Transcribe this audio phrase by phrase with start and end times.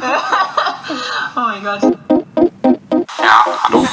[0.00, 1.82] oh mein Gott.
[3.20, 3.86] Ja, hallo.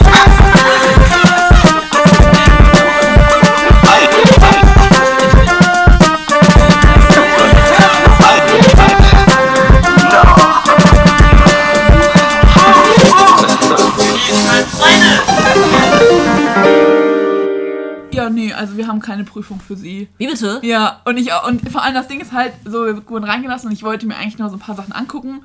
[18.12, 20.08] Ja, nee, also wir haben keine Prüfung für sie.
[20.18, 20.60] Wie bitte?
[20.64, 23.68] Ja, und ich auch- und vor allem das Ding ist halt so, wir wurden reingelassen
[23.68, 25.42] und ich wollte mir eigentlich nur so ein paar Sachen angucken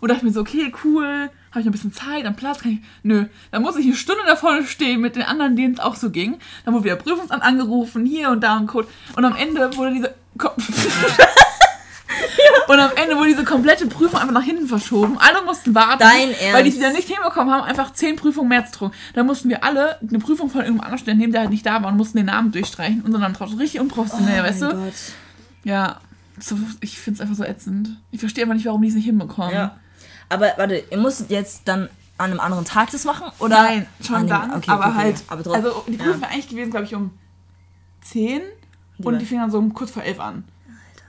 [0.00, 2.72] und dachte mir so, okay, cool, habe ich noch ein bisschen Zeit, am Platz kann
[2.72, 2.78] ich.
[3.02, 5.96] Nö, dann muss ich eine Stunde da vorne stehen mit den anderen, denen es auch
[5.96, 6.38] so ging.
[6.64, 8.88] Dann wurde wieder Prüfungsamt angerufen, hier und da ein Code.
[9.16, 10.14] Und am Ende wurde diese.
[12.68, 15.16] Und am Ende wurde diese komplette Prüfung einfach nach hinten verschoben.
[15.18, 16.68] Alle mussten warten, Dein weil die Ernst?
[16.68, 18.94] es wieder nicht hinbekommen haben, einfach zehn Prüfungen mehr zu drucken.
[19.14, 21.82] Dann mussten wir alle eine Prüfung von irgendeinem anderen Studenten nehmen, der halt nicht da
[21.82, 23.36] war und mussten den Namen durchstreichen und dann.
[23.36, 24.66] Richtig unprofessionell, weißt du?
[24.66, 24.94] Oh Gott.
[25.64, 26.00] Ja,
[26.38, 27.96] so, ich finde es einfach so ätzend.
[28.10, 29.54] Ich verstehe einfach nicht, warum die es nicht hinbekommen.
[29.54, 29.76] Ja.
[30.28, 33.30] Aber warte, ihr müsst jetzt dann an einem anderen Tag das machen?
[33.38, 33.62] Oder?
[33.62, 35.22] Nein, schon dem- dann, okay, aber okay, halt.
[35.28, 35.64] Aber trotzdem.
[35.64, 37.10] also die Prüfung wäre eigentlich gewesen, glaube ich, um
[38.02, 38.42] 10
[38.98, 40.44] und war- die fingen dann so um kurz vor 11 an.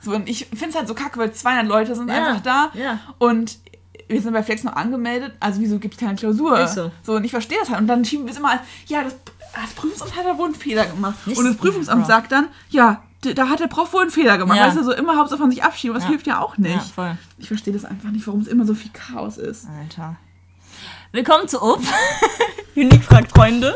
[0.02, 2.70] So, und ich finde es halt so kacke, weil 200 Leute sind Ja, einfach da
[2.74, 3.00] ja.
[3.18, 3.58] und
[4.08, 6.58] wir sind bei Flex noch angemeldet, also wieso gibt es keine Klausur?
[6.60, 6.92] Ist so.
[7.04, 7.82] so, und ich verstehe das halt.
[7.82, 9.16] Und dann schieben wir es immer als, ja, das,
[9.54, 11.16] das Prüfungsamt hat da wohl einen Fehler gemacht.
[11.28, 14.58] Nicht- und das Prüfungsamt sagt dann, ja, da hat der Prof wohl einen Fehler gemacht.
[14.58, 14.68] Ja.
[14.68, 16.10] Weißt du, so immer Hauptsache von sich abschieben, das Ja.
[16.10, 16.74] hilft ja auch nicht.
[16.76, 17.18] Ja, voll.
[17.38, 19.68] Ich verstehe das einfach nicht, warum es immer so viel Chaos ist.
[19.82, 20.16] Alter.
[21.12, 21.82] Willkommen zu UP.
[22.76, 23.76] Unique fragt Freunde.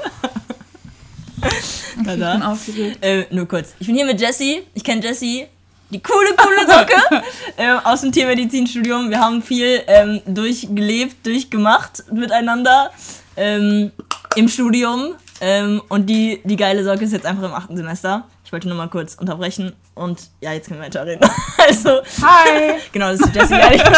[1.97, 2.33] Ich Tada.
[2.33, 2.99] bin aufgeregt.
[3.03, 3.73] Äh, nur kurz.
[3.79, 4.61] Ich bin hier mit Jessie.
[4.73, 5.45] Ich kenne Jessie.
[5.89, 7.23] Die coole, coole Socke
[7.57, 9.09] ähm, aus dem Tiermedizinstudium.
[9.09, 12.91] Wir haben viel ähm, durchgelebt, durchgemacht miteinander
[13.35, 13.91] ähm,
[14.35, 15.15] im Studium.
[15.41, 18.25] Ähm, und die, die geile Socke ist jetzt einfach im achten Semester.
[18.53, 19.73] Ich wollte nur mal kurz unterbrechen.
[19.95, 21.27] Und ja, jetzt können wir weiterreden.
[21.57, 22.75] also, Hi!
[22.91, 23.97] genau, das ist Jessie gar nicht genau.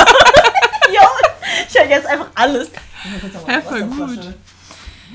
[0.93, 1.01] jo,
[1.67, 2.69] ich höre jetzt einfach alles.
[3.49, 4.33] Ja, voll gut.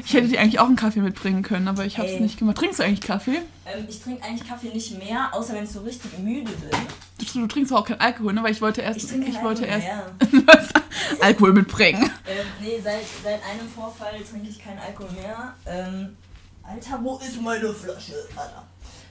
[0.04, 2.58] Ich hätte dir eigentlich auch einen Kaffee mitbringen können, aber ich habe es nicht gemacht.
[2.58, 3.40] Trinkst du eigentlich Kaffee?
[3.64, 6.70] Ähm, ich trinke eigentlich Kaffee nicht mehr, außer wenn ich so richtig müde bin.
[7.18, 8.42] Du, du trinkst auch keinen Alkohol, ne?
[8.42, 10.74] Weil ich wollte erst, ich, keinen wollte Alkohol erst
[11.22, 12.10] Alkohol mitbringen.
[12.28, 15.54] Ähm, nee, seit, seit einem Vorfall trinke ich keinen Alkohol mehr.
[15.64, 16.14] Ähm,
[16.62, 18.12] Alter, wo ist meine Flasche?
[18.36, 18.66] Alter.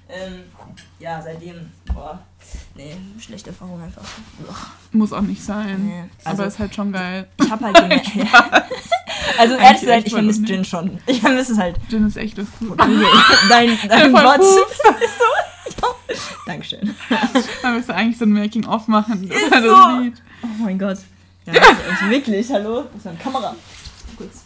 [0.10, 0.44] Ähm,
[1.00, 2.20] ja, seitdem, boah,
[2.76, 4.02] nee, schlechte Erfahrung einfach.
[4.48, 4.56] Ugh.
[4.92, 5.86] Muss auch nicht sein.
[5.86, 7.28] Nee, also- aber ist halt schon geil.
[7.40, 8.08] Ich hab halt gemerkt.
[9.38, 10.44] also ehrlich gesagt, ich vermisse.
[10.46, 11.00] Gin schon.
[11.06, 11.78] Ich vermisse es halt.
[11.90, 12.80] Gin ist echt das gut.
[13.50, 14.44] dein dein gut.
[14.44, 15.86] so.
[16.48, 16.96] Dankeschön.
[17.62, 19.30] Man müsste eigentlich so ein Making-of machen.
[19.30, 19.50] Ist so.
[19.50, 20.22] das sieht.
[20.42, 20.98] Oh mein Gott.
[21.46, 22.84] Ja, echt wirklich, hallo?
[22.94, 23.56] Das ist eine Kamera.
[24.18, 24.44] Kurz.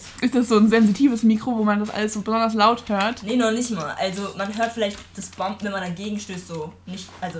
[0.00, 0.22] Kurz.
[0.22, 3.22] Ist das so ein sensitives Mikro, wo man das alles so besonders laut hört?
[3.22, 3.94] Nee, noch nicht mal.
[3.98, 7.08] Also man hört vielleicht das Bump, wenn man dagegen stößt, so nicht.
[7.20, 7.38] Also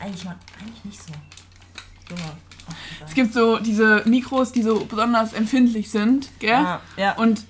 [0.00, 1.12] eigentlich mal eigentlich nicht so.
[2.10, 2.32] Junge.
[3.06, 6.50] Es gibt so diese Mikros, die so besonders empfindlich sind, gell?
[6.50, 7.16] ja, ja.
[7.16, 7.44] Und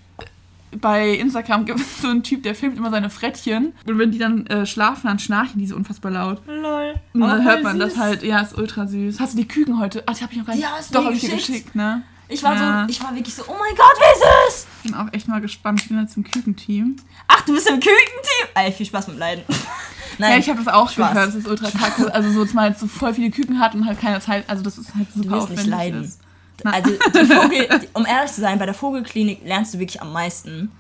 [0.81, 3.75] bei Instagram gibt es so einen Typ, der filmt immer seine Frettchen.
[3.87, 6.41] Und wenn die dann äh, schlafen, dann schnarchen die so unfassbar laut.
[6.47, 6.95] lol.
[7.13, 8.03] Und dann hört man das süß.
[8.03, 9.21] halt, ja, ist ultra süß.
[9.21, 10.03] Hast du die Küken heute?
[10.07, 10.63] Ach, die hab ich noch gar nicht.
[10.63, 12.03] Ja, hast du Doch, mir hab ich dir geschickt, ne?
[12.33, 12.85] Ich war Ja.
[12.87, 14.67] so, ich war wirklich so, oh mein Gott, wer ist es?
[14.85, 15.81] Ich bin auch echt mal gespannt.
[15.83, 16.97] Ich bin jetzt im Kükenteam.
[17.29, 18.49] Ach, du bist im Kükenteam.
[18.55, 19.45] Ey, viel Spaß mit Leiden.
[20.19, 21.13] Nein, Ja, ich habe das auch Spaß.
[21.13, 21.29] gehört.
[21.29, 22.13] Das ist ultra kacke.
[22.15, 24.45] Also so, dass man halt so voll viele Küken hat und halt keine Zeit.
[24.49, 26.05] Also das ist halt super wirst nicht leiden.
[26.05, 26.21] Ist.
[26.65, 30.71] Also, Vogel, um ehrlich zu sein, bei der Vogelklinik lernst du wirklich am meisten.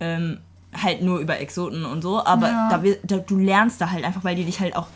[0.00, 0.38] Ähm,
[0.82, 2.68] halt nur über Exoten und so, aber Ja.
[2.68, 4.88] da, da, du lernst da halt einfach, weil die dich halt auch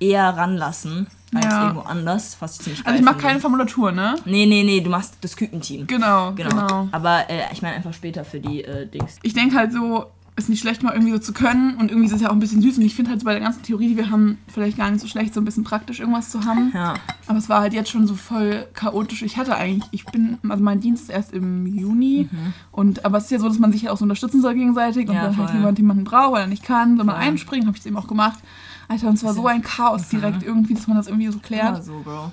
[0.00, 1.62] eher ranlassen als Ja.
[1.68, 4.16] irgendwo anders, was ich ziemlich also ich mache keine Formulatur, ne?
[4.24, 5.86] Nee, nee, nee, du machst das Kükenteam.
[5.86, 6.50] Genau, Genau.
[6.50, 6.88] genau.
[6.92, 9.18] Aber äh, ich meine einfach später für die äh, Dings.
[9.22, 10.06] Ich denke halt so,
[10.36, 11.76] ist nicht schlecht, mal irgendwie so zu können.
[11.76, 12.78] Und irgendwie ist es ja auch ein bisschen süß.
[12.78, 15.00] Und ich finde halt so bei der ganzen Theorie, die wir haben, vielleicht gar nicht
[15.00, 16.72] so schlecht, so ein bisschen praktisch irgendwas zu haben.
[16.74, 16.94] Ja.
[17.28, 19.22] Aber es war halt jetzt schon so voll chaotisch.
[19.22, 22.28] Ich hatte eigentlich, ich bin, also mein Dienst ist erst im Juni.
[22.72, 25.08] Und, aber es ist ja so, dass man sich halt auch so unterstützen soll gegenseitig.
[25.08, 25.20] Und Mhm.
[25.22, 27.24] Ja, wenn halt jemand jemanden braucht, weil er nicht kann, soll man Voll.
[27.24, 27.66] einspringen.
[27.68, 28.40] Habe ich es eben auch gemacht.
[28.88, 31.76] Alter, und es war so ein Chaos direkt irgendwie, dass man das irgendwie so klärt.
[31.76, 32.32] Ja, so, Bro.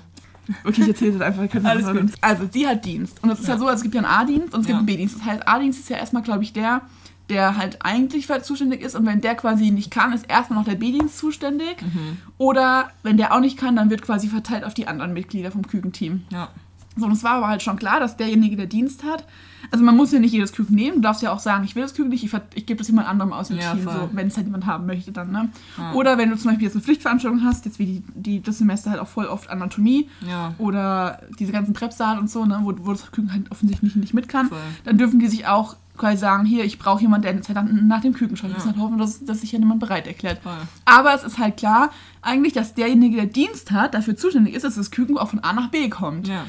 [0.64, 1.64] Okay, ich erzähle das einfach.
[1.64, 2.12] Alles gut.
[2.20, 3.22] Also, sie hat Dienst.
[3.22, 3.56] Und es ist ja.
[3.56, 4.78] so, also es gibt ja einen A-Dienst und es gibt Ja.
[4.78, 5.16] einen B-Dienst.
[5.16, 6.82] Das heißt, A-Dienst ist ja erstmal, glaube ich, der,
[7.30, 8.96] der halt eigentlich zuständig ist.
[8.96, 11.80] Und wenn der quasi nicht kann, ist erstmal noch der B-Dienst zuständig.
[11.80, 12.18] Mhm.
[12.38, 15.66] Oder wenn der auch nicht kann, dann wird quasi verteilt auf die anderen Mitglieder vom
[15.66, 16.22] Kükenteam.
[16.30, 16.48] Ja.
[16.96, 19.24] So, und es war aber halt schon klar, dass derjenige, der Dienst hat,
[19.70, 21.82] also man muss ja nicht jedes Küken nehmen, du darfst ja auch sagen, ich will
[21.82, 24.26] das Küken nicht, ich, ich gebe das jemand anderem aus dem Ja, Team, so, wenn
[24.26, 25.48] es halt jemand haben möchte dann, ne?
[25.94, 28.90] Oder wenn du zum Beispiel jetzt eine Pflichtveranstaltung hast, jetzt wie die, die das Semester
[28.90, 30.54] halt auch voll oft Anatomie Ja.
[30.58, 34.28] oder diese ganzen Präpsaal und so, ne, wo, wo das Küken halt offensichtlich nicht mit
[34.28, 34.58] kann, Voll.
[34.84, 37.86] dann dürfen die sich auch quasi sagen, hier, ich brauche jemanden, der jetzt halt dann
[37.86, 38.48] nach dem Küken schaut.
[38.50, 40.40] Wir müssen halt hoffen, dass, dass sich ja niemand bereit erklärt.
[40.42, 40.52] Voll.
[40.86, 41.90] Aber es ist halt klar,
[42.22, 45.52] eigentlich, dass derjenige, der Dienst hat, dafür zuständig ist, dass das Küken auch von A
[45.52, 46.28] nach B kommt.
[46.28, 46.44] Ja.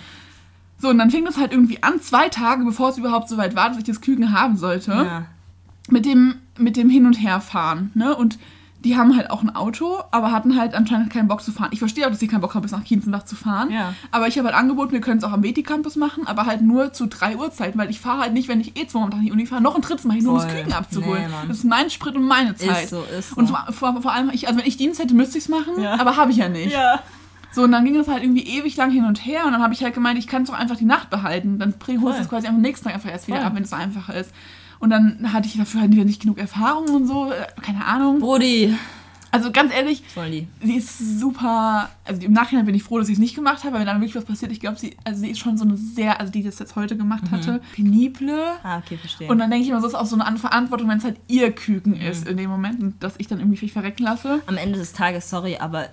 [0.83, 3.55] So, und dann fing das halt irgendwie an, zwei Tage, bevor es überhaupt so weit
[3.55, 5.25] war, dass ich das Küken haben sollte, Ja.
[5.89, 7.91] mit, dem, mit dem Hin- und Herfahren.
[7.95, 8.13] Ne?
[8.13, 8.37] Und
[8.83, 11.69] die haben halt auch ein Auto, aber hatten halt anscheinend keinen Bock zu fahren.
[11.71, 13.71] Ich verstehe auch, dass sie keinen Bock haben, bis nach Kienzenbach zu fahren.
[13.71, 13.93] Ja.
[14.11, 16.91] Aber ich habe halt angeboten, wir können es auch am Veti-Campus machen, aber halt nur
[16.91, 19.25] zu drei Uhrzeiten, weil ich fahre halt nicht, wenn ich eh zweimal am Tag in
[19.27, 20.53] die Uni fahre, noch ein drittes Mal hin, nur um das.
[20.53, 21.23] Küken abzuholen.
[21.27, 22.83] Nee, das ist mein Sprit und meine Zeit.
[22.83, 23.35] Ist so, ist so.
[23.37, 25.81] Und vor, vor, vor allem, ich, also wenn ich Dienst hätte, müsste ich es machen,
[25.81, 25.97] Ja.
[25.97, 26.73] aber habe ich ja nicht.
[26.73, 26.99] Ja.
[27.53, 29.73] So, und dann ging es halt irgendwie ewig lang hin und her und dann habe
[29.73, 31.59] ich halt gemeint, ich kann es doch einfach die Nacht behalten.
[31.59, 33.45] Dann holst du es quasi am nächsten Tag einfach erst wieder Voll.
[33.45, 34.31] ab, wenn es so einfach ist.
[34.79, 38.19] Und dann hatte ich dafür halt wieder nicht genug Erfahrung und so, äh, keine Ahnung.
[38.19, 38.75] Brody.
[39.31, 43.13] Also ganz ehrlich, Voll sie ist super, also im Nachhinein bin ich froh, dass ich
[43.13, 45.31] es nicht gemacht habe, weil wenn dann wirklich was passiert, ich glaube, sie, also sie
[45.31, 48.39] ist schon so eine sehr, also die das jetzt heute gemacht hatte, penible.
[48.61, 49.27] Ah, okay, verstehe.
[49.29, 51.17] Und dann denke ich immer, so ist auch so eine An- Verantwortung, wenn es halt
[51.27, 54.41] ihr Küken ist in dem Moment und dass ich dann irgendwie mich verrecken lasse.
[54.45, 55.87] Am Ende des Tages, sorry, aber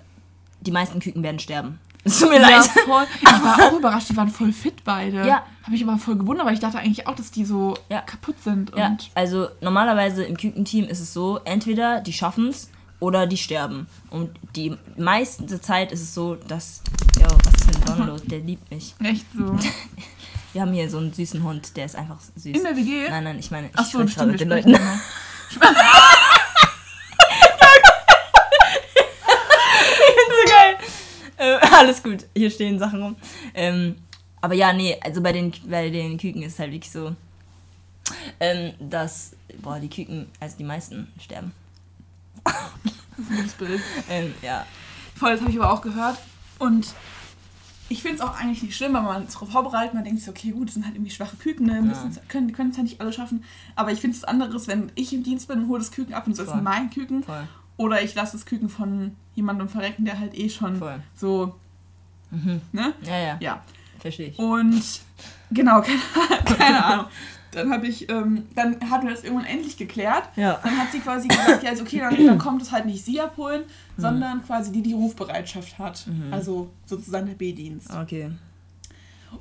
[0.61, 1.79] die meisten Küken werden sterben.
[2.03, 2.65] Es tut mir Ja, leid.
[2.87, 3.07] voll.
[3.21, 5.19] Ich war auch überrascht, die waren voll fit beide.
[5.27, 5.45] Ja.
[5.65, 8.01] Habe ich aber voll gewundert, weil ich dachte eigentlich auch, dass die so Ja.
[8.01, 8.73] kaputt sind.
[8.75, 12.71] Ja, also normalerweise im Kükenteam ist es so, entweder die schaffen es
[13.01, 13.87] oder die sterben.
[14.09, 16.81] Und die meiste Zeit ist es so, dass.
[17.21, 18.23] Ja, was ist mit Don los?
[18.25, 18.95] Der liebt mich.
[19.05, 19.59] echt so.
[20.55, 22.57] Wir haben hier so einen süßen Hund, der ist einfach süß.
[22.57, 23.11] In der WG?
[23.11, 24.71] Nein, nein, ich meine, ich Ach so, spreche gerade stimmt, mit den Leuten.
[24.75, 25.01] immer.
[30.29, 30.77] so geil.
[31.37, 33.17] Äh, alles gut, hier stehen Sachen rum.
[33.55, 33.97] Ähm,
[34.41, 37.15] aber ja, nee, also bei den, bei den Küken ist es halt wirklich so,
[38.41, 39.33] ähm, dass,
[39.63, 41.53] boah, die Küken, also die meisten sterben.
[43.29, 43.81] Gutes Bild.
[44.09, 44.67] Ähm, ja.
[45.15, 46.19] Voll, das habe ich aber auch gehört.
[46.59, 46.95] Und
[47.91, 49.95] ich finde es auch eigentlich nicht schlimm, weil man es darauf vorbereitet.
[49.95, 51.83] Man denkt sich, okay, gut, das sind halt irgendwie schwache Küken, ne?
[51.83, 53.45] müssen, können, die können es ja nicht alle schaffen.
[53.77, 56.27] Aber ich finde es anderes, wenn ich im Dienst bin und hole das Küken ab
[56.27, 57.25] und so ist mein Küken.
[57.25, 57.47] Voll.
[57.77, 61.01] Oder ich lasse das Küken von jemandem verrecken, der halt eh schon Voll.
[61.17, 61.55] so,
[62.73, 62.95] ne?
[63.03, 63.63] Ja, ja, Ja.
[63.99, 64.39] verstehe ich.
[64.39, 64.83] Und
[65.51, 65.99] genau, keine,
[66.59, 67.07] keine Ahnung.
[67.53, 70.23] Dann habe ich, ähm, dann hatten wir das irgendwann endlich geklärt.
[70.37, 70.61] Ja.
[70.63, 73.21] Dann hat sie quasi gesagt, ja, ist okay, dann, dann kommt es halt nicht sie
[73.21, 73.65] abholen,
[73.97, 76.07] sondern quasi die, die Rufbereitschaft hat.
[76.31, 77.91] Also sozusagen der B-Dienst.
[77.93, 78.31] Okay.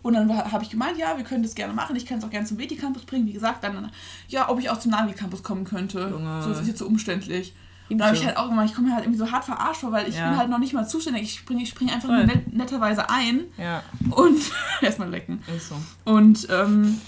[0.02, 1.96] Und dann habe ich gemeint, ja, wir können das gerne machen.
[1.96, 3.28] Ich kann es auch gerne zum Veti-Campus bringen.
[3.28, 3.92] Wie gesagt, dann,
[4.28, 6.10] ja, ob ich auch zum Navi-Campus kommen könnte.
[6.10, 6.42] Junge.
[6.42, 7.54] So, ist jetzt so umständlich.
[7.92, 9.92] Da habe ich halt auch immer, ich komme mir halt irgendwie so hart verarscht vor,
[9.92, 10.30] weil ich Ja.
[10.30, 11.24] bin halt noch nicht mal zuständig.
[11.24, 13.82] Ich springe ich spring einfach net, netterweise ein Ja,
[14.12, 14.38] und
[14.82, 15.42] erstmal lecken.
[15.56, 15.76] ist so.
[16.06, 17.00] Und ähm,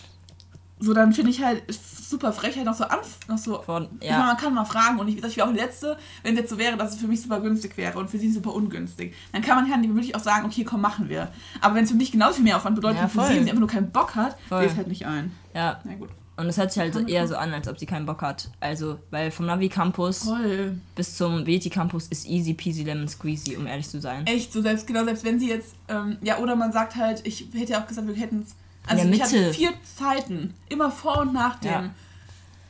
[0.80, 3.62] so dann finde ich halt super frech, halt noch so anf noch so.
[3.62, 4.18] Von, meine, ja.
[4.18, 6.58] man kann mal fragen und ich, ich wäre auch die Letzte, wenn es jetzt so
[6.58, 9.14] wäre, dass es für mich super günstig wäre und für sie super ungünstig.
[9.32, 11.28] Dann kann man die wirklich auch sagen, okay, komm, machen wir.
[11.62, 13.60] Aber wenn es für mich genauso viel Mehraufwand bedeutet Ja, für sie und sie einfach
[13.60, 15.32] nur keinen Bock hat, sehe es halt nicht ein.
[15.54, 15.80] ja.
[15.84, 16.10] Na gut.
[16.42, 18.50] Und es hört sich halt so eher so an, als ob sie keinen Bock hat.
[18.60, 20.76] Also, weil vom Navi-Campus Toll.
[20.96, 24.26] bis zum Veti-Campus ist easy peasy lemon squeezy, um ehrlich zu sein.
[24.26, 27.48] Echt, so selbst, genau, selbst wenn sie jetzt, ähm, ja, oder man sagt halt, ich
[27.54, 28.56] hätte ja auch gesagt, wir hätten es.
[28.88, 31.72] Also ich hatte vier Zeiten, immer vor und nach dem.
[31.72, 31.90] Ja.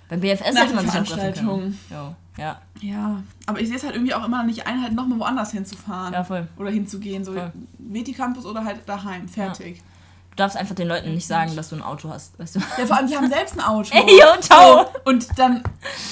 [0.10, 1.80] Beim BFS Nach hätte man sich auch treffen können.
[1.90, 5.20] Jo, ja, Ja, aber ich sehe es halt irgendwie auch immer nicht ein, halt nochmal
[5.20, 6.14] woanders hinzufahren.
[6.14, 6.50] ja, voll.
[6.58, 7.54] Oder hinzugehen, so Voll.
[7.80, 9.82] Veti-Campus oder halt daheim, fertig.
[10.32, 12.60] Du darfst einfach den Leuten nicht sagen, dass du ein Auto hast, weißt du?
[12.78, 13.90] Ja, vor allem, die haben selbst ein Auto.
[13.96, 14.84] Ey, yo, ciao!
[14.86, 15.62] So, und dann,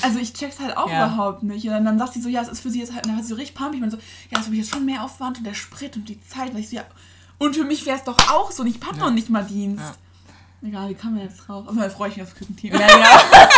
[0.02, 1.06] also ich check's halt auch Ja.
[1.08, 1.66] überhaupt nicht.
[1.66, 3.24] Und dann, dann sagt sie so, ja, es ist für sie jetzt halt, dann hat
[3.24, 3.82] sie so richtig pumpig.
[3.82, 3.98] Und so,
[4.30, 6.52] ja, es ist jetzt schon mehr Aufwand und der Sprit und die Zeit.
[6.52, 6.84] Und ich so, ja,
[7.38, 8.64] und für mich wäre es doch auch so.
[8.64, 9.94] Und ich hab noch nicht mal Dienst.
[10.62, 11.64] Egal, wie kann man jetzt drauf?
[11.66, 12.74] Auf jeden Fall freue ich mich aufs Kükenteam.
[12.80, 13.50] Ja, ja.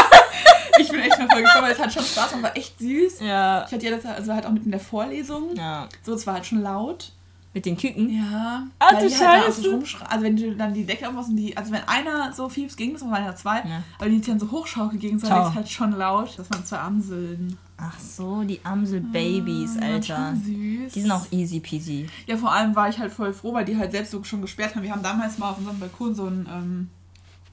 [0.78, 3.20] Ich bin echt mal voll gekommen, weil es hat schon Spaß gemacht, war echt süß.
[3.22, 3.66] ja.
[3.66, 5.56] Ich hatte ja das also halt auch mit in der Vorlesung.
[5.56, 5.88] ja.
[6.04, 7.12] So, es war halt schon laut.
[7.54, 8.10] Mit den Küken?
[8.10, 8.66] Ja.
[8.80, 9.62] Ah, weil du die halt Scheiße.
[9.76, 12.78] rumschra- Also wenn du dann die Decke aufmachst und die, also wenn einer so fiebs
[12.78, 13.84] ging, das waren ja zwei, Ja.
[14.00, 16.34] aber die dann so hochschaukeln gegenseitig, ist halt schon laut.
[16.38, 17.58] Das waren zwei Amseln.
[17.78, 20.36] Ach so, die Amsel-Babys, waren Alter.
[20.36, 20.94] süß.
[20.94, 22.08] Die sind auch easy peasy.
[22.28, 24.76] Ja, vor allem war ich halt voll froh, weil die halt selbst so schon gesperrt
[24.76, 24.84] haben.
[24.84, 26.90] Wir haben damals mal auf unserem Balkon so ein, ähm,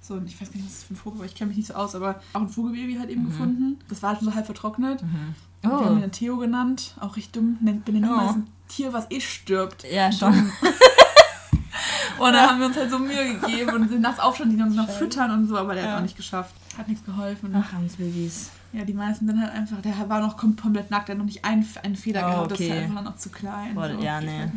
[0.00, 1.56] so ein, ich weiß gar nicht, was das für ein Vogel war, ich kenne mich
[1.56, 3.78] nicht so aus, aber auch ein Vogelbaby halt eben gefunden.
[3.88, 5.02] Das war halt schon so halb vertrocknet.
[5.62, 6.08] Wir haben ihn Oh.
[6.08, 7.56] Theo genannt, auch richtig dumm.
[7.60, 8.28] Nennt benennt Oh.
[8.28, 9.84] ein Tier, was eh stirbt.
[9.90, 10.52] Ja, schon.
[12.18, 14.74] Und dann haben wir uns halt so Mühe gegeben und sind nachts aufstanden, die uns
[14.74, 15.96] noch füttern und so, aber der hat Ja.
[15.98, 16.52] auch nicht geschafft.
[16.76, 17.54] Hat nichts geholfen.
[17.56, 18.50] Ach, Amsel-Babys.
[18.72, 21.24] Ja, die meisten sind halt einfach, der war noch kom- komplett nackt, der hat noch
[21.26, 22.74] nicht einen, einen Fehler Oh, gehabt, das ist okay.
[22.74, 23.74] halt einfach noch zu klein.
[23.76, 24.00] Boah, so.
[24.00, 24.36] ja, nee.
[24.36, 24.50] halt.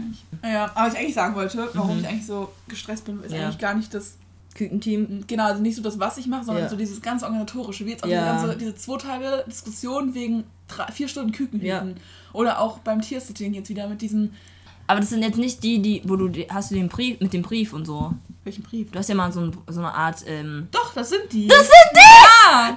[0.44, 2.02] Ja, aber was ich eigentlich sagen wollte, warum Mhm.
[2.02, 3.44] ich eigentlich so gestresst bin, ist Ja.
[3.44, 4.18] eigentlich gar nicht das,
[4.56, 5.24] Kükenteam.
[5.28, 6.70] genau, also nicht so das, was ich mache, sondern Ja.
[6.70, 8.34] so dieses ganze Organisatorische, wie jetzt auch Ja.
[8.34, 10.44] diese, ganze, diese zwei Tage Diskussion wegen
[10.76, 11.82] drei, vier Stunden Küken Ja.
[11.82, 12.00] hüten.
[12.34, 14.34] Oder auch beim Tiersitting jetzt wieder mit diesem,
[14.88, 17.42] Aber das sind jetzt nicht die, die, wo du, hast du den Brief, mit dem
[17.44, 18.14] Brief und so.
[18.44, 18.92] welchen Brief?
[18.92, 21.48] Du hast ja mal so, ein, so eine Art, ähm, Doch, das sind die.
[21.48, 22.00] Das sind die!
[22.00, 22.76] Ja!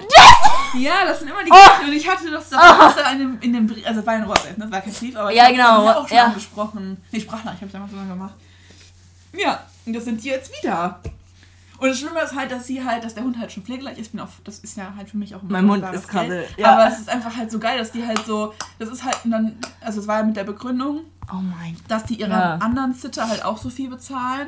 [0.79, 1.87] Ja, das sind immer die gleichen.
[1.87, 3.11] Und ich hatte das da oh.
[3.13, 4.69] in, dem, in dem Brief, also bei einem WhatsApp, ne?
[4.71, 6.25] War kein Brief, aber ich Ja, hab's genau, dann auch schon ja.
[6.27, 6.97] angesprochen.
[7.11, 8.33] Nee, Sprachnachricht habe ich damals sogar gemacht.
[9.37, 11.01] Ja, und das sind die jetzt wieder.
[11.77, 14.11] Und das Schlimme ist halt, dass sie halt, dass der Hund halt schon pflegeleicht ist.
[14.11, 16.71] Bin auch, das ist ja halt für mich auch ein Mein Mund ist gerade- ja.
[16.73, 19.57] Aber es ist einfach halt so geil, dass die halt so, das ist halt dann,
[19.81, 21.01] also es war ja mit der Begründung,
[21.31, 22.55] Oh mein dass die ihre Ja.
[22.57, 24.47] anderen Sitter halt auch so viel bezahlen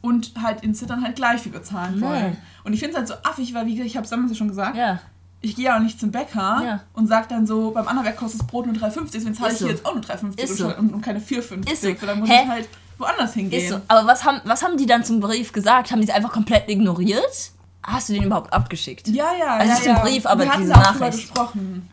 [0.00, 2.30] und halt in Sittern halt gleich viel bezahlen wollen.
[2.32, 2.36] Nee.
[2.64, 4.36] Und ich finde es halt so affig, weil wie gesagt, ich habe es damals ja
[4.36, 4.98] schon gesagt, Ja.
[5.42, 6.80] ich gehe ja auch nicht zum Bäcker Ja.
[6.94, 9.58] und sag dann so, beim anderen Werk kostet das Brot nur 3,50, deswegen zahle ich
[9.58, 9.72] hier so.
[9.72, 10.76] jetzt auch nur 3,50 Ist und, so.
[10.76, 11.70] und, und keine 4,50.
[11.72, 11.94] Ist so.
[11.94, 12.42] So, dann muss Hä?
[12.44, 12.68] ich halt
[12.98, 13.62] woanders hingehen.
[13.62, 13.80] Ist so.
[13.88, 15.90] Aber was haben, was haben die dann zum Brief gesagt?
[15.90, 17.50] Haben die es einfach komplett ignoriert?
[17.82, 19.06] Hast du den überhaupt abgeschickt?
[19.08, 19.56] Ja, ja.
[19.56, 20.02] Also ja, nicht den ja.
[20.02, 21.18] Brief, aber Wir hatten diese Nachricht.
[21.18, 21.88] gesprochen.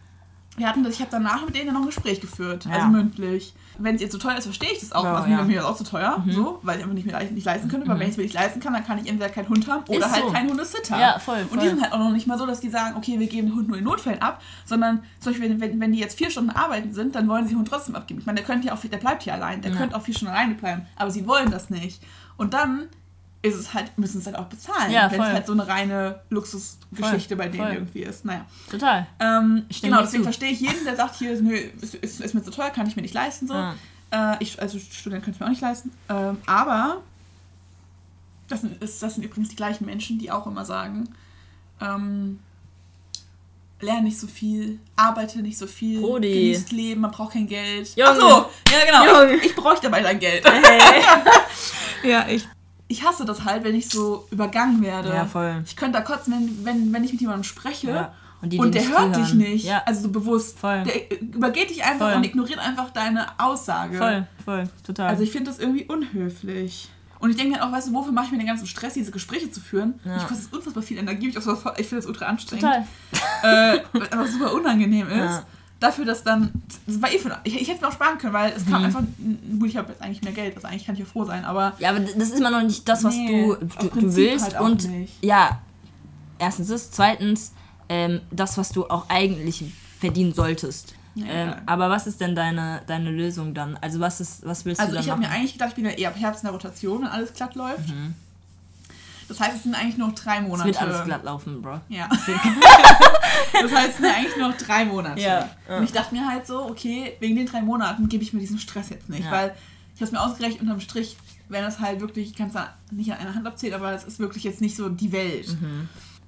[0.58, 2.72] Wir hatten das, ich habe danach mit denen noch ein Gespräch geführt, Ja.
[2.74, 3.54] also mündlich.
[3.77, 5.03] Wenn es ihr zu teuer ist, verstehe ich das auch.
[5.03, 5.42] Ja, also ja.
[5.42, 5.48] Mhm.
[5.48, 7.89] mir ist auch zu teuer, so, weil ich einfach nicht, mehr, nicht leisten könnte.
[7.89, 9.84] Aber wenn ich es mir nicht leisten kann, dann kann ich entweder keinen Hund haben
[9.88, 10.32] oder Ist halt so.
[10.32, 11.00] keinen Hundesitter.
[11.00, 11.60] Ja, voll, Und voll.
[11.60, 13.56] die sind halt auch noch nicht mal so, dass die sagen, okay, wir geben den
[13.56, 16.94] Hund nur in Notfällen ab, sondern zum Beispiel, wenn, wenn die jetzt vier Stunden arbeiten
[16.94, 18.20] sind, dann wollen sie den Hund trotzdem abgeben.
[18.20, 19.77] Ich meine, der könnte ja auch, der bleibt hier allein, der Ja.
[19.77, 22.01] könnte auch vier Stunden alleine bleiben, aber sie wollen das nicht.
[22.38, 22.88] Und dann
[23.44, 25.68] ist es halt, müssen sie es halt auch bezahlen, Ja, wenn es halt so eine
[25.68, 27.74] reine Luxusgeschichte bei denen voll.
[27.74, 28.24] irgendwie ist.
[28.26, 28.46] Naja.
[28.72, 29.06] Total.
[29.20, 32.52] Ähm, genau, deswegen verstehe ich jeden, der sagt, hier, nö, ist, ist, ist mir zu
[32.52, 33.48] teuer, kann ich mir nicht leisten.
[33.48, 33.54] So.
[33.54, 33.76] Ja.
[34.12, 35.92] Äh, ich, also Studenten können es mir auch nicht leisten.
[36.10, 37.02] Ähm, aber
[38.48, 41.10] das sind, ist, das sind übrigens die gleichen Menschen, die auch immer sagen,
[41.82, 42.40] ähm,
[43.82, 46.32] lerne nicht so viel, arbeite nicht so viel, Brody.
[46.32, 47.94] genießt Leben, man braucht kein Geld.
[47.98, 48.10] Junge.
[48.10, 49.36] Ach so, ja genau, Junge.
[49.36, 50.46] ich, ich bräuchte dabei dein Geld.
[52.04, 52.48] ja, ich.
[52.94, 55.10] Ich hasse das halt, wenn ich so übergangen werde.
[55.10, 55.64] Ja, voll.
[55.66, 58.14] Ich könnte da kotzen, wenn, wenn, wenn ich mit jemandem spreche Ja.
[58.42, 59.38] Und, die, und die der nicht hört dich zuhören.
[59.38, 59.66] nicht.
[59.66, 60.60] Ja, Also so bewusst.
[60.60, 60.84] Voll.
[60.84, 62.18] Der übergeht dich einfach Voll.
[62.18, 63.98] und ignoriert einfach deine Aussage.
[63.98, 65.08] voll, voll, total.
[65.10, 66.90] Also ich finde das irgendwie unhöflich.
[67.20, 69.12] Und ich denke mir auch, weißt du, wofür mache ich mir den ganzen Stress, diese
[69.12, 69.94] Gespräche zu führen?
[70.04, 70.18] Ja.
[70.18, 71.30] Ich kostet unfassbar viel Energie.
[71.30, 72.64] Ich, ich finde das ultra anstrengend.
[72.66, 73.76] total.
[73.78, 75.16] Äh, weil einfach super unangenehm ist.
[75.18, 75.44] Ja.
[75.84, 76.52] Dafür, dass dann.
[76.88, 78.80] Das war eh für, ich, ich hätte es mir auch sparen können, weil es kam
[78.80, 78.86] Mhm.
[78.86, 79.02] einfach.
[79.60, 81.74] Gut, ich habe jetzt eigentlich mehr Geld, also eigentlich kann ich ja froh sein, aber.
[81.80, 84.46] Ja, aber das ist immer noch nicht das, was Nee, du, du, du Prinzip willst.
[84.46, 85.13] halt und nicht.
[85.22, 85.60] ja,
[86.40, 87.52] erstens das, zweitens
[87.90, 89.66] ähm, das, was du auch eigentlich
[90.00, 90.96] verdienen solltest.
[91.16, 93.78] Ja, ähm, aber was ist denn deine, deine Lösung dann?
[93.82, 95.86] Also was ist, was willst Also du ich dann habe mir eigentlich gedacht, ich bin
[95.86, 97.90] ja eher ab Herbst in der Rotation, wenn alles glatt läuft.
[97.90, 98.16] Mhm.
[99.34, 100.66] Das heißt, es sind eigentlich noch drei Es Monate.
[100.68, 101.82] wird alles glatt laufen, Bro.
[101.90, 102.08] Ja.
[103.62, 105.20] das heißt, es sind eigentlich noch drei Monate.
[105.20, 105.50] Ja.
[105.75, 108.60] Und ich dachte mir halt so, okay, wegen den drei Monaten gebe ich mir diesen
[108.60, 109.25] Stress jetzt nicht.
[109.25, 109.32] Ja.
[109.32, 109.56] Weil
[109.96, 111.18] ich habe es mir ausgerechnet unterm Strich,
[111.50, 112.56] wenn das halt wirklich, ich kann es
[112.92, 115.48] nicht an einer Hand abzählen, aber es ist wirklich jetzt nicht so die Welt.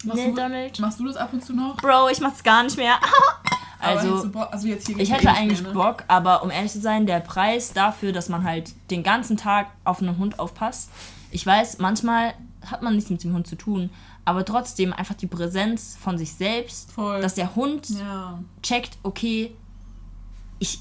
[0.03, 0.79] Machst, Nee, du, Donald.
[0.79, 1.77] machst du das ab und zu noch?
[1.77, 2.95] Bro, ich mach's gar nicht mehr.
[3.77, 5.77] Also, also jetzt hier ich hätte eigentlich mehr, ne?
[5.77, 9.67] Bock, aber um ehrlich zu sein, der Preis dafür, dass man halt den ganzen Tag
[9.83, 10.89] auf einen Hund aufpasst.
[11.29, 12.33] Ich weiß, manchmal
[12.71, 13.89] hat man nichts mit dem Hund zu tun,
[14.25, 17.21] aber trotzdem einfach die Präsenz von sich selbst, Voll.
[17.21, 18.39] dass der Hund Ja.
[18.61, 19.51] checkt, okay,
[20.59, 20.79] ich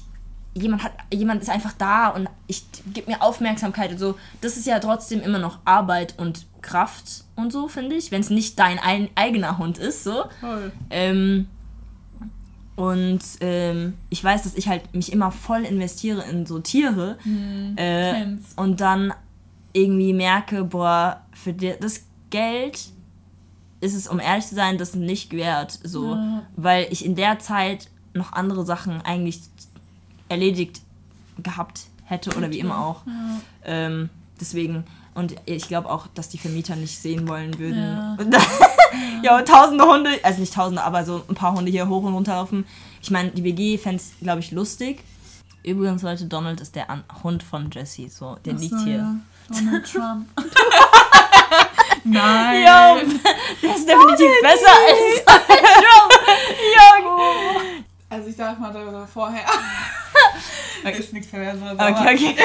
[0.57, 2.63] jemand hat jemand ist einfach da und ich
[2.93, 4.15] gebe mir Aufmerksamkeit und so.
[4.41, 8.29] Das ist ja trotzdem immer noch Arbeit und Kraft und so, finde ich, wenn es
[8.29, 10.23] nicht dein ein, eigener Hund ist, so.
[10.89, 11.47] Ähm,
[12.77, 17.17] und ähm, ich weiß, dass ich halt mich immer voll investiere in so Tiere
[17.77, 18.53] äh, kenn's.
[18.55, 19.13] und dann
[19.75, 22.79] irgendwie merke, boah, für das Geld
[23.81, 26.43] ist es, um ehrlich zu sein, das nicht wert, so, Ja.
[26.55, 29.41] weil ich in der Zeit noch andere Sachen eigentlich
[30.29, 30.81] erledigt
[31.43, 33.05] gehabt hätte oder wie immer auch.
[33.05, 33.13] Ja.
[33.65, 38.17] Ähm, deswegen, und ich glaube auch, dass die Vermieter nicht sehen wollen würden.
[39.21, 39.37] Ja.
[39.37, 42.35] Ja, tausende Hunde, also nicht tausende, aber so ein paar Hunde hier hoch und runter
[42.35, 42.65] laufen.
[43.01, 45.03] Ich meine, die WG fände es, glaube ich, lustig.
[45.63, 48.97] Übrigens, Leute, Donald ist der An Hund von Jesse, so, der Ach liegt so, hier.
[48.97, 49.15] Ja.
[49.49, 50.27] Donald Trump.
[52.03, 52.63] Nein.
[52.63, 52.95] Ja,
[53.63, 56.13] der ist definitiv besser als Donald Trump.
[56.75, 56.91] Ja,
[58.09, 59.45] Also ich sag mal da vorher.
[60.99, 61.61] ist nichts Perverses.
[61.63, 62.35] okay, okay.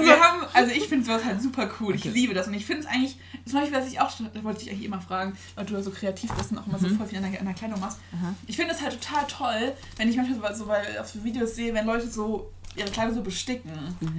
[0.00, 1.94] Wir haben, also ich finde sowas halt super cool.
[1.94, 2.46] Ich liebe das.
[2.48, 3.16] Und ich finde es eigentlich,
[3.46, 5.82] zum Beispiel, was ich auch, schon- da wollte ich eigentlich immer fragen, weil du ja
[5.82, 7.98] so kreativ bist und auch immer so voll viel an der, Kleidung machst.
[8.46, 11.72] Ich finde es halt total toll, wenn ich manchmal so, so auf so Videos sehe,
[11.74, 13.70] wenn Leute so ihre Kleidung so besticken.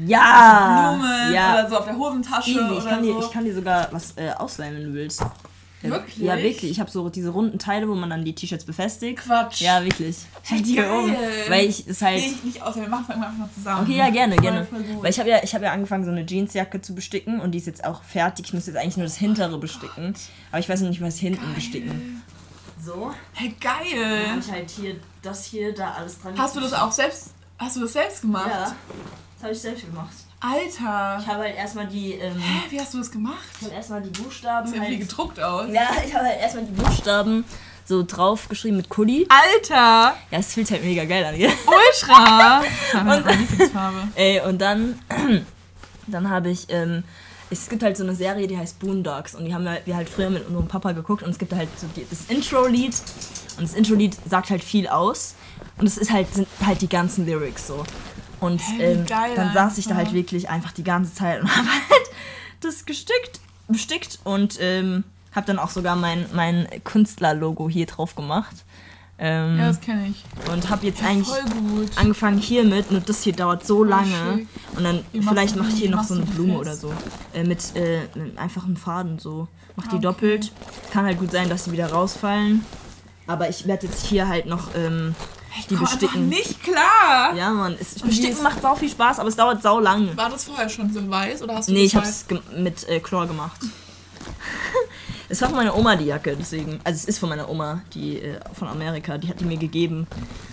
[0.05, 1.53] Ja, Blumen ja.
[1.53, 2.59] oder so auf der Hosentasche Easy.
[2.59, 3.19] Ich oder kann, dir, so.
[3.21, 5.23] ich kann dir sogar was äh, ausleihen, wenn du willst.
[5.81, 6.17] Wirklich?
[6.17, 6.69] Ja, wirklich.
[6.69, 9.17] Ich habe so diese runden Teile, wo man dann die T-Shirts befestigt.
[9.17, 9.61] Quatsch.
[9.61, 10.17] Ja, wirklich.
[10.47, 10.91] Halt hier geil.
[10.91, 11.15] oben.
[11.49, 12.19] Weil ich es halt.
[12.19, 13.81] Nee, ich nicht aus, wir machen es einfach mal zusammen.
[13.81, 14.65] Okay, ja, gerne, Voll, gerne.
[14.65, 15.03] voll gut.
[15.03, 17.57] Weil ich habe ja, ich hab ja angefangen, so eine Jeansjacke zu besticken und die
[17.57, 18.45] ist jetzt auch fertig.
[18.47, 20.13] Ich muss jetzt eigentlich nur das hintere besticken.
[20.51, 22.21] Aber ich weiß noch nicht, was hinten besticken.
[22.79, 23.11] So.
[23.33, 24.39] Hey, geil.
[24.39, 26.33] ich halt hier das hier, da alles dran.
[26.37, 27.31] Hast du das auch selbst,
[27.61, 28.49] hast du das selbst gemacht?
[28.49, 28.75] Ja.
[29.35, 30.11] Das habe ich selbst gemacht.
[30.39, 31.19] Alter.
[31.21, 33.37] Ich habe halt erstmal die, ähm, Hä, wie hast du das gemacht?
[33.59, 35.67] ich habe erstmal die Buchstaben Sieht irgendwie halt, gedruckt aus.
[35.71, 37.45] Ja, ich habe halt erstmal die Buchstaben
[37.85, 39.27] so draufgeschrieben mit Kuli.
[39.29, 40.15] Alter!
[40.31, 41.51] Ja, es fühlt halt mega geil an, gell?
[41.67, 42.63] Ultra!
[43.31, 44.07] Lieblingsfarbe.
[44.15, 44.99] Ey, und dann,
[46.07, 47.03] dann habe ich ähm,
[47.51, 50.09] es gibt halt so eine Serie, die heißt Boondocks und die haben wir, wir halt
[50.09, 52.93] früher mit unserem Papa geguckt und es gibt halt so die, das Intro-Lied
[53.61, 55.35] und das Intro-Lied sagt halt viel aus
[55.77, 57.83] und es ist halt, sind halt die ganzen Lyrics so.
[58.39, 61.47] Und wie ähm, geil dann saß ich da halt wirklich einfach die ganze Zeit und
[61.55, 62.09] habe halt
[62.61, 68.55] das gestickt, bestickt und ähm, habe dann auch sogar mein, mein Künstler-Logo hier drauf gemacht.
[69.19, 70.51] Ähm, Ja, das kenne ich.
[70.51, 71.29] und habe jetzt Ja, eigentlich
[71.95, 74.47] angefangen hiermit und das hier dauert so lange.
[74.75, 76.91] Und dann Wie vielleicht mache ich hier noch so eine Blume oder so.
[77.33, 79.47] Äh, mit äh, einem einfachen Faden so.
[79.75, 80.01] Mach die Okay.
[80.01, 80.51] doppelt.
[80.91, 82.65] Kann halt gut sein, dass die wieder rausfallen.
[83.31, 85.15] Aber ich werde jetzt hier halt noch ähm,
[85.57, 86.27] Ich die besticken.
[86.27, 87.33] nicht klar.
[87.35, 87.77] Ja, Mann.
[87.79, 90.15] Es, besticken macht sau viel Spaß, aber es dauert sau lang.
[90.17, 92.25] War das vorher schon so weiß oder hast du Nee, ich hab's
[92.57, 93.59] mit äh, Chlor gemacht.
[95.29, 96.81] Es war von meiner Oma die Jacke, deswegen.
[96.83, 100.05] Also es ist von meiner Oma, die äh, von Amerika, die hat die mir gegeben.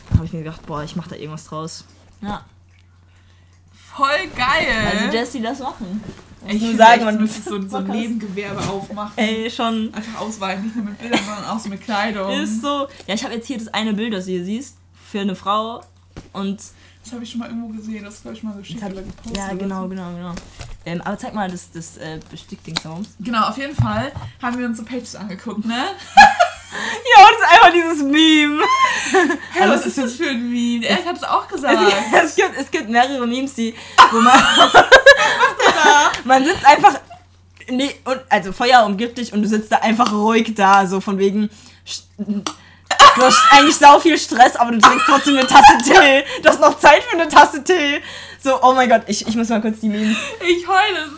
[0.09, 1.85] Da habe ich mir gedacht, boah, ich mache da irgendwas draus.
[2.21, 2.45] Ja.
[3.93, 4.69] Voll geil.
[4.93, 6.01] Also Jessie, das machen.
[6.47, 7.87] Ich nur würde sagen, man müsste so, so ein.
[7.87, 9.12] Nebengewerbe aufmachen.
[9.16, 9.92] Ey, schon.
[9.92, 12.30] Einfach ausweiten, nicht nur mit Bildern, sondern auch so mit Kleidung.
[12.33, 12.87] Ist so.
[13.07, 14.76] Ja, ich habe jetzt hier das eine Bild, das du hier siehst,
[15.11, 15.83] für eine Frau.
[16.33, 16.61] Und
[17.04, 19.37] Das habe ich schon mal irgendwo gesehen, das glaube ich mal geschickt oder gepostet.
[19.37, 19.88] ja, genau, so.
[19.88, 20.35] genau, genau.
[20.85, 22.18] Ähm, aber zeig mal das, das äh,
[22.88, 23.09] uns.
[23.21, 25.85] Genau, auf jeden Fall haben wir uns so Pages angeguckt, ne?
[26.71, 28.62] Ja, das ist einfach dieses Meme.
[29.54, 30.87] Hä, was ist das für ein Meme?
[30.87, 31.78] Er hat es auch gesagt.
[32.12, 33.75] Es gibt, es gibt mehrere Memes, die,
[34.12, 34.35] wo man.
[36.25, 36.95] man sitzt einfach.
[37.71, 41.19] Nee, und, also Feuer umgibt dich und du sitzt da einfach ruhig da, so von
[41.19, 41.51] wegen.
[41.87, 42.03] sch-
[43.17, 46.25] Du hast eigentlich sau viel Stress, aber du trinkst trotzdem eine Tasse Tee.
[46.43, 48.01] Du hast noch Zeit für eine Tasse Tee.
[48.43, 50.17] So, oh mein Gott, ich, ich muss mal kurz die Memes.
[50.41, 51.09] Ich heule.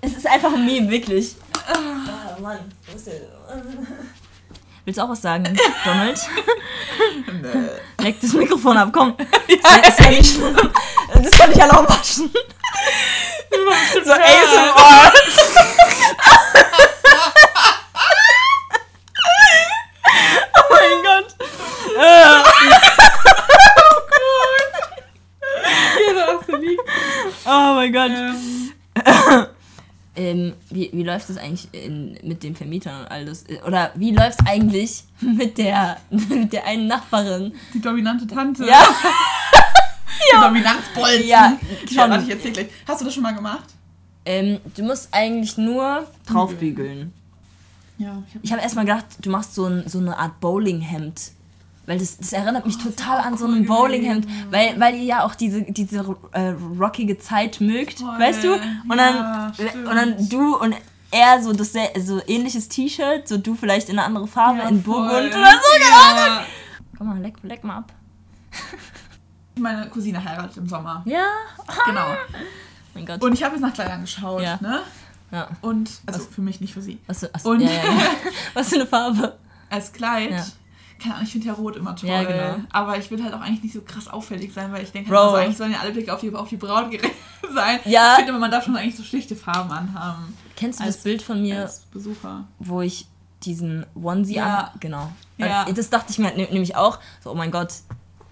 [0.00, 1.36] Es ist einfach ein Meme, wirklich.
[1.68, 2.58] Ah, Mann,
[2.90, 3.14] wo ist der?
[4.84, 5.44] Willst du auch was sagen,
[5.84, 6.18] Donald?
[8.00, 9.14] Leck das Mikrofon ab, komm.
[9.62, 10.56] Das ist ja nicht schlimm.
[11.22, 12.30] Das kann ich alle auch waschen.
[13.50, 15.12] So ASMR.
[20.56, 21.34] oh mein Gott.
[27.46, 28.10] Oh mein Gott.
[28.10, 29.46] Ähm,
[30.16, 33.44] Ähm, wie, wie läuft es eigentlich in, mit den Vermietern und all das?
[33.66, 37.54] Oder wie läuft es eigentlich mit der, mit der einen Nachbarin?
[37.72, 38.66] die dominante Tante.
[38.66, 38.82] Ja,
[40.34, 41.26] Die Dominanzbolzen.
[41.26, 42.10] Ja, ja schon.
[42.10, 42.68] warte, ich erzähl gleich.
[42.86, 43.64] Hast du das schon mal gemacht?
[44.26, 47.12] ähm, du musst eigentlich nur draufbügeln.
[47.98, 51.20] Ja, ich hab Ich habe erstmal gedacht, du machst so, ein, so eine Art Bowlinghemd.
[51.86, 54.26] Weil das, das erinnert mich total an so cool ein Bowlinghemd.
[54.50, 58.18] Weil, weil ihr ja auch diese, diese äh, rockige Zeit mögt, Voll.
[58.18, 58.52] weißt du?
[58.54, 59.88] Und dann, Ja, stimmt.
[59.88, 60.74] und dann du und
[61.10, 64.84] er so das so ähnliches T-Shirt, so du vielleicht in eine andere Farbe, Ja, in
[64.84, 64.94] voll.
[65.08, 65.80] Burgund oder so.
[65.90, 66.44] Ja.
[66.96, 67.92] Komm mal, leck, leck mal ab.
[69.60, 71.02] Meine Cousine heiratet im Sommer.
[71.04, 71.24] Ja.
[71.86, 72.06] Genau.
[72.94, 73.22] Mein Gott.
[73.22, 74.58] Und ich habe jetzt nach Kleidern geschaut, Ja.
[74.60, 74.80] ne?
[75.30, 75.48] ja.
[75.60, 76.98] Und, also für mich, nicht für sie.
[77.06, 77.82] Was, für- achso, Und- ja, ja.
[78.54, 79.36] Was für eine Farbe?
[79.68, 80.44] Als Kleid, Ja.
[81.00, 82.08] keine Ahnung, ich finde ja Rot immer toll.
[82.08, 82.56] Ja, genau.
[82.72, 85.20] Aber ich will halt auch eigentlich nicht so krass auffällig sein, weil ich denke, halt,
[85.20, 87.12] also eigentlich sollen ja alle Blicke auf die, auf die Braut gerichtet
[87.54, 87.78] sein.
[87.84, 88.12] Ja.
[88.18, 90.36] Ich finde, man darf schon eigentlich so schlichte Farben anhaben.
[90.56, 92.44] Kennst du Als- das Bild von mir, Als Besucher.
[92.58, 93.06] wo ich
[93.44, 94.56] diesen Onesie Ja.
[94.74, 94.80] an.
[94.80, 95.12] Genau.
[95.38, 95.64] Ja.
[95.72, 96.98] Das dachte ich mir ne- nämlich auch.
[97.24, 97.72] So, oh mein Gott,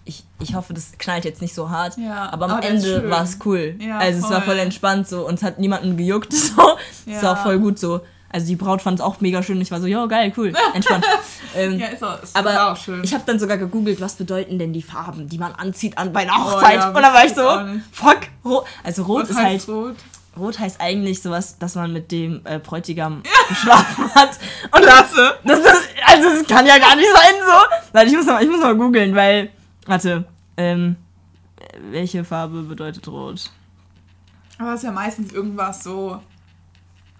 [0.08, 1.96] ich, ich hoffe, das knallt jetzt nicht so hart.
[1.98, 3.76] Ja, aber am aber Ende war es cool.
[3.80, 4.54] Ja, also es war voll.
[4.54, 6.32] voll entspannt so und es hat niemanden gejuckt.
[6.38, 6.76] So.
[7.06, 7.22] Es Ja.
[7.22, 8.00] war voll gut so.
[8.30, 9.58] Also die Braut fand es auch mega schön.
[9.60, 11.04] Ich war so, ja geil, cool, entspannt.
[11.56, 13.02] ähm, Ja, ist auch, ist aber auch schön.
[13.02, 16.20] ich habe dann sogar gegoogelt, was bedeuten denn die Farben, die man anzieht an bei
[16.20, 16.78] einer Hochzeit.
[16.82, 17.42] Oh und dann war ich so,
[17.92, 18.64] fuck, rot.
[18.84, 19.94] Also rot Was ist halt rot?
[20.38, 24.30] Rot heißt eigentlich sowas, dass man mit dem äh, Bräutigam geschlafen hat.
[24.72, 25.06] Und das,
[25.44, 27.88] das, das, also das kann ja gar nicht sein so.
[27.92, 29.50] Warte, ich muss mal, ich muss mal googeln, weil,
[29.88, 30.24] warte,
[30.56, 30.96] ähm,
[31.90, 33.50] welche Farbe bedeutet Rot?
[34.58, 36.20] Aber es ist ja meistens irgendwas so.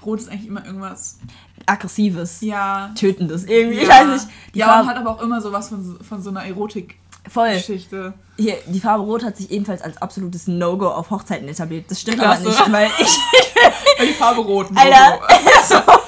[0.05, 1.19] Rot ist eigentlich immer irgendwas.
[1.67, 2.91] Aggressives, Ja.
[2.95, 3.95] tötendes, irgendwie, ich ja.
[3.95, 4.27] weiß nicht.
[4.55, 6.49] Die ja, und Farbe, hat aber auch immer sowas von, so- von so einer voll.
[6.51, 8.15] Erotik-Geschichte.
[8.39, 11.91] Hier, die Farbe Rot hat sich ebenfalls als absolutes No-Go auf Hochzeiten etabliert.
[11.91, 12.43] Das stimmt Klasse.
[12.43, 13.19] aber nicht, weil ich,
[14.09, 14.71] Die Farbe Rot.
[14.75, 15.99] ein Alter, Logo.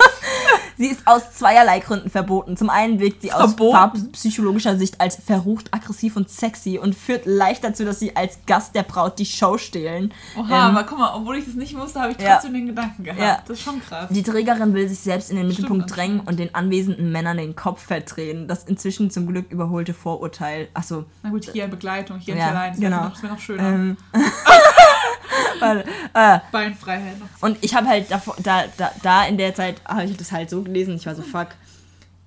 [0.80, 2.56] Sie ist aus zweierlei Gründen verboten.
[2.56, 7.62] Zum einen wirkt sie aus farbpsychologischer Sicht als verrucht, aggressiv und sexy und führt leicht
[7.64, 10.10] dazu, dass sie als Gast der Braut die Show stehlen.
[10.38, 12.32] Oha, Ähm, aber guck mal, obwohl ich das nicht wusste, habe ich Ja.
[12.36, 13.20] trotzdem den Gedanken gehabt.
[13.20, 13.42] Ja.
[13.46, 14.06] Das ist schon krass.
[14.08, 16.30] Die Trägerin will sich selbst in den Stimmt Mittelpunkt drängen anscheinend.
[16.30, 18.48] und den anwesenden Männern den Kopf verdrehen.
[18.48, 20.68] Das inzwischen zum Glück überholte Vorurteil.
[20.72, 22.70] Achso, Na gut, hier Begleitung, hier Ja, nicht allein.
[22.72, 22.96] Das genau.
[22.96, 23.68] wäre noch, wär noch schöner.
[23.68, 23.96] ähm.
[25.60, 25.84] Warte,
[26.14, 27.26] äh, Beinfreiheit noch.
[27.40, 30.50] Und ich habe halt davor, da, da, da in der Zeit habe ich das halt
[30.50, 30.96] so gelesen.
[30.96, 31.48] Ich war so, fuck,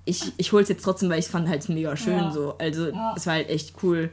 [0.04, 2.30] ich, ich hol's jetzt trotzdem, weil ich fand halt mega schön Ja.
[2.30, 2.54] so.
[2.58, 3.14] Also Ja.
[3.16, 4.10] es war halt echt cool.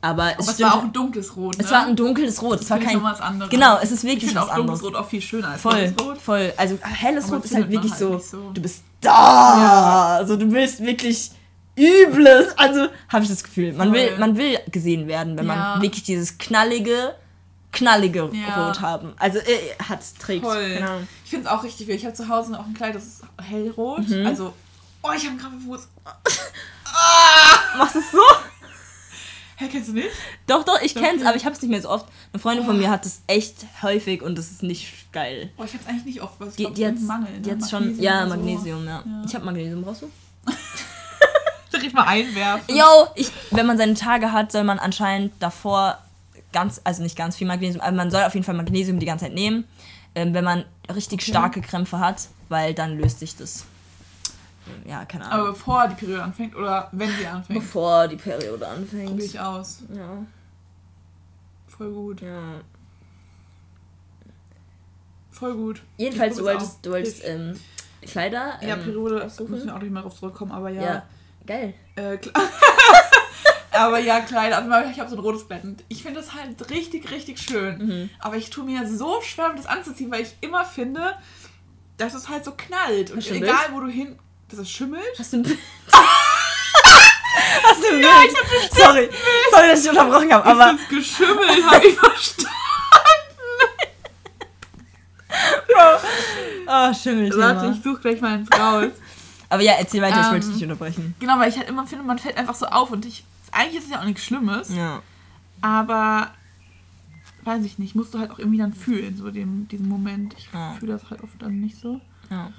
[0.00, 1.56] Aber es, Aber es stimmt, war auch ein dunkles Rot.
[1.58, 1.64] Ne?
[1.64, 2.60] es war ein dunkles Rot.
[2.60, 3.02] Es war ich kein.
[3.02, 3.50] was anderes.
[3.50, 4.94] Genau, es ist Ich wirklich finde was auch dunkles anderes.
[4.98, 6.18] Rot auch viel schöner als Voll, helles Rot.
[6.18, 6.52] voll.
[6.58, 10.16] Also helles Aber Rot ist halt wirklich halt so, du bist da.
[10.18, 11.30] Also du willst wirklich
[11.76, 12.56] übles.
[12.58, 14.18] Also habe ich das Gefühl, man will, Voll.
[14.18, 15.54] man will gesehen werden, wenn Ja.
[15.74, 17.14] man wirklich dieses knallige,
[17.74, 18.66] knallige Ja.
[18.68, 19.12] Rot haben.
[19.18, 20.44] Also äh, hat trägt.
[20.44, 20.78] Voll.
[20.82, 21.06] Ahnung.
[21.24, 21.98] Ich finde es auch richtig wild.
[21.98, 24.08] Ich habe zu Hause noch ein Kleid, das ist hellrot.
[24.08, 24.26] Mhm.
[24.26, 24.52] Also,
[25.02, 25.88] oh, ich habe einen krassen Fuß.
[27.78, 28.18] Machst du es so?
[29.56, 30.08] Hä, kennst du nicht?
[30.48, 31.28] Doch, doch, ich kenn's, Okay.
[31.28, 32.06] aber ich hab's nicht mehr so oft.
[32.32, 35.50] Eine Freundin von mir hat es echt häufig und das ist nicht geil.
[35.56, 37.00] Oh, ich habe es eigentlich nicht oft, weil ich Die, glaub, die es hat ist
[37.02, 37.40] ein Mangel.
[37.40, 37.56] die ne?
[37.56, 38.28] hat's schon, ja, so.
[38.30, 39.02] Magnesium, ja.
[39.06, 39.22] Ja.
[39.26, 40.10] Ich hab Magnesium, brauchst du?
[41.72, 42.76] Direkt mal einwerfen.
[42.76, 42.84] Yo,
[43.14, 45.98] ich, wenn man seine Tage hat, soll man anscheinend davor
[46.54, 49.26] ganz, also nicht ganz viel Magnesium, aber man soll auf jeden Fall Magnesium die ganze
[49.26, 49.64] Zeit nehmen,
[50.14, 50.64] ähm, wenn man
[50.94, 53.66] richtig starke Krämpfe hat, weil dann löst sich das.
[54.86, 55.40] Ja, keine Ahnung.
[55.40, 59.22] Aber bevor die Periode anfängt oder wenn sie anfängt, Bevor die Periode anfängt.
[59.22, 59.80] ich aus.
[59.94, 60.24] Ja,
[61.68, 62.22] Voll gut.
[62.22, 62.60] ja.
[65.32, 65.82] Voll gut.
[65.98, 67.58] Jedenfalls, du wolltest, du wolltest ähm,
[68.02, 68.58] Kleider.
[68.62, 69.50] Ja, ähm, Periode, aussuchen?
[69.50, 70.82] müssen wir auch nicht mehr drauf zurückkommen, aber ja.
[70.82, 71.02] Ja.
[71.46, 71.74] Geil.
[71.96, 72.34] Äh, klar.
[73.74, 74.58] aber ja, Kleider.
[74.58, 75.64] Also ich habe so ein rotes Kleid.
[75.64, 77.78] Und ich finde das halt richtig, richtig schön.
[77.78, 78.10] Mhm.
[78.20, 81.14] Aber ich tue mir so schwer, das anzuziehen, weil ich immer finde,
[81.96, 83.10] dass es halt so knallt.
[83.10, 84.18] Und egal, wo du hin.
[84.48, 85.02] Dass es schimmelt.
[85.18, 85.58] Hast du ein Bild?
[87.62, 88.72] Hast du ein Bild?
[88.72, 89.08] Sorry,
[89.50, 92.50] sorry, dass ich unterbrochen habe, aber ist geschimmelt, habe ich verstanden.
[96.66, 97.30] oh, Schimmel.
[97.36, 98.92] Warte, ich suche gleich mal eins raus.
[99.48, 101.14] Aber ja, erzähl weiter, ich Ähm, wollte dich nicht unterbrechen.
[101.18, 102.90] genau, weil ich halt immer finde, man fällt einfach so auf.
[102.90, 103.24] Und ich.
[103.54, 104.74] Eigentlich ist es ja auch nichts Schlimmes.
[104.74, 105.02] Ja.
[105.60, 106.30] Aber.
[107.44, 110.34] Weiß ich nicht, musst du halt auch irgendwie dann fühlen, so den, diesen Moment.
[110.38, 110.72] Ich Ja.
[110.78, 112.00] fühle das halt oft dann nicht so.
[112.30, 112.50] Ja.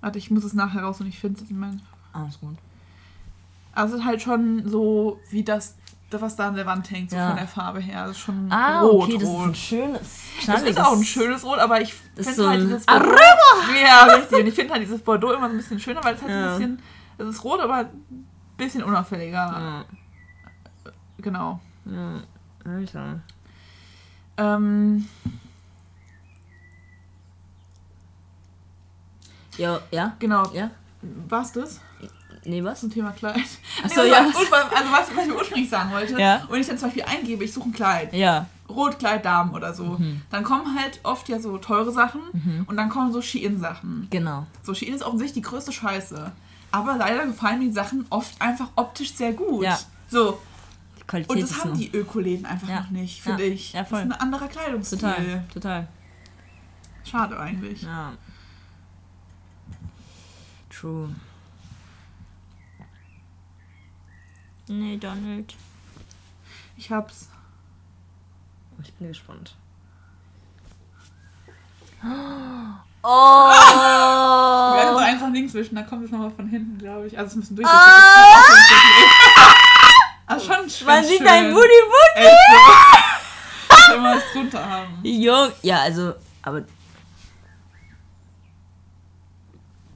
[0.00, 1.82] Warte, ich muss es nachher raus und ich finde es in meinen.
[2.12, 2.56] Alles gut.
[3.72, 5.74] Also es ist halt schon so wie das,
[6.10, 7.26] das, was da an der Wand hängt, so Ja.
[7.28, 8.06] von der Farbe her.
[8.06, 9.48] Das ist schon Ah, rot, okay, das ist rot.
[9.48, 10.00] ein schönes,
[10.36, 10.70] Das knalliges.
[10.70, 13.16] ist auch ein schönes Rot, aber ich Das ist finde so halt dieses Bordeaux.
[13.84, 14.38] Ja, richtig.
[14.38, 16.52] Und ich finde halt dieses Bordeaux immer so ein bisschen schöner, weil es halt Ja.
[16.52, 16.82] ein bisschen.
[17.18, 19.34] Es ist rot, aber ein bisschen unauffälliger.
[19.34, 19.84] Ja.
[21.24, 21.58] Genau.
[21.86, 22.20] Ja.
[22.70, 23.20] Alter.
[24.36, 25.08] Ähm,
[29.56, 30.14] Ja, ja?
[30.18, 30.50] genau.
[30.52, 30.70] Ja?
[31.28, 31.80] War's das?
[32.44, 32.80] Nee, was?
[32.80, 33.36] Zum Thema Kleid.
[33.82, 34.26] Achso, Nee, ja.
[34.26, 36.44] was- Also was, was ich mir ursprünglich sagen wollte, Ja.
[36.48, 38.46] und ich dann zum Beispiel eingebe, ich suche ein Kleid, Ja.
[38.68, 40.20] Rotkleid, Damen oder so, Mhm.
[40.30, 44.08] dann kommen halt oft ja so teure Sachen und dann kommen so Shein-Sachen.
[44.10, 44.46] Genau.
[44.62, 46.32] So, Shein ist offensichtlich die größte Scheiße.
[46.70, 49.62] Aber leider gefallen mir die Sachen oft einfach optisch sehr gut.
[49.64, 49.78] Ja.
[50.10, 50.38] So,
[51.06, 52.80] Qualität und das ist haben noch- die Ökoläden einfach Ja.
[52.80, 53.22] noch nicht, Ja.
[53.24, 53.72] finde ich.
[53.72, 53.98] Ja, voll.
[54.00, 54.98] Das ist ein anderer Kleidungsstil.
[54.98, 55.88] Total, total.
[57.04, 57.82] Schade eigentlich.
[57.82, 58.12] Ja.
[60.70, 61.14] True.
[64.66, 65.54] Nee, Donald.
[66.76, 67.28] Ich hab's.
[68.82, 69.54] Ich bin gespannt.
[73.06, 73.50] Oh!
[73.50, 77.18] Wir werden so eins nach links wischen, da kommt es nochmal von hinten, glaube ich.
[77.18, 77.82] Also es bisschen durchsichtig.
[77.86, 79.50] Ah!
[80.26, 80.86] Also schon schön.
[80.86, 81.26] Man sieht schön.
[81.26, 82.28] dein Booty Booty!
[83.90, 84.98] Will mal was drunter haben.
[85.02, 85.52] Jung.
[85.62, 86.62] Ja, also, aber.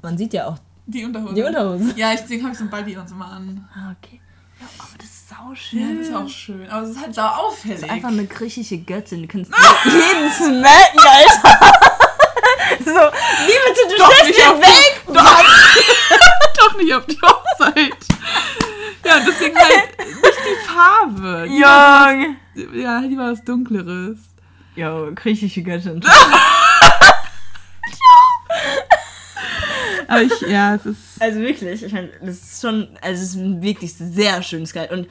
[0.02, 1.34] Man sieht ja auch Die Unterhose.
[1.34, 1.92] die Unterhose.
[1.96, 3.68] Ja, ich, deswegen habe ich so ein Buddy uns immer an.
[3.74, 4.20] Ah, okay.
[4.60, 5.98] Ja, aber das ist sau Ja, schön.
[5.98, 6.70] das ist auch schön.
[6.70, 7.80] Aber es ist halt sau auffällig.
[7.80, 9.22] Das ist einfach eine griechische Göttin.
[9.22, 9.50] Du kannst
[9.84, 11.58] jeden smacken, Alter.
[12.80, 12.90] so,
[13.46, 15.02] wie bitte, du Doch den auf weg!
[15.08, 17.96] die, doch nicht auf die Hochzeit.
[19.04, 20.66] Ja, deswegen halt nicht die
[21.68, 22.37] Jung!
[22.54, 24.18] was- Ja, lieber was Dunkleres.
[24.76, 26.00] Jo, griechische Göttin.
[30.07, 31.20] Aber ich, ja, es ist.
[31.20, 34.90] Also wirklich, ich meine, das ist schon, also es ist ein wirklich sehr schönes Kleid.
[34.90, 35.07] Und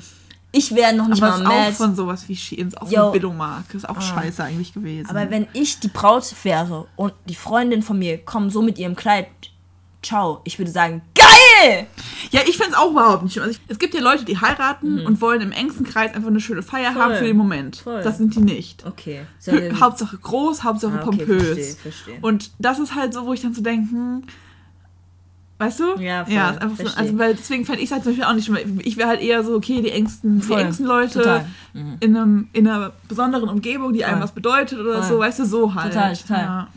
[0.51, 1.71] ich wäre noch nicht Aber mal ist auch mad.
[1.73, 3.03] von sowas wie Shein, ist auch Yo.
[3.03, 3.73] von Billomark.
[3.75, 4.01] Ist auch Ah.
[4.01, 5.07] scheiße eigentlich gewesen.
[5.09, 8.95] Aber wenn ich die Braut wäre und die Freundin von mir kommt so mit ihrem
[8.95, 9.27] Kleid,
[10.07, 11.87] ciao, ich würde sagen, geil!
[12.31, 13.45] Ja, ich finde es auch überhaupt nicht schlimm.
[13.45, 16.39] Also ich, es gibt ja Leute, die heiraten und wollen im engsten Kreis einfach eine
[16.39, 16.93] schöne Feier Mhm.
[16.95, 17.03] Voll.
[17.03, 17.75] haben für den Moment.
[17.77, 18.01] Voll.
[18.01, 18.85] Das sind die nicht.
[18.85, 19.21] Okay.
[19.45, 21.43] Hö- Hauptsache groß, Hauptsache Ah, okay, pompös.
[21.43, 22.17] verstehe, verstehe.
[22.21, 24.23] Und das ist halt so, wo ich dann so denke, hm,
[25.59, 25.83] weißt du?
[25.99, 28.25] Ja, voll, ja ist einfach so, also weil deswegen fände ich es halt zum Beispiel
[28.25, 28.79] auch nicht schlimm.
[28.83, 31.45] Ich wäre halt eher so, okay, die engsten, Voll, die engsten Leute.
[31.73, 31.97] Mhm.
[31.99, 34.23] in, einem, in einer besonderen Umgebung, die einem Voll.
[34.23, 35.93] was bedeutet oder so, weißt du, so halt.
[35.93, 36.39] Total, total.
[36.41, 36.67] Ja,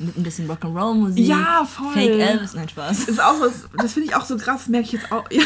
[0.00, 1.26] Mit ein bisschen Rock'n'Roll-Musik.
[1.26, 1.92] ja voll.
[1.92, 3.08] Fake Elvis, nein, Spaß.
[3.08, 5.24] Ist auch was, das finde ich auch so krass, merke ich jetzt auch.
[5.30, 5.42] Ja.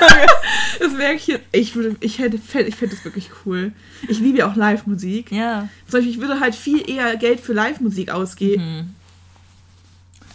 [0.78, 1.44] das merke ich jetzt.
[1.52, 3.72] Ich würde, ich hätte, ich finde das wirklich cool.
[4.06, 5.32] Ich liebe ja auch Live-Musik.
[5.32, 5.68] Ja.
[5.86, 8.94] Zum Beispiel, ich würde halt viel eher Geld für Live-Musik ausgeben.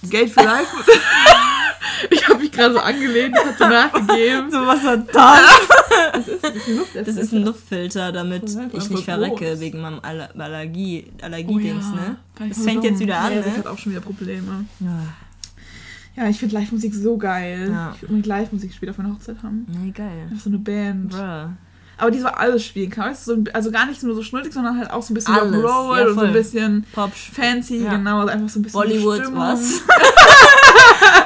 [0.02, 0.10] Hm.
[0.10, 1.02] Geld für Live-Musik.
[2.10, 4.52] Ich habe mich gerade so angelehnt, das hat so nachgegeben.
[4.52, 5.42] So was war das?
[6.14, 7.04] Das ist, das ist ein Luftfilter.
[7.06, 9.60] Das ist ein Luftfilter, damit Das ich nicht verrecke groß.
[9.60, 12.18] wegen meinem Aller Allergie, Oh Allergiedings, ne?
[12.42, 13.58] Ich Das voll fängt jetzt wieder an, ja, Das ne?
[13.60, 14.66] hat auch schon wieder Probleme.
[14.80, 16.24] Ja.
[16.24, 17.70] Ja, ich finde Live-Musik so geil.
[17.72, 17.92] Ja.
[17.96, 19.66] Ich würde unbedingt Live-Musik später auf meiner Hochzeit haben.
[19.70, 20.28] Nee, geil.
[20.30, 21.10] Einfach so eine Band.
[21.12, 21.50] Bruh.
[21.98, 23.10] Aber die so alles spielen kann.
[23.12, 25.34] Weißt du, so also gar nicht nur so schnullig, sondern halt auch so ein bisschen
[25.34, 27.12] Alles, Rock'n'Roll ja, und so ein bisschen Pop.
[27.14, 27.92] fancy, Ja.
[27.96, 28.20] genau.
[28.20, 29.40] Also einfach so ein bisschen Bollywood, Stimmung.
[29.40, 29.82] was?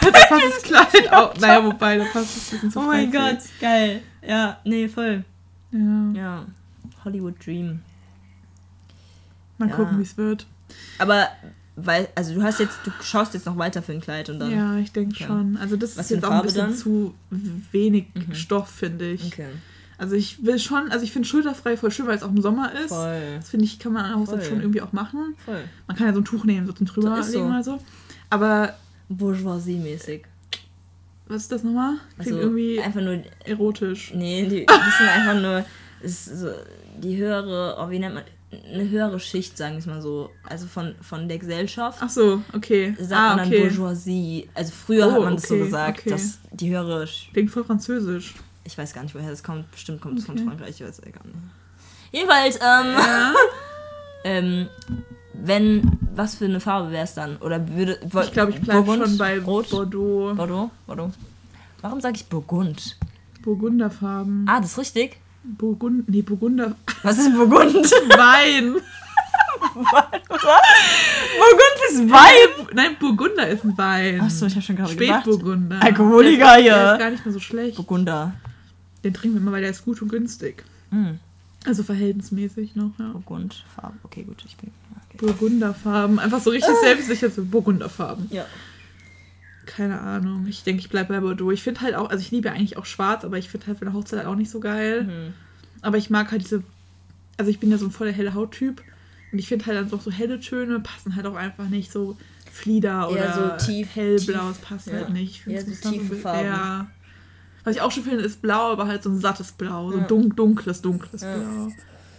[0.00, 1.36] Da passt das Kleid auch.
[1.38, 3.10] Naja, wobei, da passt es ein bisschen zu Oh mein.
[3.12, 4.02] Gott, geil.
[4.26, 5.24] Ja, nee, voll.
[5.72, 6.10] Ja.
[6.14, 6.46] Ja.
[7.04, 7.80] Hollywood Dream.
[9.58, 9.74] Mal Ja.
[9.76, 10.46] gucken, wie es wird.
[10.98, 11.28] Aber,
[11.76, 14.50] weil, also du hast jetzt, du schaust jetzt noch weiter für ein Kleid und dann.
[14.50, 15.24] Ja, ich denke Okay.
[15.26, 15.56] schon.
[15.56, 16.74] Also das Was ist jetzt auch ein bisschen dann?
[16.74, 17.14] zu
[17.72, 18.34] wenig Mhm.
[18.34, 19.26] Stoff, finde ich.
[19.26, 19.48] Okay.
[19.98, 22.72] Also ich will schon, also ich finde schulterfrei voll schön, weil es auch im Sommer
[22.72, 22.88] ist.
[22.88, 23.22] Voll.
[23.36, 24.48] Das finde ich, kann man an der Hochzeit Voll.
[24.48, 25.34] schon irgendwie auch machen.
[25.44, 25.62] Voll.
[25.86, 27.38] Man kann ja so ein Tuch nehmen, so zum drüber Das ist so.
[27.40, 27.78] legen oder so.
[28.28, 28.74] Aber
[29.08, 30.22] Bourgeoisie-mäßig.
[31.26, 31.94] was ist das nochmal?
[32.18, 33.22] Klingt Also irgendwie einfach nur.
[33.44, 34.12] erotisch.
[34.14, 35.64] Nee, die, die sind einfach nur.
[36.04, 36.50] So
[36.98, 38.24] die höhere, oh, wie nennt man.
[38.70, 40.28] Eine höhere Schicht, sagen wir es mal so.
[40.46, 42.00] Also von, von der Gesellschaft.
[42.02, 42.94] Ach so, okay.
[42.98, 43.60] sagt ah, man dann okay.
[43.68, 44.50] Bourgeoisie.
[44.52, 46.10] Also früher Oh, hat man das so okay, gesagt, okay.
[46.10, 47.08] dass die höhere.
[47.32, 48.34] Klingt voll französisch.
[48.64, 49.70] Ich weiß gar nicht, woher das kommt.
[49.70, 50.44] Bestimmt kommt es von Okay.
[50.44, 51.36] Frankreich, ich weiß gar nicht.
[52.12, 53.34] Jedenfalls, ähm, Ja.
[54.24, 54.66] ähm,
[55.34, 57.36] wenn, was für eine Farbe wäre es dann?
[57.38, 57.98] Oder würde.
[58.02, 59.70] Ich glaube, ich bleibe schon bei Rot?
[59.70, 60.34] Bordeaux.
[60.34, 60.70] Bordeaux?
[60.86, 61.10] Bordeaux.
[61.80, 62.96] Warum sage ich Burgund?
[63.42, 64.46] Burgunderfarben.
[64.48, 65.16] Ah, das ist richtig.
[65.42, 66.08] Burgund.
[66.08, 66.76] Nee, Burgunder.
[67.02, 67.74] Was ist Burgund?
[67.74, 68.74] Wein.
[69.72, 70.02] Burgund
[71.90, 72.66] ist Wein!
[72.74, 74.20] Nein, Burgunder ist ein Wein.
[74.20, 75.22] Achso, ich habe schon gerade gedacht.
[75.22, 75.82] Spätburgunder.
[75.82, 76.72] Alkoholiker hier.
[76.72, 77.76] Der ist gar nicht mehr so schlecht.
[77.76, 78.34] Burgunder.
[79.02, 80.64] Den trinken wir immer, weil der ist gut und günstig.
[80.90, 81.18] Hm.
[81.64, 83.12] Also verhältnismäßig noch, ja.
[83.12, 83.96] Burgund, Farbe.
[84.04, 84.70] Okay, gut, ich bin.
[85.16, 86.18] Burgunderfarben.
[86.18, 88.28] Einfach so richtig selbstsicher so Burgunderfarben.
[88.30, 88.46] Ja.
[89.66, 90.46] Keine Ahnung.
[90.48, 91.50] Ich denke, ich bleibe bei Bordeaux.
[91.50, 93.86] Ich finde halt auch, also ich liebe eigentlich auch schwarz, aber ich finde halt für
[93.86, 95.04] eine Hochzeit halt auch nicht so geil.
[95.04, 95.34] Mhm.
[95.82, 96.62] Aber ich mag halt diese,
[97.38, 98.82] also ich bin ja so ein voller helle Hauttyp.
[99.30, 102.16] Und ich finde halt dann doch so helle Töne passen halt auch einfach nicht so
[102.52, 104.94] Flieder oder so tief- hellblau, es passt ja.
[104.94, 105.46] halt nicht.
[105.46, 106.44] Ich es so tiefe Farben.
[106.46, 106.86] Ja.
[107.64, 109.90] Was ich auch schon finde, ist blau, aber halt so ein sattes Blau.
[109.92, 110.04] So Ja.
[110.04, 111.34] dunkles, dunkles Ja.
[111.36, 111.68] Blau.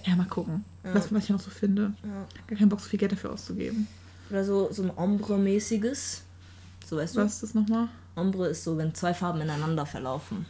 [0.05, 0.93] Ja, mal gucken, Ja.
[0.95, 1.93] was, was ich noch so finde.
[2.03, 2.25] Ja.
[2.47, 3.87] Gar keinen Bock, so viel Geld dafür auszugeben.
[4.29, 6.21] Oder so, so ein Ombre-mäßiges.
[6.89, 7.21] So weißt du?
[7.21, 7.87] Was ist das nochmal?
[8.15, 10.45] Ombre ist so, wenn zwei Farben ineinander verlaufen.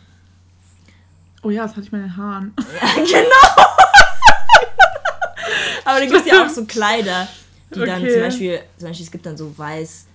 [1.44, 2.54] Oh ja, das hatte ich mal in den Haaren.
[2.82, 3.26] Ja, genau!
[5.86, 7.28] Aber da gibt es ja auch so Kleider,
[7.76, 8.14] die dann Okay.
[8.14, 10.06] zum Beispiel, zum Beispiel, es gibt dann so weiß,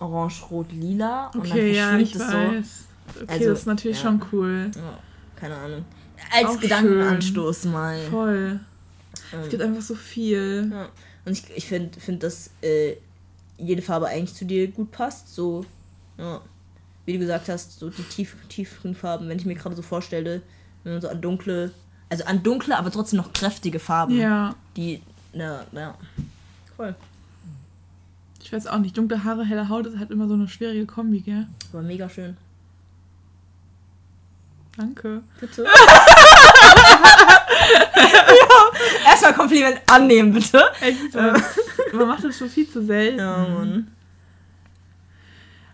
[0.00, 2.84] orange, rot, lila und Okay, dann ja, verschwimmt ich es weiß.
[3.22, 4.02] Okay, Also, das ist natürlich ja.
[4.02, 4.70] schon cool.
[4.74, 4.80] so.
[4.80, 4.98] Ja,
[5.36, 5.84] keine Ahnung.
[6.32, 7.98] Als Auch Gedankenanstoß mal.
[8.10, 8.60] Voll.
[9.12, 10.68] Es Ähm, gibt einfach so viel.
[10.72, 10.88] ja.
[11.24, 12.94] Und ich, ich finde, find, dass äh,
[13.58, 15.34] jede Farbe eigentlich zu dir gut passt.
[15.34, 15.64] So,
[16.16, 16.40] ja.
[17.04, 20.42] Wie du gesagt hast, so die tief, tieferen Farben, wenn ich mir gerade so vorstelle,
[20.84, 21.70] wenn man so an dunkle,
[22.10, 25.02] also an dunkle, aber trotzdem noch kräftige Farben, Ja, die,
[25.32, 25.94] na, ja.
[26.78, 26.94] Cool.
[28.42, 28.96] ich weiß auch nicht.
[28.96, 31.46] Dunkle Haare, helle Haut ist halt immer so eine schwierige Kombi, gell?
[31.72, 32.36] War mega schön.
[34.78, 35.22] Danke.
[35.40, 35.66] Bitte.
[39.04, 40.62] Erstmal Kompliment annehmen, bitte.
[40.80, 41.42] Echt, man,
[41.92, 43.18] man macht das schon viel zu selten.
[43.18, 43.88] Ja, Mann.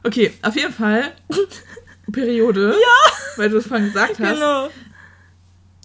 [0.02, 1.12] Okay, auf jeden Fall.
[2.10, 2.74] Periode.
[2.80, 3.12] Ja.
[3.36, 4.34] Weil du es vorhin gesagt hast.
[4.34, 4.68] Genau.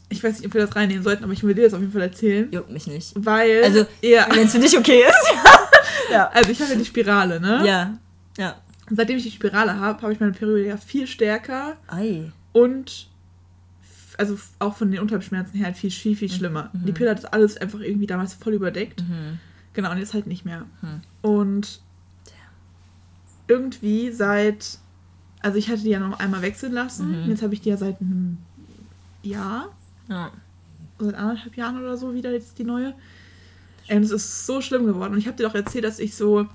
[0.10, 1.91] Ich weiß nicht, ob wir das reinnehmen sollten, aber ich will dir das auf jeden
[1.91, 2.47] Fall erzählen.
[2.51, 3.12] Juckt mich nicht.
[3.15, 3.63] Weil.
[3.63, 4.27] Also, ja.
[4.29, 5.34] Wenn es für dich okay ist.
[6.12, 6.29] ja.
[6.29, 7.63] Also, ich habe ja die Spirale, ne?
[7.65, 7.97] Ja.
[8.38, 8.55] Ja.
[8.89, 12.32] Und seitdem ich die Spirale habe, habe ich meine Periode ja viel stärker Ei.
[12.53, 13.07] Und.
[14.17, 16.69] Also auch von den Unterleibsschmerzen her halt viel, viel, viel schlimmer.
[16.73, 19.01] Die Pille hat das alles einfach irgendwie damals voll überdeckt.
[19.07, 19.39] Mhm.
[19.71, 20.65] Genau, und jetzt halt nicht mehr.
[20.81, 20.99] Hm.
[21.21, 21.79] Und
[23.47, 24.77] irgendwie seit,
[25.41, 27.23] also ich hatte die ja noch einmal wechseln lassen.
[27.23, 27.29] Mhm.
[27.29, 28.39] Jetzt habe ich die ja seit einem
[29.23, 29.69] Jahr,
[30.09, 30.31] Ja.
[30.99, 32.93] seit anderthalb Jahren oder so wieder jetzt die neue.
[33.89, 35.13] Und es ist so schlimm geworden.
[35.13, 36.45] Und ich habe dir doch erzählt, dass ich so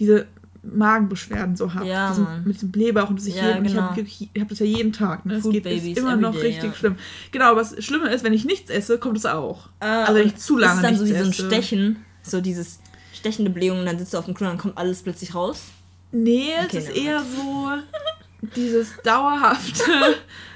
[0.00, 0.26] diese
[0.72, 1.86] Magenbeschwerden so habe.
[1.86, 3.82] Ja, mit diesem Blähbauch und dass ich Ja, jeden, und ich genau.
[3.90, 4.06] habe
[4.40, 5.26] hab das ja jeden Tag.
[5.26, 5.34] Ne?
[5.34, 6.76] Es geht Babies ist immer noch everyday, richtig ja.
[6.76, 6.96] schlimm.
[7.32, 9.68] Genau, aber das Schlimme ist, wenn ich nichts esse, kommt es auch.
[9.80, 11.46] Ah, also wenn ich zu lange ist dann so nichts wie so ein esse.
[11.46, 12.80] Stechen, so dieses
[13.12, 15.62] stechende Blähung und dann sitzt du auf dem Klo und dann kommt alles plötzlich raus.
[16.12, 17.70] Nee, Okay, es ist eher so
[18.56, 19.82] dieses dauerhafte,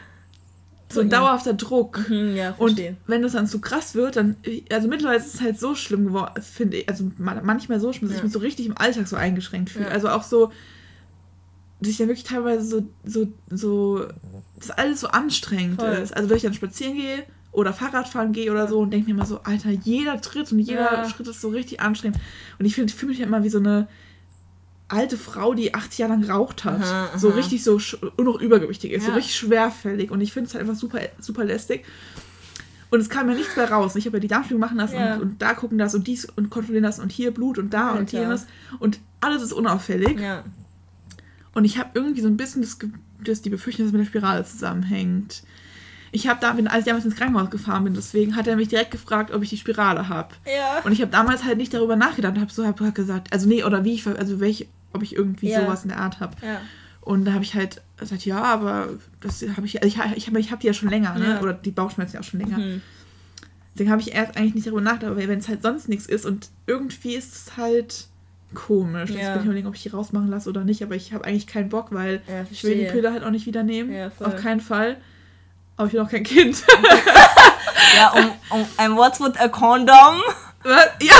[0.90, 2.08] so ein dauerhafter Druck.
[2.08, 4.36] Hm, ja, Und wenn das dann zu krass wird, dann,
[4.72, 8.08] also mittlerweile ist es halt so schlimm geworden, finde ich, also ma- manchmal so schlimm,
[8.08, 8.24] dass ich Ja.
[8.24, 9.86] mich so richtig im Alltag so eingeschränkt fühle.
[9.86, 9.90] Ja.
[9.90, 10.50] Also auch so,
[11.80, 14.06] dass ich dann wirklich teilweise so, so, so,
[14.58, 15.90] dass alles so anstrengend Voll.
[15.90, 16.16] ist.
[16.16, 17.22] Also wenn ich dann spazieren gehe
[17.52, 21.08] oder Fahrradfahren gehe oder so und denke mir immer so, Alter, jeder Tritt und jeder.
[21.08, 22.18] Schritt ist so richtig anstrengend.
[22.58, 23.88] Und ich finde, ich fühle mich ja immer wie so eine,
[24.88, 26.80] alte Frau, die 80 Jahre lang geraucht hat.
[26.82, 27.36] Aha, So aha.
[27.36, 27.78] richtig so
[28.16, 29.16] und noch übergewichtig ist, so Ja.
[29.16, 30.10] richtig schwerfällig.
[30.10, 31.84] Und ich finde es halt einfach super, super lästig.
[32.90, 33.96] Und es kam ja nichts mehr raus.
[33.96, 35.16] Ich habe ja die Darmspiegelung machen lassen Ja.
[35.16, 37.90] und, und da gucken das und dies und kontrollieren das und hier Blut und da
[37.92, 38.20] und Alter.
[38.20, 38.46] jenes.
[38.78, 40.18] Und alles ist unauffällig.
[40.18, 40.42] Ja.
[41.52, 42.78] Und ich habe irgendwie so ein bisschen das,
[43.22, 45.42] das, die Befürchtung, dass es mit der Spirale zusammenhängt.
[46.12, 48.68] Ich habe da, bin, als ich damals ins Krankenhaus gefahren bin, deswegen hat er mich
[48.68, 50.34] direkt gefragt, ob ich die Spirale habe.
[50.46, 50.80] Ja.
[50.84, 53.62] Und ich habe damals halt nicht darüber nachgedacht und habe so hab gesagt, also nee,
[53.64, 55.60] oder wie ich, also welche, ob ich irgendwie Ja.
[55.62, 56.34] sowas in der Art habe.
[56.42, 56.60] Ja.
[57.02, 58.88] Und da habe ich halt gesagt, ja, aber
[59.20, 61.40] das habe ich, also ich, ich habe ich hab die ja schon länger, ne?
[61.42, 62.58] Oder die Bauchschmerzen ja auch schon länger.
[62.58, 62.82] Mhm.
[63.74, 66.26] Deswegen habe ich erst eigentlich nicht darüber nachgedacht, aber wenn es halt sonst nichts ist
[66.26, 68.06] und irgendwie ist es halt
[68.54, 69.10] komisch.
[69.10, 69.32] Jetzt Ja.
[69.32, 71.68] bin ich überlegen, ob ich die rausmachen lasse oder nicht, aber ich habe eigentlich keinen
[71.68, 72.84] Bock, weil Ja, ich will die.
[72.86, 73.92] Pille halt auch nicht wieder nehmen.
[73.92, 74.10] Ja.
[74.20, 74.96] Auf keinen Fall.
[75.78, 76.62] Aber ich will auch kein Kind.
[77.96, 80.20] Ja, um, um, and what's with a condom?
[80.64, 80.88] Was?
[81.00, 81.14] ja!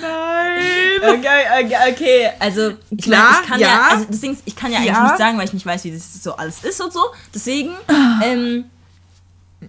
[0.00, 1.18] Nein!
[1.18, 2.30] Okay, okay, okay.
[2.38, 3.88] Also, ich Klar, meine, ich kann ja, ja.
[3.90, 5.02] also ist, ich kann ja eigentlich Ja.
[5.04, 7.00] nicht sagen, weil ich nicht weiß, wie das so alles ist und so.
[7.34, 7.70] Deswegen,
[8.24, 8.64] ähm,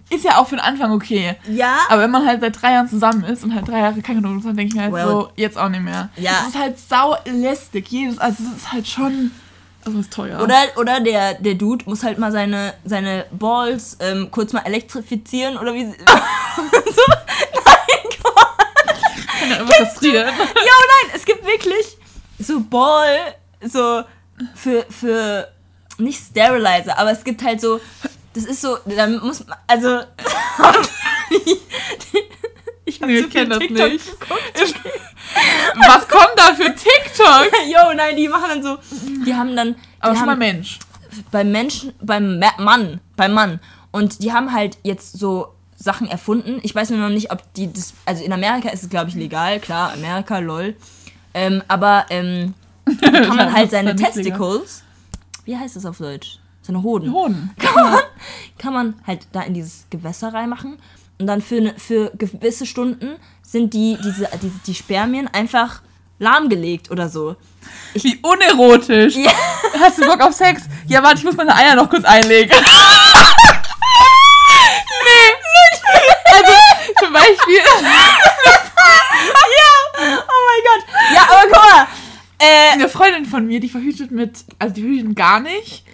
[0.08, 1.36] Ist ja auch für den Anfang okay.
[1.46, 1.76] ja.
[1.90, 4.42] Aber wenn man halt seit drei Jahren zusammen ist und halt drei Jahre keine Noten
[4.48, 6.08] hat, denke ich mir halt Well, so, jetzt auch nicht mehr.
[6.16, 6.32] ja.
[6.40, 7.88] Das ist halt sau lästig.
[7.90, 9.32] Jedes, also das ist halt schon.
[9.84, 10.40] Also ist teuer.
[10.40, 15.56] Oder, oder der, der Dude muss halt mal seine, seine Balls ähm, kurz mal elektrifizieren
[15.58, 15.84] oder wie.
[15.86, 15.92] so,
[17.08, 18.30] nein,
[19.50, 20.26] ja einfach kastrieren.
[20.26, 21.96] Ja, nein, es gibt wirklich
[22.38, 24.02] so Ball, so
[24.54, 25.48] für, für
[25.98, 27.80] nicht Sterilizer, aber es gibt halt so,
[28.34, 30.00] das ist so, da muss man, also.
[32.84, 34.20] ich hab Nee, so ich kenn viel das nicht.
[34.20, 34.74] geguckt.
[35.88, 37.50] Was kommt da für TikTok?
[37.68, 38.78] Jo, nein, die machen dann so,
[39.26, 40.78] die haben dann, die Aber schon mal haben Mensch.
[41.30, 43.60] beim Menschen, beim Ma- Mann, beim Mann.
[43.90, 46.60] Und die haben halt jetzt so Sachen erfunden.
[46.62, 49.14] Ich weiß nur noch nicht, ob die das, also in Amerika ist es glaube ich
[49.16, 50.76] legal, klar, Amerika, lol.
[51.34, 52.54] Ähm, aber ähm,
[53.00, 53.96] kann man halt seine.
[53.96, 54.82] Testicles,
[55.44, 56.38] wie heißt das auf Deutsch?
[56.62, 57.12] Seine Hoden.
[57.12, 57.50] Hoden.
[57.58, 58.00] Kann man,
[58.58, 60.78] kann man halt da in dieses Gewässer reinmachen.
[61.18, 63.16] Und dann für, ne, für gewisse Stunden
[63.52, 65.82] sind die, diese, die, die Spermien einfach
[66.18, 67.36] lahmgelegt oder so.
[67.92, 69.14] Wie unerotisch.
[69.16, 69.30] Ja.
[69.78, 70.62] Hast du Bock auf Sex?
[70.88, 72.50] Ja, warte, ich muss meine Eier noch kurz einlegen.
[75.04, 75.32] nee.
[76.24, 76.52] Also,
[76.98, 77.60] zum Beispiel.
[79.94, 80.82] Oh mein Gott.
[81.14, 81.86] Ja, aber guck mal.
[82.42, 85.84] Äh, Eine Freundin von mir, die verhütet mit, also die verhütet gar nicht.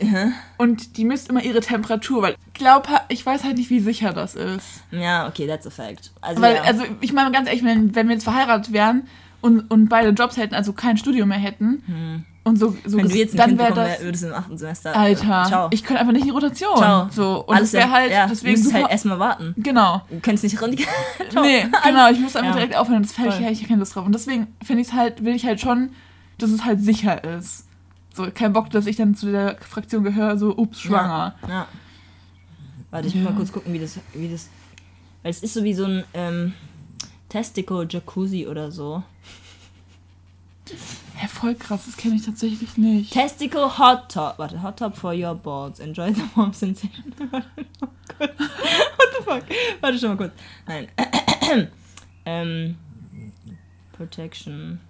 [0.56, 4.12] Und die misst immer ihre Temperatur, weil ich glaube, ich weiß halt nicht, wie sicher
[4.14, 4.82] das ist.
[4.90, 6.10] Ja, okay, that's a fact.
[6.22, 6.62] Also, Weil, ja.
[6.62, 9.06] also ich meine ganz ehrlich, wenn, wenn wir jetzt verheiratet wären
[9.42, 13.14] und, und beide Jobs hätten, also kein Studium mehr hätten und so, so wenn du
[13.14, 14.00] jetzt dann wäre das.
[14.00, 14.96] würdest im achten Semester.
[14.96, 15.68] Alter, Äh, ciao.
[15.70, 16.76] ich könnte einfach nicht in die Rotation.
[16.78, 17.08] ciao.
[17.10, 19.54] So, und Alles das wäre halt, ja, deswegen du musst halt erstmal warten.
[19.58, 20.00] genau.
[20.08, 20.56] Du kannst nicht.
[21.30, 21.42] Ciao.
[21.44, 22.56] Nee, genau, ich muss einfach Ja.
[22.56, 23.02] direkt aufhören.
[23.02, 23.44] Das fällt Voll.
[23.50, 24.06] ich, ich keine Lust drauf.
[24.06, 25.90] Und deswegen finde ich es halt, will ich halt schon,
[26.38, 27.66] dass es halt sicher ist.
[28.14, 31.34] So, kein Bock, dass ich dann zu der Fraktion gehöre, so, ups, schwanger.
[31.42, 31.48] Ja.
[31.48, 31.68] ja.
[32.90, 33.98] Warte, ich muss mal kurz gucken, wie das.
[34.14, 34.48] Wie das
[35.22, 36.54] weil es ist so wie so ein ähm,
[37.28, 39.02] Testicle-Jacuzzi oder so.
[41.16, 43.12] Hä, voll krass, das kenne ich tatsächlich nicht.
[43.12, 44.38] Testicle Hot Top.
[44.38, 45.80] Warte, Hot Top for your balls.
[45.80, 47.14] Enjoy the warm sensation.
[48.18, 48.30] What
[49.16, 49.42] the fuck?
[49.80, 50.32] Warte schon mal kurz.
[50.66, 50.88] Nein.
[52.24, 52.76] ähm,
[53.92, 54.80] Protection.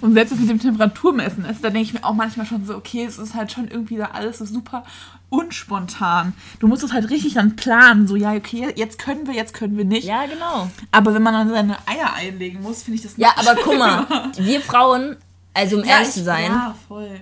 [0.00, 2.74] Und selbst das mit dem Temperaturmessen ist, da denke ich mir auch manchmal schon so,
[2.76, 4.84] okay, es ist halt schon irgendwie da alles so super
[5.30, 6.32] unspontan.
[6.58, 9.76] Du musst es halt richtig dann planen, so, ja, okay, jetzt können wir, jetzt können
[9.76, 10.04] wir nicht.
[10.06, 10.70] Ja, genau.
[10.90, 14.06] Aber wenn man dann seine Eier einlegen muss, finde ich das Ja, aber guck mal,
[14.36, 15.16] wir Frauen,
[15.54, 17.20] also um Ja, ehrlich ich- zu sein, Ja, voll.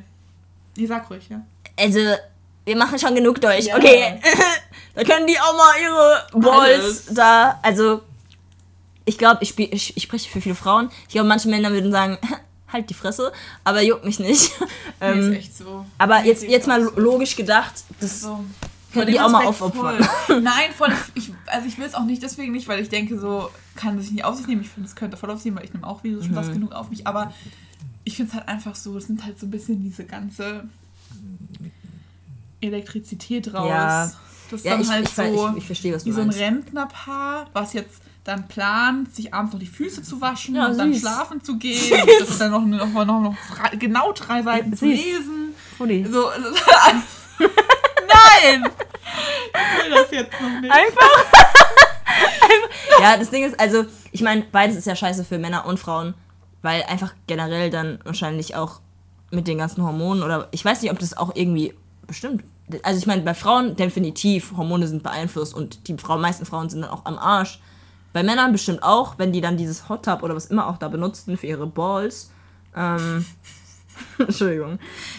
[0.76, 1.40] Nee, sag ruhig, ja.
[1.78, 1.98] also
[2.64, 3.76] wir machen schon genug durch, Ja.
[3.76, 4.20] okay?
[4.94, 8.02] da können die auch mal ihre Balls da, also
[9.04, 10.90] ich glaube, ich, ich, ich spreche für viele Frauen.
[11.06, 12.18] Ich glaube, manche Männer würden sagen,
[12.72, 13.32] halt die Fresse,
[13.64, 14.50] aber juckt mich nicht.
[15.00, 15.84] Nee, ähm, ist echt so.
[15.98, 18.36] aber jetzt, jetzt mal logisch gedacht, das So.
[18.36, 18.46] können
[18.92, 20.02] Vor die auch mal aufopfern.
[20.26, 20.40] voll.
[20.40, 20.90] Nein, voll.
[21.14, 24.10] Ich, also ich will es auch nicht deswegen nicht, weil ich denke, so kann sich
[24.10, 24.62] nicht auf sich nehmen.
[24.62, 26.30] Ich finde, es könnte voll auf sich nehmen, weil ich nehme auch, wie du schon
[26.30, 26.34] Mhm.
[26.34, 27.06] sagst, genug auf mich.
[27.06, 27.32] Aber
[28.04, 30.64] ich finde es halt einfach so, es nimmt halt so ein bisschen diese ganze
[32.60, 33.68] Elektrizität raus.
[33.68, 34.12] Ja.
[34.50, 36.20] Das ist Ja, dann ich, halt ich, so ich, ich verstehe, was du wie so
[36.20, 36.40] ein meinst.
[36.40, 40.92] Rentnerpaar, was jetzt dann plant, sich abends noch die Füße zu waschen Ja, und dann
[40.92, 41.00] süß.
[41.02, 41.92] schlafen zu gehen.
[42.02, 44.88] und das ist dann noch, noch, noch, noch, drei, genau drei Seiten zu Süß.
[45.04, 45.54] lesen.
[45.78, 46.04] Fudi.
[46.10, 47.02] So, das ist alles-
[47.38, 48.70] Nein!
[49.78, 50.72] Ich will das jetzt noch nicht.
[50.72, 51.10] Einfach.
[53.00, 56.14] ja, das Ding ist, also, ich meine, beides ist ja scheiße für Männer und Frauen,
[56.62, 58.80] weil einfach generell dann wahrscheinlich auch
[59.30, 61.74] mit den ganzen Hormonen oder ich weiß nicht, ob das auch irgendwie
[62.06, 62.42] bestimmt.
[62.82, 66.82] Also ich meine, bei Frauen definitiv Hormone sind beeinflusst und die Frau, meisten Frauen sind
[66.82, 67.60] dann auch am Arsch,
[68.16, 70.88] Bei Männern bestimmt auch, wenn die dann dieses Hot Tub oder was immer auch da
[70.88, 72.30] benutzten für ihre Balls.
[72.74, 73.26] Ähm,
[74.18, 74.78] Entschuldigung.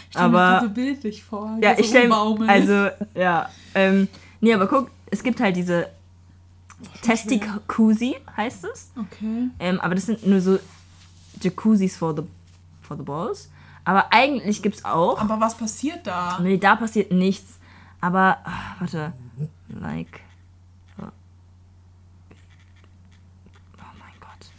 [0.09, 1.59] Stell mir das Aber so bildlich vor.
[1.61, 2.13] ja, ich stelle
[2.47, 4.07] also ja, ähm,
[4.41, 5.89] nee, aber guck, es gibt halt diese
[7.01, 8.91] Testicusi heißt es.
[8.97, 9.49] Okay.
[9.59, 10.59] Ähm, aber das sind nur so
[11.41, 12.23] Jacuzzis for the,
[12.81, 13.49] for the balls.
[13.83, 15.19] Aber eigentlich gibt's auch.
[15.19, 16.39] Aber was passiert da?
[16.41, 17.59] Nee, da passiert nichts.
[18.01, 19.13] Aber, ah, warte.
[19.69, 20.21] Like.
[20.99, 21.05] Oh.
[21.05, 21.09] oh
[23.99, 24.51] mein Gott.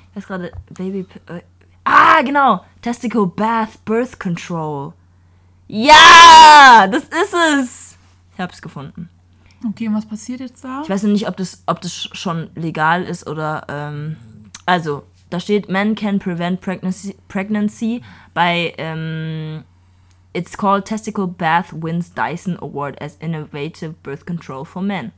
[0.00, 1.06] Ich weiß gerade, Baby.
[1.26, 1.40] Äh,
[1.84, 2.64] ah, genau.
[2.80, 4.92] Testicle Bath Birth Control.
[5.68, 6.86] Ja!
[6.90, 7.98] Das ist es!
[8.34, 9.08] Ich hab's gefunden.
[9.68, 10.82] Okay, und was passiert jetzt da?
[10.82, 13.64] Ich weiß nicht, ob das, ob das schon legal ist oder.
[13.68, 14.16] Ähm,
[14.66, 18.02] also, da steht, Men can prevent pregnancy, pregnancy
[18.34, 18.74] by.
[18.78, 19.64] Ähm,
[20.34, 25.12] it's called Testicle Bath wins Dyson Award as Innovative Birth Control for Men.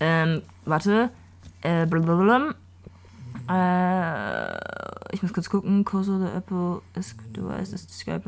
[0.00, 1.10] Ähm, warte.
[1.62, 2.54] Äh, blablabla.
[3.48, 5.84] Äh, ich muss kurz gucken.
[5.84, 8.26] Coso the Apple is device is described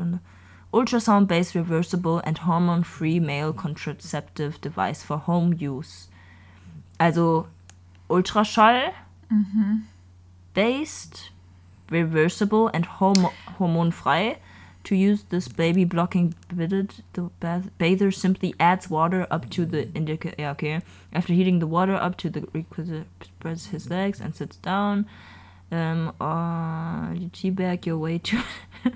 [0.73, 6.09] ultrasound-based reversible and hormone-free male contraceptive device for home use.
[6.99, 7.47] Also
[8.09, 8.91] Ultraschall
[10.53, 11.31] based,
[11.89, 14.37] reversible and hormo hormonfrei.
[14.85, 19.87] To use this baby blocking bidet, the bath bather simply adds water up to the
[19.93, 20.35] indicator.
[20.37, 20.81] Yeah, okay.
[21.13, 25.05] After heating the water up to the requisite, spreads his legs and sits down.
[25.71, 28.37] Um, uh, you teabag your way to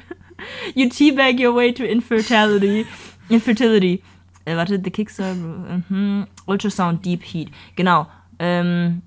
[0.76, 2.86] you teabag your way to infertility.
[3.30, 4.04] Infertility.
[4.46, 5.36] Äh, warte, the Kickstarter.
[5.36, 6.28] Mhm.
[6.46, 7.50] Ultrasound Deep Heat.
[7.78, 8.08] Genau.
[8.40, 9.02] Ähm,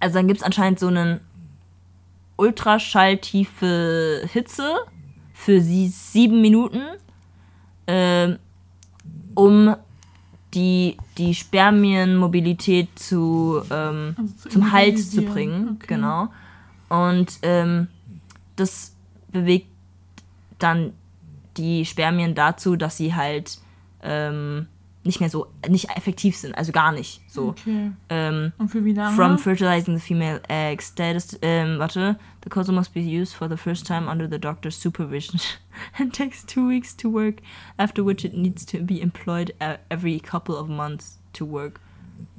[0.00, 1.20] also dann gibt es anscheinend so einen
[2.36, 4.80] ultraschalltiefe Hitze
[5.38, 6.80] für sie sieben Minuten,
[7.86, 8.38] ähm,
[9.36, 9.76] um
[10.52, 15.76] die, die Spermienmobilität zu, ähm, Also zu zum Hals zu bringen.
[15.76, 15.94] Okay.
[15.94, 16.28] Genau.
[16.88, 17.86] Und ähm,
[18.56, 18.94] das
[19.30, 19.68] bewegt
[20.58, 20.92] dann
[21.56, 23.58] die Spermien dazu, dass sie halt
[24.02, 24.66] ähm,
[25.04, 27.50] nicht mehr so, nicht effektiv sind, also gar nicht so.
[27.50, 27.92] Okay.
[28.08, 29.14] Ähm, Und für wie lange?
[29.14, 30.88] From fertilizing the female eggs.
[30.88, 32.18] Status, ähm, warte.
[32.48, 35.38] The console must be used for the first time under the doctor's supervision
[35.98, 37.42] and takes two weeks to work,
[37.78, 39.52] after which it needs to be employed
[39.90, 41.78] every couple of months to work.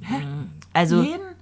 [0.02, 0.48] Mm.
[0.74, 1.36] Also, Jeden?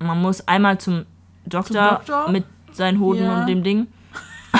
[0.00, 1.04] man muss einmal zum
[1.46, 2.30] Doktor, Doktor?
[2.30, 3.40] mit seinen Hoden Ja.
[3.42, 3.88] und dem Ding.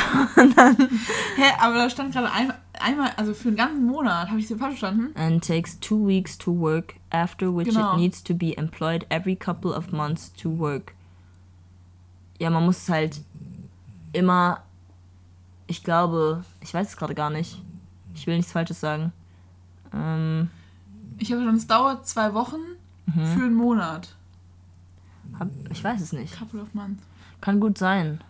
[1.36, 4.56] Hä, aber da stand gerade ein, einmal, also für einen ganzen Monat, habe ich sie
[4.56, 5.14] falsch verstanden?
[5.18, 7.94] And takes two weeks to work, after which Genau.
[7.94, 10.92] it needs to be employed every couple of months to work.
[12.38, 13.20] Ja, man muss halt
[14.12, 14.62] immer,
[15.66, 17.60] ich glaube, ich weiß es gerade gar nicht.
[18.14, 19.12] Ich will nichts Falsches sagen.
[19.94, 20.50] Ähm,
[21.18, 22.58] Ich habe schon, es dauert zwei Wochen
[23.06, 23.24] Mhm.
[23.26, 24.14] für einen Monat.
[25.38, 26.36] hab, ich weiß es nicht.
[26.38, 27.02] Couple of months.
[27.40, 28.20] Kann gut sein.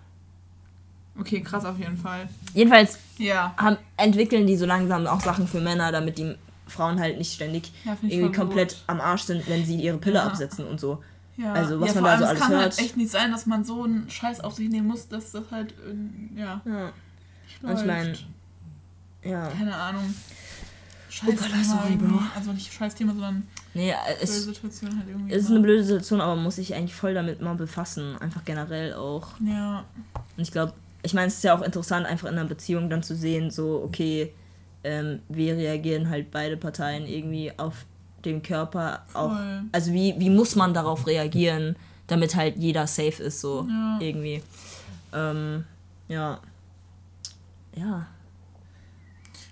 [1.19, 2.29] Okay, krass auf jeden Fall.
[2.55, 3.55] Jedenfalls Ja.
[3.59, 6.35] haben, entwickeln die so langsam auch Sachen für Männer, damit die
[6.67, 8.85] Frauen halt nicht ständig Ja, irgendwie komplett gut.
[8.87, 10.27] am Arsch sind, wenn sie ihre Pille Ja.
[10.27, 11.03] absetzen und so.
[11.37, 11.53] Ja.
[11.53, 13.65] Also, was ja, man da so alles es kann halt echt nicht sein, dass man
[13.65, 15.75] so einen Scheiß auf sich nehmen muss, dass das halt,
[16.37, 16.93] ja, Ja.
[17.63, 18.15] Und ich meine,
[19.25, 19.49] ja.
[19.49, 20.15] Keine Ahnung.
[21.09, 21.97] Scheiß Thema sorry.
[21.97, 22.21] Bro.
[22.35, 25.33] Also nicht scheiß Thema, sondern Nee, äh, blöde es, Situation halt irgendwie.
[25.33, 28.17] es ist eine blöde Situation, aber man muss sich eigentlich voll damit mal befassen.
[28.19, 29.29] Einfach generell auch.
[29.41, 29.85] Ja.
[30.37, 30.73] Und ich glaube,
[31.03, 33.83] ich meine, es ist ja auch interessant, einfach in einer Beziehung dann zu sehen, so,
[33.85, 34.33] okay,
[34.85, 37.85] ähm, wie reagieren halt beide Parteien irgendwie auf
[38.25, 39.35] den Körper auch.
[39.37, 39.63] Voll.
[39.73, 43.99] Also wie, wie muss man darauf reagieren, damit halt jeder safe ist, so Ja.
[44.01, 44.43] irgendwie.
[45.13, 45.65] Ähm,
[46.09, 46.39] ja.
[47.75, 48.07] Ja.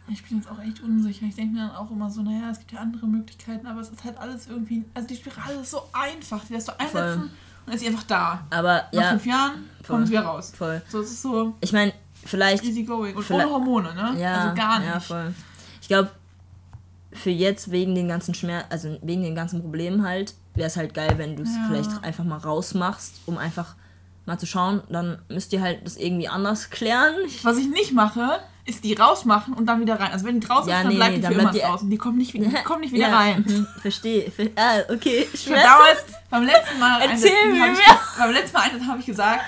[0.09, 1.27] Ich bin jetzt auch echt unsicher.
[1.27, 3.91] Ich denke mir dann auch immer so, naja, es gibt ja andere Möglichkeiten, aber es
[3.91, 4.85] ist halt alles irgendwie.
[4.93, 6.45] Also die Spirale ist so einfach.
[6.47, 7.31] Die lässt du einsetzen und
[7.67, 8.47] dann ist einfach da.
[8.51, 9.53] Aber Nach ja, fünf Jahren
[9.83, 9.97] Voll.
[9.97, 10.53] kommt sie wieder raus.
[10.57, 10.83] voll.
[10.89, 11.93] So, es ist so Ich meine,
[12.25, 13.15] vielleicht easy going.
[13.15, 14.21] Und Vielleicht- ohne Hormone, ne?
[14.21, 14.89] Ja, also gar nicht.
[14.89, 15.33] Ja, voll.
[15.81, 16.11] Ich glaube,
[17.13, 20.95] für jetzt wegen den ganzen Schmerz, also wegen den ganzen Problemen halt, wäre es halt
[20.95, 21.67] geil, wenn du es Ja.
[21.69, 23.75] vielleicht einfach mal rausmachst, um einfach
[24.27, 24.83] mal zu schauen.
[24.89, 27.15] Dann müsst ihr halt das irgendwie anders klären.
[27.43, 30.13] Was ich nicht mache, ist die rausmachen und dann wieder rein.
[30.13, 31.91] Also wenn die draußen Ja, ist, dann nee, bleibt die dann für immer die- draußen.
[31.91, 33.45] Die kommt nicht, wieder- die kommt nicht wieder ja, rein.
[33.47, 34.31] mhm, Verstehe.
[34.31, 35.27] Ver ah, okay.
[35.47, 37.99] Damals beim letzten Mal Erzähl mir hab ich, mehr.
[38.19, 39.41] beim letzten Mal habe ich gesagt,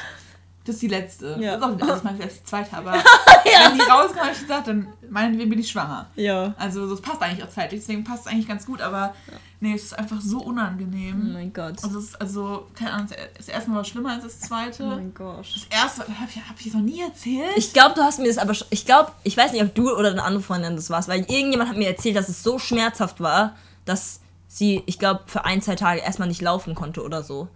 [0.65, 1.37] das ist die letzte.
[1.41, 1.57] Ja.
[1.57, 2.93] Das ist auch, also ich meine, das ist die zweite, aber
[3.45, 6.07] wenn die rauskommt, habe ich gesagt, dann meinen wir, bin ich schwanger.
[6.17, 6.55] Ja.
[6.57, 9.15] Also das passt eigentlich auch zeitlich, deswegen passt es eigentlich ganz gut, aber
[9.61, 11.33] nee, es ist einfach so Oh unangenehm.
[11.33, 11.83] mein Gott.
[11.83, 14.85] Also es ist, also, keine Ahnung, das erste Mal war schlimmer als das zweite.
[14.85, 15.47] Oh mein Gott.
[15.55, 17.51] Das erste, habe ich, hab ich das noch nie erzählt?
[17.57, 18.67] Ich glaube, du hast mir das aber schon.
[18.71, 21.71] Ich glaube, ich weiß nicht, ob du oder eine andere Freundin das warst, weil irgendjemand
[21.71, 25.75] hat mir erzählt, dass es so schmerzhaft war, dass sie, ich glaube, für ein, zwei
[25.77, 27.49] Tage erstmal nicht laufen konnte oder so.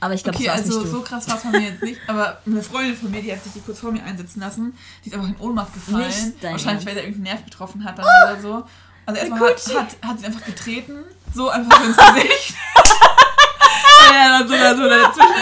[0.00, 2.00] Aber ich glaube, Okay, das also nicht so krass war es von mir jetzt nicht,
[2.06, 5.08] aber eine Freundin von mir, die hat sich die kurz vor mir einsitzen lassen, die
[5.10, 6.04] ist einfach in Ohnmacht gefallen.
[6.40, 8.64] Wahrscheinlich, weil sie irgendeinen Nerv getroffen hat dann oder so.
[9.06, 10.98] Also erstmal hat, hat, hat sie einfach getreten,
[11.34, 12.54] so einfach ins Gesicht.
[14.12, 15.32] ja, dann so, da, so dazwischen.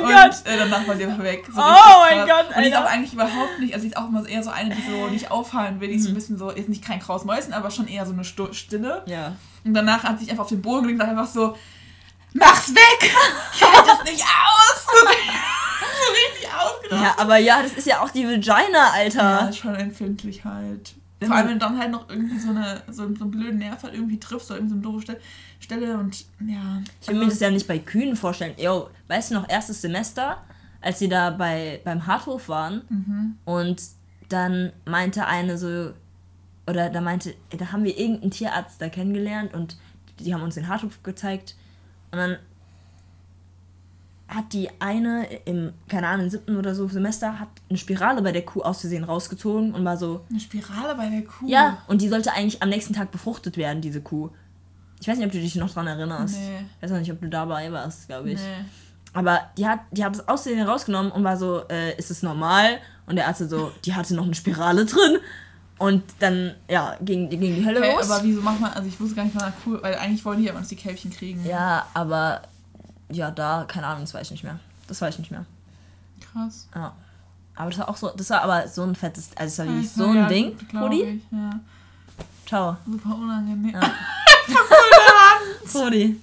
[0.00, 1.44] Oh Und äh, danach war sie einfach weg.
[1.46, 2.26] So Oh mein.
[2.26, 2.84] Gott, Und die ist Alter.
[2.84, 5.30] auch eigentlich überhaupt nicht, also die ist auch immer eher so eine, die so nicht
[5.30, 7.88] auffallen will, die ist so ein bisschen so, jetzt nicht kein Kraus Mäusen, aber schon
[7.88, 9.02] eher so eine Stille.
[9.06, 9.36] Ja.
[9.64, 11.56] Und danach hat sie sich einfach auf den Boden gelegt und einfach so,
[12.38, 13.12] mach's weg!
[13.54, 14.86] Ich halte das nicht aus!
[15.80, 17.02] So, richtig ausgedacht.
[17.02, 19.20] Ja, aber ja, das ist ja auch die Vagina, Alter.
[19.22, 20.94] Ja, ist schon empfindlich halt.
[21.20, 23.82] Vor allem, wenn du dann halt noch irgendwie so, eine, so, so einen blöden Nerv
[23.82, 25.20] halt irgendwie triffst oder irgendwie so eine doofe Stelle,
[25.58, 26.80] Stelle und ja.
[27.00, 28.54] Ich will mir das ja nicht bei Kühen vorstellen.
[28.58, 30.40] Yo, weißt du noch, erstes Semester,
[30.80, 33.38] als sie da bei, beim Harthof waren Mhm.
[33.44, 33.82] und
[34.28, 35.92] dann meinte eine so,
[36.68, 39.76] oder da meinte, da haben wir irgendeinen Tierarzt da kennengelernt und
[40.20, 41.56] die haben uns den Harthof gezeigt
[42.10, 42.38] und dann
[44.28, 48.30] hat die eine im, keine Ahnung, im siebten oder so Semester, hat eine Spirale bei
[48.30, 51.46] der Kuh aus Versehen rausgezogen und war so, Eine Spirale bei der Kuh.
[51.48, 54.28] ja, und die sollte eigentlich am nächsten Tag befruchtet werden, diese Kuh.
[55.00, 56.36] Ich weiß nicht, ob du dich noch dran erinnerst.
[56.38, 56.58] Nee.
[56.76, 58.40] Ich weiß auch nicht, ob du dabei warst, glaube ich.
[58.40, 58.64] Nee.
[59.14, 62.78] Aber die hat, die hat das Aussehen rausgenommen und war so, äh, ist es normal?
[63.06, 65.18] Und der Arzt so, die hatte noch eine Spirale drin.
[65.78, 68.10] Und dann, ja, ging, ging die Hölle Hey, los.
[68.10, 70.46] aber wieso macht man, also ich wusste gar nicht einer Kuh, weil eigentlich wollen die
[70.46, 71.44] ja uns die Kälbchen kriegen.
[71.46, 72.42] ja, aber
[73.10, 74.58] ja, da, keine Ahnung, das weiß ich nicht mehr.
[74.88, 75.44] Das weiß ich nicht mehr.
[76.32, 76.68] Krass.
[76.74, 76.94] Ja.
[77.54, 80.10] Aber das war auch so, das war aber so ein fettes, also das war so
[80.10, 80.56] ein ja, Ding.
[80.74, 81.22] Rudi?
[81.30, 81.60] Ja.
[82.46, 82.76] Ciao.
[82.86, 83.74] Super unangenehm.
[83.74, 83.80] Ja.
[85.74, 86.20] Rudi.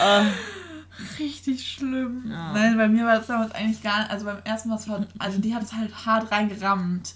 [0.00, 0.24] Äh,
[1.18, 2.24] Richtig schlimm.
[2.28, 2.52] Ja.
[2.52, 4.10] Nein, bei mir war das damals eigentlich gar nicht.
[4.10, 4.78] Also beim ersten Mal,
[5.18, 7.14] also die hat es halt hart reingerammt.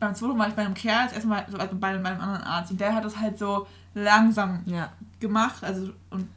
[0.00, 2.42] Beim zweiten Mal war ich bei einem Kerl, das erste Mal also bei, einem anderen
[2.42, 2.70] Arzt.
[2.72, 4.88] Und der hat es halt so langsam ja.
[5.20, 5.62] gemacht.
[5.62, 6.28] Also, und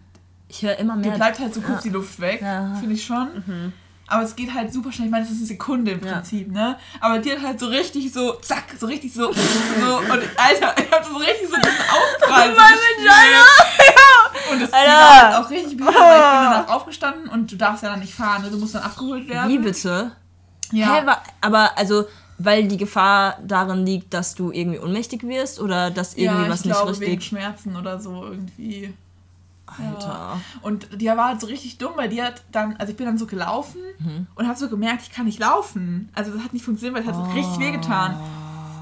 [0.50, 1.16] Ich höre immer mehr.
[1.16, 1.82] bleibt halt so kurz Ja.
[1.84, 2.42] die Luft weg.
[2.42, 2.76] Ja.
[2.76, 3.74] Finde ich schon.
[4.08, 5.06] Aber es geht halt super schnell.
[5.08, 6.02] Ich meine, das ist eine Sekunde im.
[6.02, 6.78] Prinzip, ne?
[7.00, 9.32] Aber die hat halt so richtig so, zack, so richtig so,
[9.80, 9.98] so.
[9.98, 12.50] Und Alter, ich hab so richtig so diesen Aufprall.
[12.50, 14.52] so gespürt.
[14.52, 14.92] Und das die Alter.
[14.92, 18.02] war halt auch richtig blöd, weil ich bin danach aufgestanden und du darfst ja dann
[18.02, 18.50] nicht fahren, ne?
[18.52, 19.50] du musst dann abgeholt werden.
[19.50, 20.12] Wie bitte?
[20.72, 20.94] Ja.
[20.96, 21.02] Hä,
[21.42, 22.06] aber also,
[22.38, 26.66] weil die Gefahr darin liegt, dass du irgendwie ohnmächtig wirst oder dass irgendwie ja, was
[26.66, 27.28] nicht glaube wegen richtig.
[27.28, 28.94] Schmerzen oder so irgendwie.
[29.66, 30.08] Alter.
[30.08, 30.42] Ja.
[30.62, 33.18] Und die war halt so richtig dumm, weil die hat dann, also ich bin dann
[33.18, 34.28] so gelaufen Mhm.
[34.36, 36.10] und habe so gemerkt, ich kann nicht laufen.
[36.14, 37.60] Also das hat nicht funktioniert, weil es hat so richtig Oh.
[37.60, 38.16] wehgetan.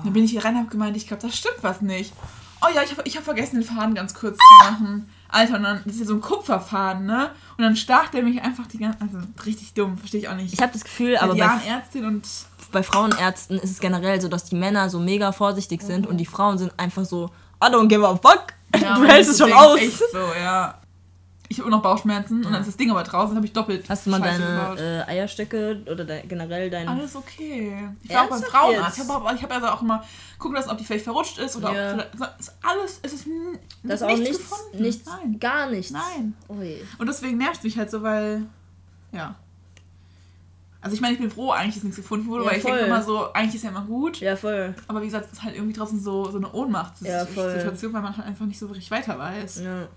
[0.04, 2.12] Dann bin ich hier rein und habe gemeint, ich glaube, das stimmt was nicht.
[2.64, 5.10] Oh ja, ich habe ich hab vergessen, den Faden ganz kurz zu machen.
[5.30, 7.32] Alter, und dann das ist ja so ein Kupferfaden, ne?
[7.58, 10.54] Und dann stach der mich einfach die ganze, also richtig dumm, verstehe ich auch nicht.
[10.54, 12.28] Ich habe das Gefühl, Seit aber bei, Ärztin und
[12.72, 16.12] bei Frauenärzten ist es generell so, dass die Männer so mega vorsichtig sind Mhm.
[16.12, 17.32] und die Frauen sind einfach so,
[17.64, 18.48] I don't give a fuck.
[18.80, 19.80] Ja, du hältst es schon aus.
[19.80, 20.76] Echt so, ja.
[21.52, 23.84] Ich habe immer noch Bauchschmerzen und dann ist das Ding aber draußen, habe ich doppelt.
[23.90, 26.88] Hast du mal Scheiße deine äh, Eierstöcke oder de generell dein.
[26.88, 27.90] Alles okay.
[28.04, 28.98] Ich war auch beim Ernsthaft Frauenarzt.
[29.00, 29.08] jetzt?
[29.10, 30.02] Ich habe hab also auch immer
[30.40, 32.06] gucken lassen, ob die vielleicht verrutscht ist oder Ja.
[32.18, 33.28] ob ist alles, es ist
[33.84, 34.82] das ist auch nichts, nichts, gefunden.
[34.82, 35.40] nichts, Nein.
[35.42, 35.92] gar nichts.
[35.92, 36.36] Nein.
[36.48, 36.82] Ui.
[36.98, 38.44] Und deswegen nervt es mich halt so, weil,
[39.12, 39.36] ja.
[40.80, 42.80] Also ich meine, ich bin froh, eigentlich dass nichts gefunden wurde, Ja, weil ich denke
[42.80, 44.22] immer so, eigentlich ist ja immer gut.
[44.22, 44.74] Ja, voll.
[44.88, 46.54] Aber wie gesagt, es ist halt irgendwie trotzdem so, so eine Ja.
[46.54, 49.64] Ohnmachtssituation, weil man halt einfach nicht so richtig weiter weiß.
[49.66, 49.88] Ja.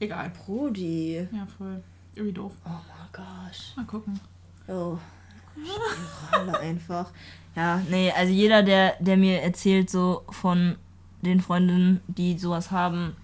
[0.00, 0.30] Egal.
[0.30, 1.28] Brudi.
[1.30, 1.82] Ja, voll.
[2.14, 2.52] Irgendwie doof.
[2.64, 3.72] Oh mein Gott.
[3.76, 4.18] Mal gucken.
[4.66, 4.96] Oh.
[6.28, 7.10] Spirale einfach.
[7.54, 10.76] Ja, nee, also jeder, der, der mir erzählt, so von
[11.22, 13.14] den Freundinnen, die sowas haben,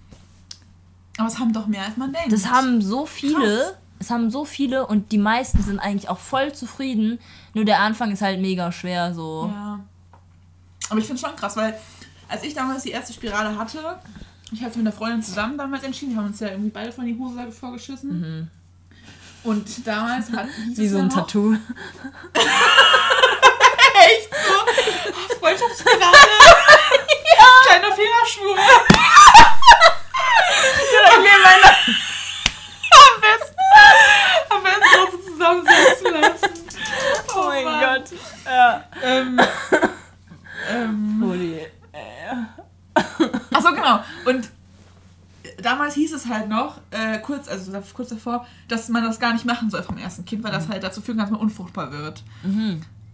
[1.17, 2.31] Aber es haben doch mehr, als man denkt.
[2.31, 3.57] das haben so viele.
[3.57, 3.73] Krass.
[3.99, 7.17] Es haben so viele und die meisten sind eigentlich auch voll zufrieden.
[7.55, 9.49] Nur der Anfang ist halt mega schwer, so.
[9.51, 9.79] Ja.
[10.89, 11.73] Aber ich finde schon krass, weil
[12.27, 13.99] als ich damals die erste Spirale hatte,
[14.51, 16.91] ich hatte es mit einer Freundin zusammen damals entschieden, wir haben uns ja irgendwie beide
[16.91, 18.49] von die Hose vorgeschissen.
[19.43, 20.77] Und damals hat, Mhm.
[20.77, 21.53] Wie so ja ein noch, Tattoo.
[23.93, 24.53] Echt so?
[24.53, 26.17] Oh, Freundschaftsspirale.
[27.65, 28.57] Kleiner Fingerschwur.
[32.91, 33.55] Am besten.
[34.49, 36.53] Am besten so zusammensetzen lassen.
[37.35, 37.79] Oh, Oh mein Mann.
[37.81, 38.09] Gott.
[38.45, 38.83] Ja.
[39.03, 39.39] Ähm,
[40.69, 41.65] ähm, Brudi.
[43.53, 43.99] Achso, genau.
[44.25, 44.49] Und
[45.61, 49.45] damals hieß es halt noch, äh, kurz, also kurz davor, dass man das gar nicht
[49.45, 52.23] machen soll vom ersten Kind, weil das halt dazu führen kann, dass man unfruchtbar wird.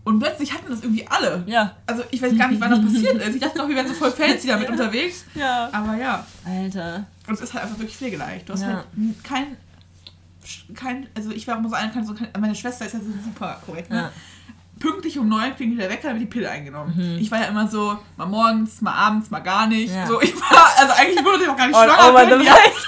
[0.05, 1.43] Und plötzlich hatten das irgendwie alle.
[1.45, 1.77] Ja.
[1.86, 3.36] Also ich weiß gar nicht, wann das passiert ist.
[3.36, 5.23] Ich dachte noch, wir wären so voll fancy damit unterwegs.
[5.36, 5.69] Ja.
[5.71, 6.25] Aber ja.
[6.45, 7.05] Alter.
[7.27, 8.49] Und es ist halt einfach wirklich pflegeleicht.
[8.49, 8.67] Du hast Ja.
[8.67, 8.86] halt
[9.23, 9.55] kein,
[10.75, 12.99] kein, also ich war auch immer so ein, kein, so kein, meine Schwester ist ja
[12.99, 13.95] so super korrekt, ne?
[13.95, 14.11] Ja.
[14.84, 17.17] Pünktlich um neun klingelt der Wecker, habe ich die Pille eingenommen.
[17.19, 19.89] Ich war ja immer so, mal morgens, mal abends, mal gar nicht.
[19.91, 19.95] Mhm.
[19.95, 20.07] Ja.
[20.07, 22.13] So, ich war, also eigentlich wurde ich auch gar nicht schwanger.
[22.13, 22.88] oh, du die- weißt,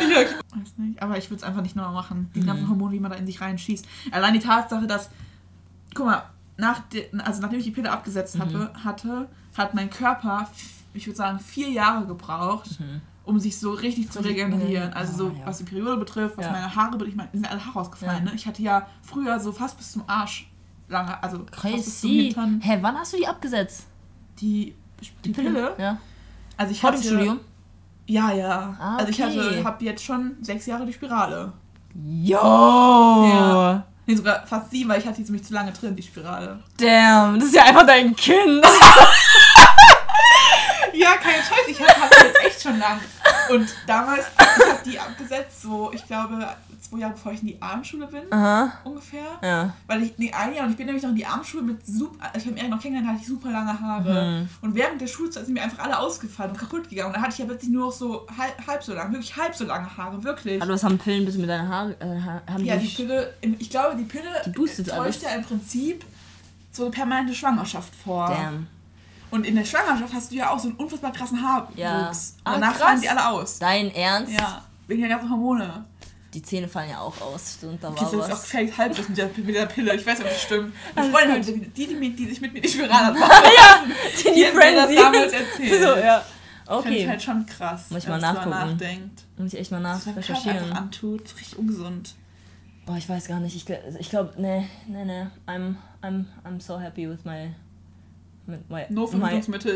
[0.00, 2.30] ich weiß nicht, aber ich würde es einfach nicht nochmal machen.
[2.34, 2.46] Die Mhm.
[2.46, 3.86] ganzen Hormone, die man da in sich reinschießt.
[4.10, 5.10] Allein die Tatsache, dass,
[5.94, 6.22] guck mal,
[6.56, 8.40] nach de, also nachdem ich die Pille abgesetzt Mhm.
[8.40, 10.48] habe, hatte, hat mein Körper,
[10.94, 12.70] ich würde sagen, vier Jahre gebraucht,
[13.24, 14.92] um sich so richtig zu regenerieren.
[14.92, 15.28] Also so.
[15.28, 16.52] Ah, was die Periode betrifft, was Ja.
[16.52, 17.10] meine Haare betrifft.
[17.10, 18.24] Ich meine, mir sind alle Haare ausgefallen.
[18.24, 18.32] Ne?
[18.34, 20.50] Ich hatte ja früher so fast bis zum Arsch
[20.88, 22.24] lange, also fast bis zum Crazy.
[22.24, 23.86] Hintern Hä, wann hast du die abgesetzt?
[24.40, 24.74] die,
[25.24, 25.74] die Pille.
[25.78, 25.98] Ja.
[26.56, 27.40] Also ich Vor hatte, dem Studium?
[28.06, 28.76] Ja, ja.
[28.80, 29.38] Ah, Also ich okay.
[29.38, 31.52] hatte, habe jetzt schon sechs Jahre die Spirale.
[31.94, 32.36] Jo!
[32.36, 33.84] Ja.
[34.06, 36.58] Nee, sogar fast sieben, weil ich hatte die ziemlich zu lange drin, die Spirale.
[36.76, 38.64] Damn, das ist ja einfach dein Kind.
[41.02, 43.00] Ja, keine Scheiße, ich hatte hab jetzt echt schon lang.
[43.50, 46.46] Und damals, ich habe die abgesetzt, so, ich glaube,
[46.80, 48.72] zwei Jahre bevor ich in die Abendschule bin, Aha.
[48.84, 49.24] ungefähr.
[49.42, 49.72] Ja.
[49.86, 52.30] Weil ich, nee, ein Jahr, und ich bin nämlich noch in die Abendschule mit super,
[52.36, 54.46] ich habe noch kennengelernt, hatte ich super lange Haare.
[54.60, 57.08] Und während der Schulzeit sind mir einfach alle ausgefallen und kaputt gegangen.
[57.08, 59.54] Und da hatte ich ja plötzlich nur noch so halb, halb so lang, wirklich halb
[59.54, 60.60] so lange Haare, wirklich.
[60.60, 61.94] Hallo, was haben Pillen bis mit deinen Haaren?
[62.00, 65.22] Äh, ha- haben Ja, die die Pille, ich glaube, die Pille Die boostet täuscht alles.
[65.22, 66.04] ja im Prinzip
[66.70, 68.28] so eine permanente Schwangerschaft vor.
[68.28, 68.66] Damn.
[69.32, 71.76] Und in der Schwangerschaft hast du ja auch so einen unfassbar krassen Haarwuchs.
[71.76, 72.08] Ja.
[72.10, 72.82] Und Ah, danach krass.
[72.82, 73.58] fallen sie alle aus.
[73.58, 74.32] Dein Ernst?
[74.32, 75.84] Ja, wegen der ganzen Hormone.
[76.34, 77.54] Die Zähne fallen ja auch aus.
[77.58, 78.42] Stimmt, da Okay, war das ist auch was.
[78.42, 79.94] gefährlich halbwissen mit der, mit der Pille.
[79.96, 80.74] Ich weiß nicht, ob das stimmt.
[80.94, 83.30] Eine Alles Freundin, hat, die, die, die, die sich mit mir die Spirale hat machen
[83.56, 85.82] lassen, Die, die hat mir das damals erzählt.
[85.82, 86.22] so, ja.
[86.82, 87.08] Finde ich Okay.
[87.08, 88.50] halt schon krass, Muss ich mal man nachgucken.
[88.72, 89.22] nachdenkt.
[89.36, 90.72] Muss ich echt mal Was sein Körper einfach nachrecherchieren.
[90.76, 92.14] antut, ist richtig ungesund.
[92.86, 93.54] Boah, ich weiß gar nicht.
[93.56, 95.26] Ich, gl- ich glaube, nee, nee, nee.
[95.46, 97.50] I'm, I'm, I'm so happy with my.
[98.46, 99.74] Mit my, Nur my, Verhütungsmittel.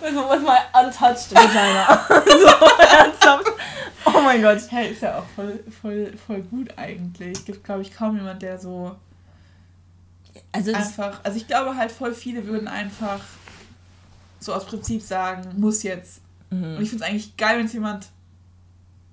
[0.00, 2.06] with, with my untouched vagina.
[2.08, 2.48] so,
[2.84, 3.48] ernsthaft.
[4.04, 4.60] Oh mein Gott.
[4.70, 7.44] Hey, ist ja auch voll, voll, voll gut eigentlich.
[7.44, 8.96] Gibt, glaube ich, kaum jemand, der so
[10.52, 11.20] Also, einfach.
[11.24, 13.20] Also ich glaube halt, voll viele würden einfach
[14.40, 16.20] so aus Prinzip sagen, muss jetzt.
[16.50, 16.76] Mhm.
[16.76, 18.08] Und ich finde es eigentlich geil, wenn es jemand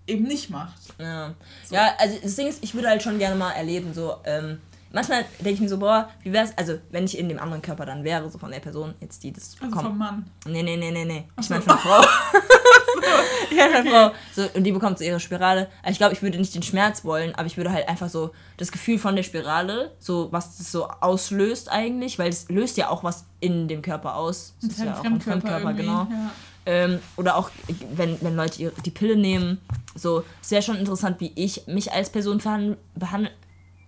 [0.08, 0.80] eben nicht macht.
[1.00, 1.34] Ja.
[1.70, 4.60] ja, also das Ding ist, ich würde halt schon gerne mal erleben, so, ähm,
[4.96, 7.86] manchmal denke ich mir so, boah, wie wär's, also wenn ich in dem anderen Körper
[7.86, 9.86] dann wäre, so von der Person, jetzt die das Also bekommt.
[9.88, 10.26] vom Mann.
[10.48, 11.28] Nee, nee, nee, nee, nee.
[11.40, 11.54] Ich so.
[11.54, 12.02] meine von Frau.
[13.52, 14.12] ich meine von Frau.
[14.36, 15.68] So, und die bekommt so ihre Spirale.
[15.84, 18.32] Also ich glaube, ich würde nicht den Schmerz wollen, aber ich würde halt einfach so
[18.58, 22.90] das Gefühl von der Spirale, so was das so auslöst eigentlich, weil es löst ja
[22.90, 24.56] auch was in dem Körper aus.
[24.62, 26.08] Das ist ja auch ein Fremdkörper, genau.
[26.10, 26.32] Ja.
[26.68, 27.52] Ähm, oder auch,
[27.94, 29.60] wenn, wenn Leute ihre, die Pille nehmen.
[29.94, 33.30] So, es wäre schon interessant, wie ich mich als Person verhan- behan-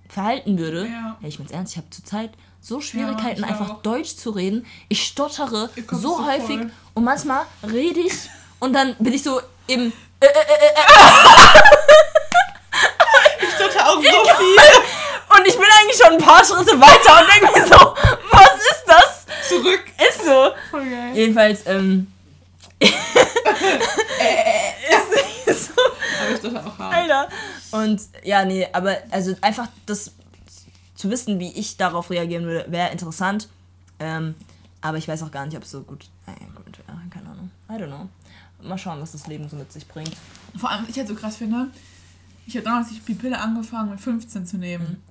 [0.10, 0.86] verhalten würde.
[0.88, 1.18] Ja.
[1.22, 2.32] ich meine ernst, ich habe zurzeit
[2.62, 3.82] so Schwierigkeiten, ich einfach auch.
[3.82, 4.66] Deutsch zu reden.
[4.90, 6.72] Ich stottere kommt so so häufig voll.
[6.96, 8.14] und manchmal rede ich
[8.60, 9.94] und dann bin ich so im.
[10.20, 10.28] Äh,
[13.40, 14.58] Ich stotter auch so viel
[15.38, 17.96] und ich bin eigentlich schon ein paar Schritte weiter und denke mir so,
[18.32, 19.26] was ist das?
[19.48, 19.84] zurück.
[20.10, 20.52] Ist so.
[21.14, 22.12] Jedenfalls, ähm.
[22.82, 22.92] ist
[25.14, 25.74] nicht so.
[26.22, 26.94] Aber ich stotter auch hart.
[26.94, 27.30] Alter.
[27.72, 30.12] Und ja, nee, aber also einfach das
[30.96, 33.48] zu wissen, wie ich darauf reagieren würde, wäre interessant.
[34.00, 34.36] Ähm,
[34.82, 36.06] aber ich weiß auch gar nicht, ob es so gut.
[36.26, 37.52] Naja, gut, ja, keine Ahnung.
[37.70, 38.10] I don't know.
[38.62, 40.16] Mal schauen, was das Leben so mit sich bringt.
[40.56, 41.68] Vor allem, ich halt so krass finde,
[42.48, 45.04] ich habe damals die Pille angefangen mit 15 zu nehmen.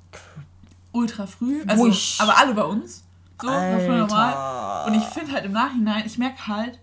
[0.92, 1.62] Ultra früh.
[1.66, 2.20] Also, Wusch.
[2.20, 3.04] aber alle bei uns.
[3.40, 4.88] So, voll normal.
[4.88, 6.78] Und ich finde halt im Nachhinein, ich merke halt,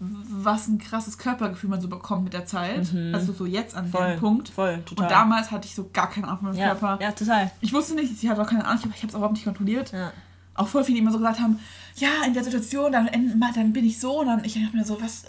[0.00, 2.90] was ein krasses Körpergefühl man so bekommt mit der Zeit.
[3.12, 4.48] Also so jetzt an dem Punkt.
[4.48, 5.04] Voll, total.
[5.04, 6.98] Und damals hatte ich so gar keine Ahnung von meinem ja, Körper.
[7.02, 7.50] ja, total.
[7.60, 9.92] Ich wusste nicht, sie hatte auch keine Ahnung, ich habe es überhaupt nicht kontrolliert.
[9.92, 10.12] Ja.
[10.54, 11.60] Auch voll viele, die immer so gesagt haben,
[11.96, 13.08] ja, in der Situation, dann,
[13.54, 14.20] dann bin ich so.
[14.20, 15.24] Und dann ich dachte mir so, was,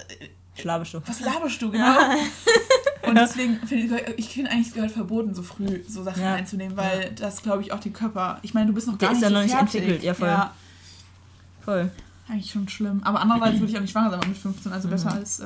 [0.56, 1.02] Schlabisch du.
[1.06, 1.96] was laberst du, genau?
[3.08, 6.36] Und deswegen finde ich, ich finde eigentlich, es gehört verboten, so früh so Sachen Ja.
[6.36, 9.16] einzunehmen, weil das, glaube ich, auch den Körper, ich meine, du bist noch Der gar
[9.16, 9.76] ist nicht ja so noch nicht fertig.
[9.82, 10.28] entwickelt, ja, voll.
[10.28, 10.54] Ja,
[11.66, 11.92] Voll.
[12.32, 13.02] Eigentlich schon schlimm.
[13.04, 15.46] Aber andererseits würde ich auch nicht schwanger sein mit 15, also besser als äh,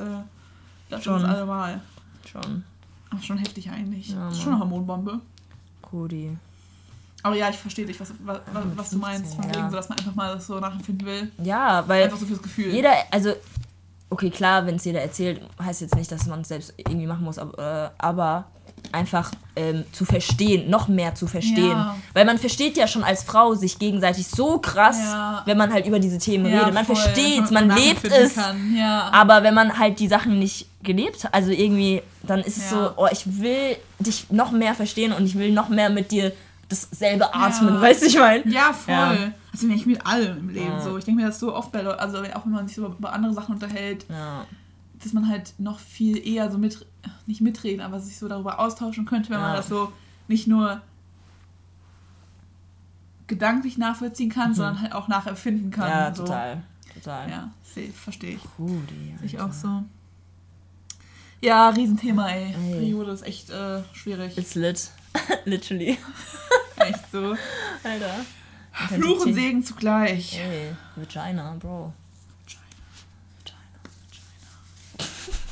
[0.88, 1.24] das Schon.
[1.24, 1.80] allemal.
[2.30, 2.64] Schon.
[3.10, 4.10] Ach, schon heftig eigentlich.
[4.10, 5.20] Ja, ist schon eine Hormonbombe.
[5.82, 6.36] Cody.
[7.22, 8.40] Aber ja, ich verstehe dich, was, was,
[8.76, 9.34] was, du meinst.
[9.34, 9.56] 15, Von ja.
[9.56, 11.32] wegen, so, dass man einfach mal das so nachempfinden will.
[11.42, 12.72] Ja, weil Einfach so fürs Gefühl.
[12.72, 13.32] jeder, also,
[14.10, 17.24] okay, klar, wenn es jeder erzählt, heißt jetzt nicht, dass man es selbst irgendwie machen
[17.24, 18.46] muss, aber, äh, aber
[18.92, 21.70] einfach ähm, zu verstehen, noch mehr zu verstehen.
[21.70, 21.96] Ja.
[22.12, 25.42] Weil man versteht ja schon als Frau sich gegenseitig so krass, Ja.
[25.46, 26.74] wenn man halt über diese Themen Ja, redet.
[26.74, 28.36] Man versteht dass man lebt es.
[29.12, 32.90] Aber wenn man halt die Sachen nicht gelebt hat, also irgendwie, dann ist es so,
[32.96, 36.32] oh, ich will dich noch mehr verstehen und ich will noch mehr mit dir
[36.68, 38.46] dasselbe atmen, weißt du, ich meine?
[38.50, 39.32] Ja, voll.
[39.52, 40.98] Also ich mit allem im Leben so.
[40.98, 43.12] Ich denke mir das so oft bei Leuten, also auch wenn man sich so über
[43.12, 44.44] andere Sachen unterhält, Ja.
[45.06, 46.84] Dass man halt noch viel eher so mit,
[47.26, 49.56] nicht mitreden, aber sich so darüber austauschen könnte, wenn man Ja.
[49.56, 49.92] das so
[50.28, 50.82] nicht nur
[53.26, 55.88] gedanklich nachvollziehen kann, sondern halt auch nachempfinden kann.
[55.88, 55.90] Mhm.
[55.96, 56.22] Ja, so.
[56.24, 56.62] total.
[56.94, 57.30] Total.
[57.30, 57.50] Ja,
[57.94, 58.40] verstehe ich.
[58.58, 59.82] Sehe ich auch so.
[61.42, 62.54] Ja, Riesenthema, ey.
[62.54, 62.72] Ey.
[62.72, 64.36] Periode ist echt äh, schwierig.
[64.38, 64.90] It's lit.
[65.44, 65.98] Literally.
[66.76, 67.36] echt so.
[67.84, 68.24] Alter.
[68.88, 70.38] Fluch und Segen zugleich.
[70.38, 71.92] Ey, Vagina, Bro.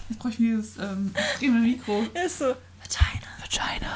[0.09, 2.03] Jetzt brauche ich mir dieses ähm, extreme Mikro.
[2.25, 2.47] Ist so.
[2.47, 3.29] Vagina.
[3.41, 3.87] Vagina.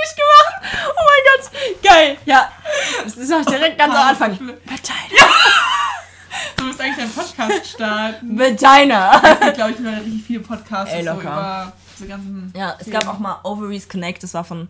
[0.00, 0.54] Nicht gemacht.
[0.88, 1.44] Oh mein Gott.
[1.82, 2.16] Geil.
[2.26, 2.50] Ja.
[3.04, 4.38] Das ist auch direkt ganz am Anfang.
[4.38, 5.26] Du Vagina.
[6.62, 8.38] musst eigentlich einen Podcast starten.
[8.38, 9.20] Vagina.
[9.22, 11.22] Es gibt, glaube ich, immer richtig viele Podcasts Ey, so locker.
[11.22, 12.52] über diese ganzen.
[12.56, 14.68] Ja, es gab auch mal Ovaries Connect, das war von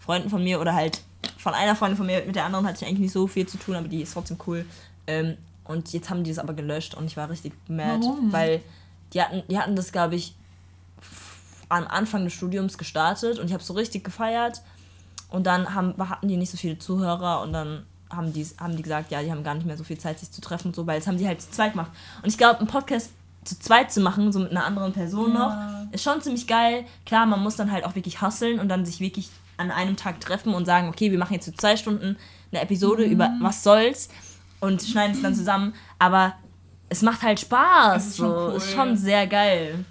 [0.00, 1.00] Freunden von mir oder halt
[1.38, 2.22] von einer Freundin von mir.
[2.24, 4.38] Mit der anderen hatte ich eigentlich nicht so viel zu tun, aber die ist trotzdem
[4.46, 4.64] cool.
[5.06, 5.36] Ähm,
[5.68, 8.32] und jetzt haben die das aber gelöscht und ich war richtig mad, Warum?
[8.32, 8.60] weil
[9.12, 10.34] die hatten, die hatten das, glaube ich,
[11.68, 14.62] am Anfang des Studiums gestartet und ich habe so richtig gefeiert.
[15.30, 18.82] Und dann haben, hatten die nicht so viele Zuhörer und dann haben die, haben die
[18.82, 20.86] gesagt, ja, die haben gar nicht mehr so viel Zeit, sich zu treffen und so,
[20.86, 21.90] weil jetzt haben die halt zu zweit gemacht.
[22.22, 23.10] Und ich glaube, einen Podcast
[23.44, 25.84] zu zweit zu machen, so mit einer anderen Person Ja.
[25.84, 26.86] noch, ist schon ziemlich geil.
[27.04, 30.20] Klar, man muss dann halt auch wirklich hustlen und dann sich wirklich an einem Tag
[30.22, 32.16] treffen und sagen, okay, wir machen jetzt für zwei Stunden
[32.50, 33.12] eine Episode Mhm.
[33.12, 34.08] über was soll's
[34.60, 35.74] und schneiden es dann zusammen.
[35.98, 36.34] Aber
[36.88, 38.02] es macht halt Spaß.
[38.02, 38.34] Es ist schon so.
[38.50, 38.56] cool.
[38.56, 39.84] Ist schon sehr geil.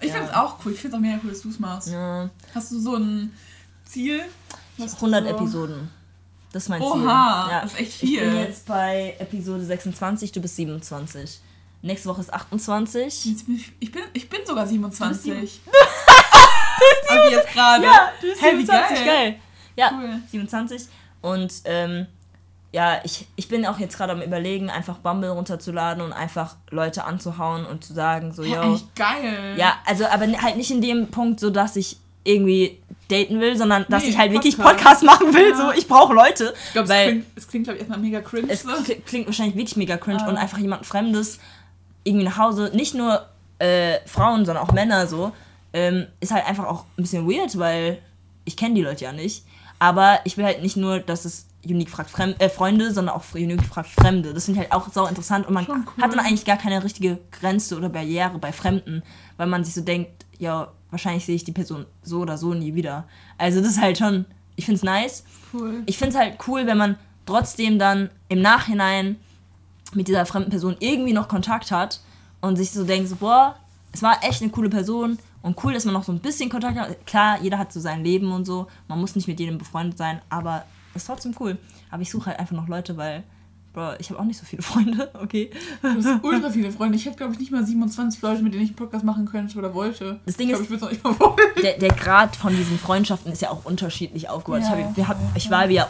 [0.00, 0.14] Ich Ja.
[0.14, 0.72] finde es auch cool.
[0.72, 1.88] Ich finde es auch mega cool, dass du es machst.
[1.88, 2.30] Ja.
[2.54, 3.32] Hast du so ein
[3.84, 4.22] Ziel?
[4.78, 5.90] was du 100 so Episoden.
[6.52, 6.90] Das ist mein Ziel.
[6.90, 7.60] Oha, Ja.
[7.62, 8.34] das ist echt Ich bin viel.
[8.40, 11.38] jetzt bei Episode 26, du bist 27.
[11.82, 13.24] Nächste Woche ist 28.
[13.26, 15.22] Jetzt bin Ich ich bin, ich bin sogar 27.
[15.22, 15.48] sieben-
[17.08, 17.86] also jetzt gerade.
[18.20, 19.06] du bist wie 27, geil.
[19.06, 19.36] geil.
[19.76, 20.20] Ja, Cool.
[20.30, 20.82] 27.
[21.22, 22.06] Und ähm,
[22.72, 27.04] ja, ich, ich bin auch jetzt gerade am überlegen, einfach Bumble runterzuladen und einfach Leute
[27.04, 29.54] anzuhauen und zu sagen, so, eigentlich geil.
[29.56, 33.86] Ja, also aber halt nicht in dem Punkt, so dass ich irgendwie daten will, sondern
[33.88, 35.00] dass Nee, ich halt wirklich Podcast.
[35.00, 35.50] Podcast machen will.
[35.50, 35.56] Ja.
[35.56, 36.54] So, ich brauche Leute.
[36.66, 38.46] Ich glaube, es klingt, es klingt glaube ich, erstmal mega cringe.
[38.52, 38.68] es so.
[38.70, 40.28] kli- klingt wahrscheinlich wirklich mega cringe Ah.
[40.28, 41.40] und einfach jemand Fremdes
[42.04, 43.26] irgendwie nach Hause, nicht nur
[43.58, 45.32] äh, Frauen, sondern auch Männer so,
[45.72, 47.98] ähm, ist halt einfach auch ein bisschen weird, weil
[48.44, 49.44] ich kenne die Leute ja nicht.
[49.78, 53.24] Aber ich will halt nicht nur, dass es Unique fragt Fremd, äh, Freunde, sondern auch
[53.34, 54.32] Unique fragt Fremde.
[54.32, 55.84] Das finde ich halt auch sau interessant und man cool.
[56.00, 59.02] hat dann eigentlich gar keine richtige Grenze oder Barriere bei Fremden,
[59.36, 62.74] weil man sich so denkt, ja, wahrscheinlich sehe ich die Person so oder so nie
[62.74, 63.06] wieder.
[63.36, 64.24] Also das ist halt schon,
[64.56, 65.82] ich finde es nice cool.
[65.86, 66.96] ich finde es halt cool, wenn man
[67.26, 69.16] trotzdem dann im Nachhinein
[69.92, 72.00] mit dieser fremden Person irgendwie noch Kontakt hat
[72.40, 73.56] und sich so denkt, so, boah,
[73.92, 76.78] es war echt eine coole Person und cool, dass man noch so ein bisschen Kontakt
[76.78, 77.06] hat.
[77.06, 80.20] Klar, jeder hat so sein Leben und so, man muss nicht mit jedem befreundet sein,
[80.28, 80.64] aber
[80.94, 81.56] ist trotzdem cool.
[81.90, 83.22] Aber ich suche halt einfach noch Leute, weil,
[83.72, 85.50] bro, ich habe auch nicht so viele Freunde, okay?
[85.82, 86.96] Du hast ultra viele Freunde.
[86.96, 89.58] Ich hätte, glaube ich, nicht mal 27 Leute, mit denen ich einen Podcast machen könnte
[89.58, 90.20] oder wollte.
[90.26, 91.36] Das Ding ich glaube, ist- ich würde es noch nicht mal wollen.
[91.62, 94.62] der, der Grad von diesen Freundschaften ist ja auch unterschiedlich aufgebaut.
[94.62, 95.88] Ja, ich, hab, wir hab, ja, ich war ja,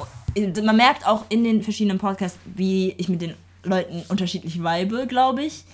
[0.64, 3.34] man merkt auch in den verschiedenen Podcasts, wie ich mit den
[3.64, 5.64] Leuten unterschiedlich vibe, glaube ich.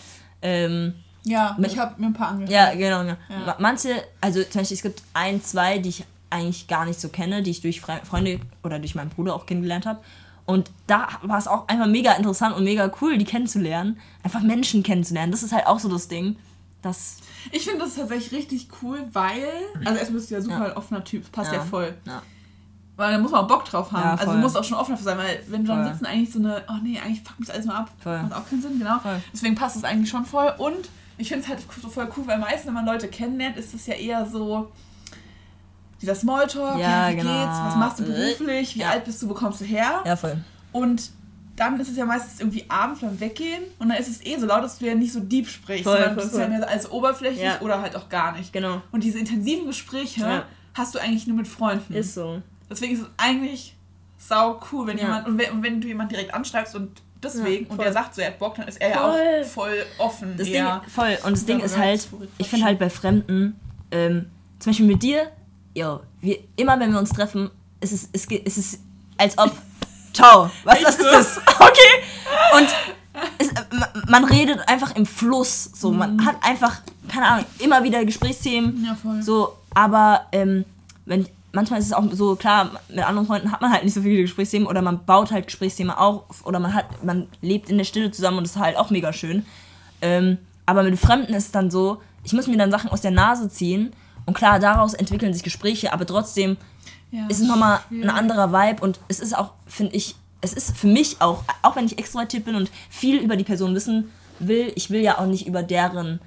[0.43, 2.53] Ähm, Ja, Mit- ich habe mir ein paar angeschaut.
[2.53, 3.03] ja, genau.
[3.03, 3.16] Ja.
[3.29, 3.39] Ja.
[3.47, 7.09] Ma- Manche, also zum Beispiel, es gibt ein, zwei, die ich eigentlich gar nicht so
[7.09, 10.01] kenne, die ich durch Fre Freunde oder durch meinen Bruder auch kennengelernt habe.
[10.45, 13.99] Und da war es auch einfach mega interessant und mega cool, die kennenzulernen.
[14.22, 15.33] Einfach Menschen kennenzulernen.
[15.33, 16.37] Das ist halt auch so das Ding.
[16.83, 17.16] Das,
[17.51, 19.45] Ich finde das tatsächlich richtig cool, weil.
[19.85, 20.77] Also, erstmal bist du ja super Ja.
[20.77, 21.22] offener Typ.
[21.22, 21.64] Das passt ja, Ja.
[21.64, 21.95] voll.
[22.07, 22.22] ja.
[22.97, 24.03] Weil da muss man auch Bock drauf haben.
[24.05, 25.85] Ja, also, du musst auch schon offen dafür sein, weil wenn Voll.
[25.89, 26.62] sitzen, eigentlich so eine.
[26.68, 27.91] Oh nee, eigentlich fuck mich das alles mal ab.
[27.99, 28.22] Voll.
[28.22, 28.99] Macht auch keinen Sinn, genau.
[29.01, 29.20] Voll.
[29.33, 30.53] Deswegen passt es eigentlich schon voll.
[30.59, 33.74] Und ich finde es halt so voll cool, weil meistens, wenn man Leute kennenlernt, ist
[33.74, 34.70] es ja eher so.
[36.03, 37.30] Dieser Smalltalk, Ja, ja, wie genau.
[37.44, 38.90] geht's, was machst du Äh, beruflich, wie ja.
[38.90, 40.03] alt bist du, wo kommst du her?
[40.05, 40.36] ja, voll.
[40.72, 41.11] Und
[41.57, 44.44] dann ist es ja meistens irgendwie abends beim Weggehen und dann ist es eh so
[44.44, 46.68] laut, dass du ja nicht so deep sprichst, Voll, sondern voll, du bist ja mehr
[46.68, 47.61] als oberflächlich Ja.
[47.62, 48.53] oder halt auch gar nicht.
[48.53, 48.82] Genau.
[48.92, 50.44] Und diese intensiven Gespräche Ja.
[50.74, 51.94] hast du eigentlich nur mit Freunden.
[51.94, 52.42] Ist so.
[52.68, 53.74] Deswegen ist es eigentlich
[54.18, 55.05] sau cool, wenn Ja.
[55.05, 58.14] jemand, und wenn, und wenn du jemanden direkt anschreibst und deswegen, Ja, und der sagt
[58.14, 59.20] so, er hat Bock, dann ist er ja Voll.
[59.42, 60.34] auch voll offen.
[60.36, 60.47] Das.
[60.47, 61.16] Ding, voll.
[61.24, 63.59] Und das Ding Ja, ist halt, ich finde halt bei Fremden,
[63.92, 64.26] ähm,
[64.59, 65.30] zum Beispiel mit dir,
[65.77, 67.51] yo, wir, immer wenn wir uns treffen,
[67.81, 68.81] ist es, es, ge- es ist
[69.18, 69.53] als ob,
[70.12, 71.41] ciao, was, was ist das?
[71.61, 72.57] Okay.
[72.57, 72.68] Und
[73.39, 75.99] es, ma- man redet einfach im Fluss, so, Mhm.
[75.99, 79.22] man hat einfach, keine Ahnung, immer wieder Gesprächsthemen, Ja, voll.
[79.22, 80.64] so, aber ähm,
[81.05, 84.01] wenn, manchmal ist es auch so, klar, mit anderen Freunden hat man halt nicht so
[84.03, 87.85] viele Gesprächsthemen oder man baut halt Gesprächsthemen auf oder man hat, man lebt in der
[87.85, 89.45] Stille zusammen und das ist halt auch mega schön.
[90.03, 93.12] Ähm, aber mit Fremden ist es dann so, ich muss mir dann Sachen aus der
[93.12, 93.93] Nase ziehen
[94.27, 96.57] und klar, daraus entwickeln sich Gespräche, aber trotzdem
[97.11, 100.77] ja, ist es nochmal ein anderer Vibe und es ist auch, finde ich, es ist
[100.77, 104.72] für mich auch, auch wenn ich extrovertiert bin und viel über die Person wissen will,
[104.74, 106.20] ich will ja auch nicht über deren,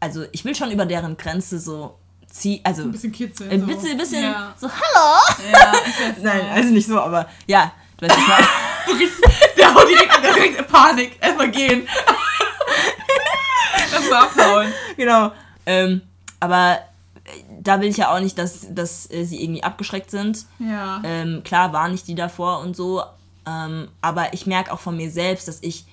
[0.00, 1.98] also ich will schon über deren Grenze so
[2.30, 3.50] zieh, also Ein bisschen kitzeln.
[3.50, 3.66] ein so.
[3.66, 5.18] bisschen, bisschen Ja, so, hallo.
[5.52, 5.72] ja
[6.22, 6.50] Nein, nicht.
[6.54, 8.46] also nicht so, aber ja, du weißt, ich meine.
[9.56, 11.18] Der haut direkt, direkt in Panik.
[11.20, 11.88] Erstmal gehen.
[13.92, 14.72] Erstmal abhauen.
[14.96, 15.32] genau.
[15.64, 16.02] Ähm,
[16.38, 16.78] aber
[17.66, 20.46] da will ich ja auch nicht, dass, dass äh, sie irgendwie abgeschreckt sind.
[20.58, 21.00] Ja.
[21.04, 23.02] Ähm, klar waren ich die davor und so,
[23.46, 25.86] ähm, aber ich merke auch von mir selbst, dass ich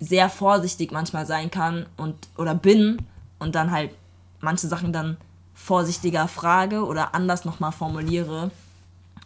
[0.00, 2.98] sehr vorsichtig manchmal sein kann und oder bin
[3.38, 3.90] und dann halt
[4.40, 5.16] manche Sachen dann
[5.54, 8.50] vorsichtiger frage oder anders nochmal formuliere.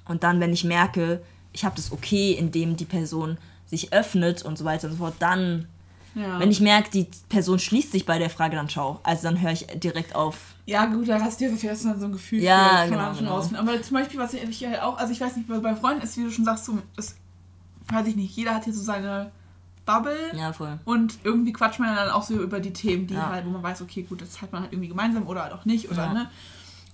[0.07, 1.22] Und dann, wenn ich merke,
[1.53, 5.14] ich habe das okay, indem die Person sich öffnet und so weiter und so fort,
[5.18, 5.66] dann,
[6.14, 6.39] ja.
[6.39, 9.01] wenn ich merke, die Person schließt sich bei der Frage, dann schau.
[9.03, 10.55] Also dann höre ich direkt auf.
[10.68, 13.18] Ja, gut, da hast du ja vielleicht so ein Gefühl Ja, für, das kann genau,
[13.18, 13.34] genau.
[13.36, 13.66] rausfinden.
[13.66, 16.24] Aber zum Beispiel, was ich halt auch, also ich weiß nicht, bei Freunden ist, wie
[16.24, 17.16] du schon sagst, so, das
[17.90, 19.32] weiß ich nicht, jeder hat hier so seine
[19.86, 20.78] Bubble Ja, voll.
[20.84, 23.30] und irgendwie quatscht man dann auch so über die Themen, die Ja.
[23.30, 25.64] halt, wo man weiß, okay, gut, das hat man halt irgendwie gemeinsam oder halt auch
[25.64, 26.12] nicht, oder Ja.
[26.12, 26.30] ne?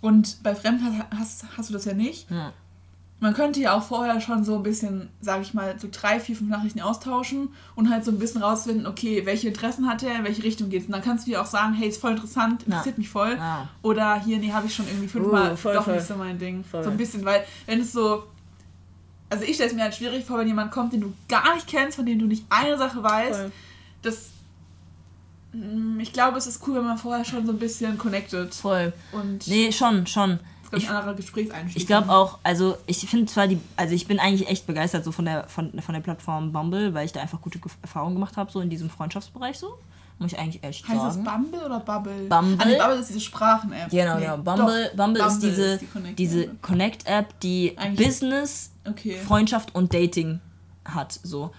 [0.01, 2.31] Und bei Fremden hast, hast, hast du das ja nicht.
[2.31, 2.53] Ja.
[3.25, 6.37] Man könnte ja auch vorher schon so ein bisschen, sage ich mal, so drei, vier,
[6.37, 10.25] fünf Nachrichten austauschen und halt so ein bisschen rausfinden, okay, welche Interessen hat er, in
[10.25, 10.85] welche Richtung geht's.
[10.85, 13.37] Und dann kannst du dir auch sagen, hey, ist voll interessant, interessiert mich voll.
[13.39, 13.67] Ja.
[13.81, 15.95] Oder hier, nee, habe ich schon irgendwie fünfmal Uh, voll, doch voll.
[15.95, 16.65] nicht so mein Ding.
[16.71, 16.85] Voll.
[16.85, 18.25] So ein bisschen, weil wenn es so.
[19.31, 21.67] Also ich stelle es mir halt schwierig vor, wenn jemand kommt, den du gar nicht
[21.67, 23.41] kennst, von dem du nicht eine Sache weißt.
[23.41, 23.53] Voll.
[24.03, 24.29] Das.
[25.55, 28.93] Mm, Ich glaube, es ist cool, wenn man vorher schon so ein bisschen connected Voll.
[29.13, 30.41] und Nee, schon, schon.
[30.71, 31.81] Das ist, ein anderer Gesprächseinstieg.
[31.83, 35.13] Ich glaube auch, also ich finde zwar die, also ich bin eigentlich echt begeistert so
[35.13, 38.37] von der, von, von der Plattform Bumble, weil ich da einfach gute Ge- Erfahrungen gemacht
[38.37, 39.79] habe, so in diesem Freundschaftsbereich so.
[40.21, 41.25] Muss ich eigentlich echt Heißt das sagen.
[41.25, 42.29] Bumble oder Bubble?
[42.29, 42.57] Bumble.
[42.61, 43.91] Ah, nee, Bubble ist diese Sprachen-App.
[43.91, 44.37] Genau, nee, genau.
[44.39, 44.97] Bumble, doch.
[44.97, 46.17] Bumble, ist diese, die Connect-App.
[46.17, 49.17] diese Connect-App, die Eigentlich- Business, Okay.
[49.19, 50.39] Freundschaft und Dating
[50.85, 51.19] hat.
[51.25, 51.51] So.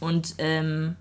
[0.00, 0.96] Und ähm,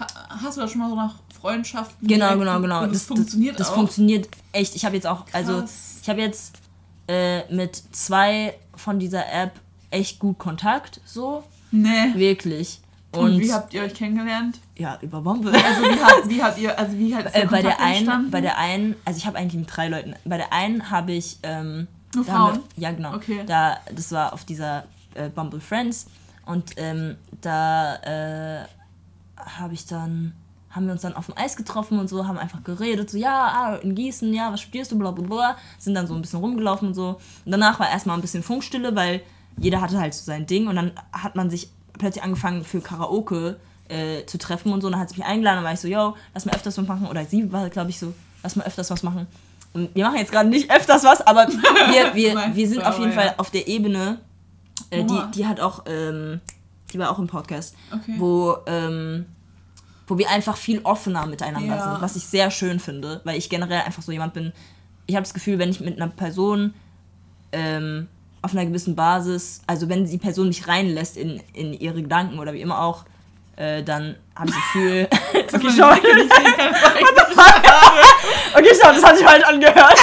[0.00, 0.06] Ha
[0.42, 2.08] hast du da schon mal so nach Freundschaften?
[2.08, 2.82] genau, genau, genau.
[2.84, 3.74] Und das, funktioniert das, auch.
[3.74, 4.74] funktioniert echt.
[4.74, 5.98] Ich habe jetzt auch, also Krass.
[6.02, 6.56] ich habe jetzt
[7.08, 9.52] äh, mit zwei von dieser App
[9.90, 11.44] echt gut Kontakt, so.
[11.70, 12.12] nee.
[12.14, 12.80] Wirklich.
[13.12, 14.58] Und, Und, wie habt ihr euch kennengelernt?
[14.76, 15.52] ja, über Bumble.
[15.54, 18.30] Also wie habt, wie habt ihr, also wie hat Äh, bei der einen, entstanden?
[18.32, 20.16] bei der einen, also ich habe eigentlich mit drei Leuten.
[20.24, 22.58] Bei der einen habe ich ähm, Nur Frauen?
[22.74, 23.14] Wir, ja genau.
[23.14, 23.44] Okay.
[23.46, 24.84] Da das war auf dieser
[25.14, 26.06] äh, Bumble Friends
[26.44, 27.94] und ähm, da
[28.62, 28.64] äh,
[29.36, 30.32] habe ich dann
[30.74, 33.52] haben wir uns dann auf dem Eis getroffen und so, haben einfach geredet, so, ja,
[33.54, 36.40] ah, in Gießen, ja, was studierst du, bla bla bla, sind dann so ein bisschen
[36.40, 37.20] rumgelaufen und so.
[37.44, 39.20] Und danach war erstmal ein bisschen Funkstille, weil
[39.56, 43.56] jeder hatte halt so sein Ding und dann hat man sich plötzlich angefangen für Karaoke
[43.88, 44.88] äh, zu treffen und so.
[44.88, 46.86] Und dann hat sie mich eingeladen und war ich so, yo, lass mal öfters was
[46.86, 47.06] machen.
[47.06, 48.12] Oder sie war, glaube ich, so,
[48.42, 49.26] lass mal öfters was machen.
[49.72, 53.12] Und wir machen jetzt gerade nicht öfters was, aber wir, wir, wir sind auf jeden
[53.12, 53.16] ja.
[53.20, 54.18] Fall auf der Ebene,
[54.90, 56.40] äh, die, die hat auch, ähm,
[56.92, 58.14] die war auch im Podcast, Okay.
[58.18, 59.26] wo, ähm,
[60.06, 61.82] wo wir einfach viel offener miteinander Ja.
[61.92, 64.52] sind, was ich sehr schön finde, weil ich generell einfach so jemand bin,
[65.06, 66.74] ich habe das Gefühl, wenn ich mit einer Person
[67.52, 68.08] ähm,
[68.42, 72.52] auf einer gewissen Basis, also wenn die Person mich reinlässt in, in ihre Gedanken oder
[72.52, 73.04] wie immer auch,
[73.56, 75.08] äh, dann habe ich das Gefühl.
[75.52, 75.92] okay, schau.
[75.94, 76.04] Ich
[78.56, 79.98] Okay, schau, das hat sich falsch angehört.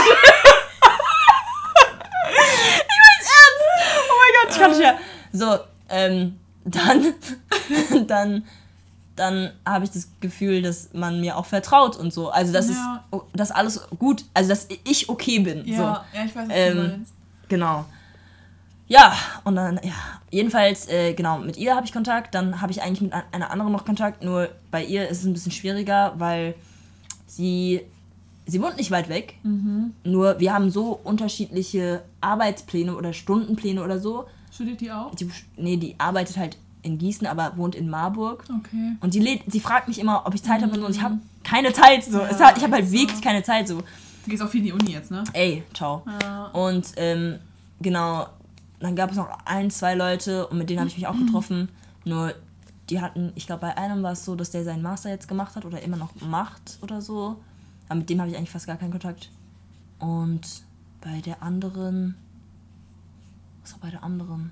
[2.32, 3.64] ich weiß ernst.
[4.10, 4.98] Oh mein Gott, ich kann nicht mehr.
[5.34, 5.58] So,
[5.90, 7.14] ähm, dann,
[8.08, 8.46] dann,
[9.16, 12.30] dann habe ich das Gefühl, dass man mir auch vertraut und so.
[12.30, 13.04] Also, dass, Ja.
[13.12, 15.66] es, dass alles gut, also, dass ich okay bin.
[15.66, 15.84] Ja, So.
[16.18, 17.14] ja, ich weiß, was Ähm, du meinst.
[17.50, 17.86] Genau.
[18.88, 19.14] Ja,
[19.46, 19.94] und dann, ja,
[20.32, 22.36] jedenfalls, äh, genau, mit ihr habe ich Kontakt.
[22.36, 24.24] Dann habe ich eigentlich mit ein- einer anderen noch Kontakt.
[24.24, 26.56] Nur bei ihr ist es ein bisschen schwieriger, weil
[27.28, 27.82] sie,
[28.46, 29.36] sie wohnt nicht weit weg.
[30.04, 34.26] Nur wir haben so unterschiedliche Arbeitspläne oder Stundenpläne oder so.
[34.54, 35.16] Studiert die auch?
[35.16, 38.44] Die, nee, die arbeitet halt in Gießen, aber wohnt in Marburg.
[38.50, 38.96] Okay.
[39.00, 40.86] Und die lädt, sie fragt mich immer, ob ich Zeit habe und so.
[40.86, 42.04] Und ich habe keine Zeit.
[42.04, 42.20] So.
[42.20, 42.94] Ja, hat, ich habe halt so.
[42.94, 43.68] wirklich keine Zeit.
[43.68, 43.84] So,
[44.24, 45.24] Du gehst auch viel in die Uni jetzt, ne?
[45.34, 46.04] ey, ciao.
[46.22, 46.46] Ja.
[46.48, 47.40] Und ähm,
[47.80, 48.28] genau,
[48.80, 51.70] dann gab es noch ein, zwei Leute und mit denen habe ich mich auch getroffen.
[52.06, 52.34] Nur
[52.90, 55.56] die hatten, ich glaube, bei einem war es so, dass der seinen Master jetzt gemacht
[55.56, 57.38] hat oder immer noch macht oder so.
[57.88, 59.30] Aber mit dem habe ich eigentlich fast gar keinen Kontakt.
[60.00, 60.42] Und
[61.02, 62.16] bei der anderen.
[63.64, 64.52] Was war bei der anderen?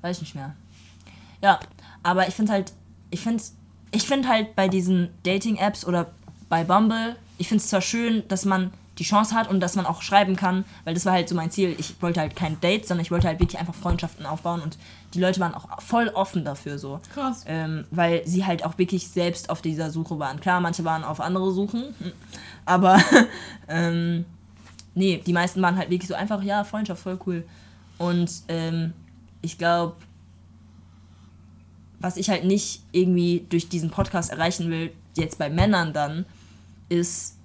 [0.00, 0.54] Weiß ich nicht mehr.
[1.42, 1.60] Ja,
[2.02, 2.72] aber ich finde halt,
[3.10, 3.42] ich finde
[3.92, 6.12] ich find halt bei diesen Dating-Apps oder
[6.48, 9.86] bei Bumble, ich finde es zwar schön, dass man die Chance hat und dass man
[9.86, 11.74] auch schreiben kann, weil das war halt so mein Ziel.
[11.78, 14.76] Ich wollte halt kein Date, sondern ich wollte halt wirklich einfach Freundschaften aufbauen und
[15.14, 17.00] die Leute waren auch voll offen dafür so.
[17.14, 17.44] Krass.
[17.46, 20.38] Ähm, weil sie halt auch wirklich selbst auf dieser Suche waren.
[20.38, 22.12] Klar, manche waren auf andere Suchen, hm,
[22.66, 23.00] aber
[23.68, 24.26] ähm,
[24.94, 27.44] nee, die meisten waren halt wirklich so einfach, ja, Freundschaft, voll cool.
[27.96, 28.92] Und ähm,
[29.40, 29.96] ich glaube,
[32.00, 36.24] was ich halt nicht irgendwie durch diesen Podcast erreichen will, jetzt bei Männern dann,
[36.88, 37.36] ist,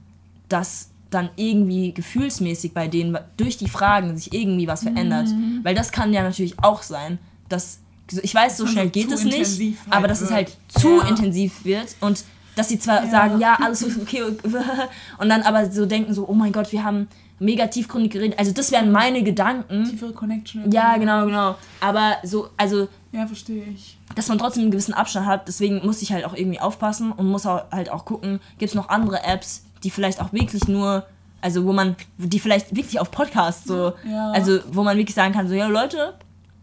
[0.49, 5.27] dass, dann irgendwie gefühlsmäßig bei denen durch die Fragen sich irgendwie was verändert.
[5.27, 5.59] Mhm.
[5.63, 7.79] Weil das kann ja natürlich auch sein, dass
[8.21, 10.35] ich weiß, so schnell geht es nicht, halt aber dass es wird.
[10.35, 11.07] halt zu Ja.
[11.07, 12.23] intensiv wird und
[12.55, 13.09] dass sie zwar Ja.
[13.09, 14.23] sagen, ja, alles ist okay
[15.17, 17.07] und dann aber so denken so, oh mein Gott, wir haben
[17.39, 18.39] mega tiefgründig geredet.
[18.39, 19.85] Also das wären meine Gedanken.
[19.85, 20.71] Tiefere Connection.
[20.71, 21.55] Ja, genau, genau.
[21.81, 23.97] Aber so, also Ja, verstehe ich.
[24.15, 25.47] dass man trotzdem einen gewissen Abstand hat.
[25.47, 28.89] Deswegen muss ich halt auch irgendwie aufpassen und muss halt auch gucken, gibt es noch
[28.89, 31.05] andere Apps, die vielleicht auch wirklich nur,
[31.41, 34.31] also wo man, die vielleicht wirklich auf Podcast so, Ja.
[34.31, 36.13] also wo man wirklich sagen kann, so, ja Leute,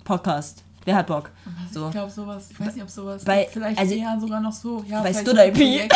[0.05, 1.31] Podcast, wer hat Bock?
[1.73, 1.87] So.
[1.87, 4.85] Ich glaube sowas, ich weiß nicht, ob sowas Bei- vielleicht also- eher sogar noch so.
[4.89, 5.59] Ja, bei so IP.
[5.59, 5.89] Ja,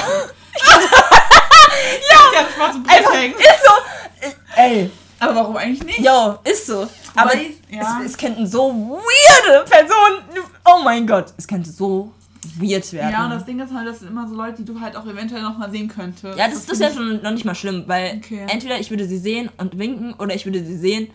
[2.13, 5.99] ja, und Einfach, ist so, äh, ey, Aber warum eigentlich nicht?
[6.01, 6.89] yo, ist so.
[7.15, 8.01] Aber Weiß- ja.
[8.05, 12.13] es, es könnten so weirde Personen, oh mein Gott, es könnte so
[12.59, 13.11] weird werden.
[13.13, 15.07] Ja, und das Ding ist halt, das sind immer so Leute, die du halt auch
[15.07, 16.39] eventuell noch mal sehen könntest.
[16.39, 18.47] Ja, das, das wäre ich schon noch nicht mal schlimm, weil Okay.
[18.49, 21.09] entweder ich würde sie sehen und winken oder ich würde sie sehen,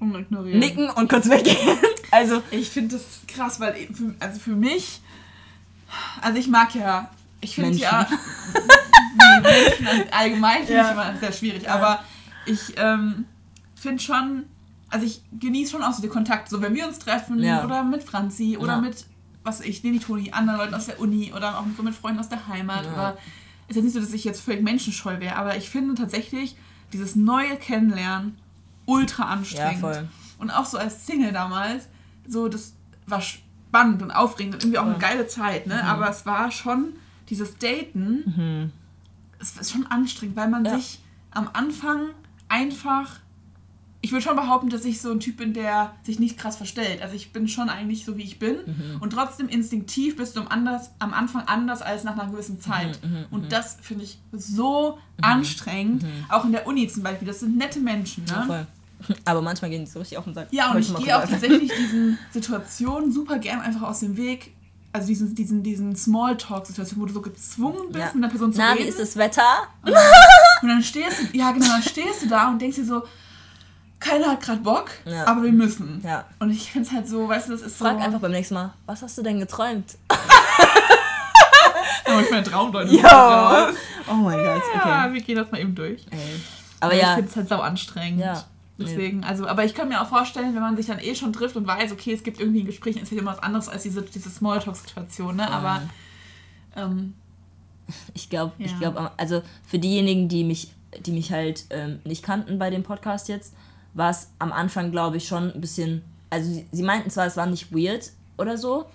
[0.00, 0.58] unignorieren.
[0.58, 1.56] nicken und kurz weggehen.
[2.10, 5.00] Also, Ich finde das krass, weil eben für, also für mich,
[6.22, 7.10] also ich mag ja,
[7.40, 8.06] ich finde ja,
[9.18, 10.84] nee, Menschen allgemein finde Ja.
[10.86, 12.04] ich immer sehr schwierig, aber
[12.46, 13.24] ich ähm,
[13.74, 14.44] finde schon,
[14.90, 17.64] also ich genieße schon auch so den Kontakt, so wenn wir uns treffen Ja.
[17.64, 18.80] oder mit Franzi oder Ja.
[18.80, 19.04] mit,
[19.42, 22.18] was ich, nee, nicht Toni, anderen Leuten aus der Uni oder auch so mit Freunden
[22.20, 22.92] aus der Heimat Ja.
[22.92, 23.18] oder
[23.68, 26.56] ist jetzt nicht so, dass ich jetzt völlig menschenscheu wäre, aber ich finde tatsächlich
[26.92, 28.36] dieses neue Kennenlernen
[28.86, 29.82] ultra anstrengend.
[29.82, 30.08] Ja, voll.
[30.38, 31.88] Und auch so als Single damals,
[32.28, 32.74] so das
[33.06, 35.82] war spannend und aufregend und irgendwie auch eine geile Zeit, ne?
[35.84, 36.92] Aber es war schon
[37.30, 38.70] dieses Daten,
[39.40, 40.66] es ist schon anstrengend, weil man Mhm.
[40.66, 40.76] Ja.
[40.76, 42.10] sich am Anfang
[42.48, 43.20] einfach
[44.04, 47.00] ich würde schon behaupten, dass ich so ein Typ bin, der sich nicht krass verstellt.
[47.00, 48.56] Also ich bin schon eigentlich so, wie ich bin.
[48.66, 49.00] Mhm.
[49.00, 53.00] Und trotzdem instinktiv bist du am, anders, am Anfang anders als nach einer gewissen Zeit.
[53.02, 56.04] Mhm, und das finde ich so anstrengend.
[56.28, 57.26] Auch in der Uni zum Beispiel.
[57.26, 58.24] Das sind nette Menschen.
[58.24, 58.44] Ne?
[58.46, 58.66] Ja.
[59.24, 61.26] Aber manchmal gehen die so richtig auf und sagen, Ja, und heute ich gehe auch
[61.26, 64.52] tatsächlich diesen Situationen super gern einfach aus dem Weg.
[64.92, 68.06] Also diesen, diesen, diesen Smalltalk-Situationen, wo du so gezwungen bist, Ja.
[68.12, 68.84] mit einer Person zu Na, reden.
[68.84, 69.42] wie ist das Wetter?
[70.62, 73.02] Und dann stehst du, ja genau, dann stehst du da und denkst dir so,
[74.00, 75.26] keiner hat gerade Bock, Ja.
[75.26, 76.00] aber wir müssen.
[76.04, 76.24] Ja.
[76.38, 77.84] Und ich finde es halt so, weißt du, das ist so.
[77.84, 79.96] Frag einfach beim nächsten Mal, was hast du denn geträumt?
[82.06, 82.94] Oh, ich meine Traumdeute.
[82.94, 83.00] Yo.
[83.06, 83.74] raus.
[84.08, 85.14] Oh mein Gott, Ja, okay.
[85.14, 86.04] wir gehen das mal eben durch.
[86.10, 86.18] Ey.
[86.80, 88.20] Aber ich ja, finde es halt sau anstrengend.
[88.20, 88.44] Ja.
[88.78, 91.56] Deswegen, also, aber ich kann mir auch vorstellen, wenn man sich dann eh schon trifft
[91.56, 94.02] und weiß, okay, es gibt irgendwie ein Gespräch, ist ja immer was anderes als diese,
[94.02, 95.50] diese Smalltalk-Situation, ne?
[95.50, 95.80] Aber
[96.76, 97.14] ähm,
[98.14, 98.78] ich glaube, ich Ja.
[98.78, 100.72] glaube, also für diejenigen, die mich,
[101.04, 103.54] die mich halt ähm, nicht kannten bei dem Podcast jetzt,
[103.94, 107.36] war es am Anfang, glaube ich, schon ein bisschen, also sie, sie meinten zwar, es
[107.36, 108.86] war nicht weird oder so,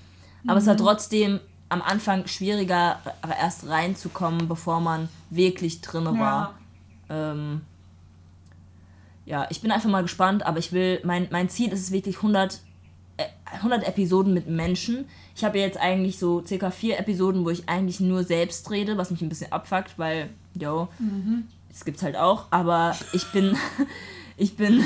[0.47, 2.99] aber es war trotzdem am Anfang schwieriger,
[3.39, 5.81] erst reinzukommen, bevor man wirklich
[6.17, 6.55] war.
[7.09, 7.31] ja.
[7.31, 7.61] Ähm,
[9.25, 12.17] ja, ich bin einfach mal gespannt, aber ich will, mein, mein Ziel ist es wirklich
[12.17, 12.61] 100,
[13.17, 13.25] äh,
[13.57, 15.05] 100 Episoden mit Menschen.
[15.39, 19.09] Ich habe jetzt eigentlich so circa vier Episoden, wo ich eigentlich nur selbst rede, was
[19.09, 20.89] mich ein bisschen abfuckt, weil, yo,
[21.69, 23.55] das gibt's halt auch, aber ich bin,
[24.37, 24.83] ich bin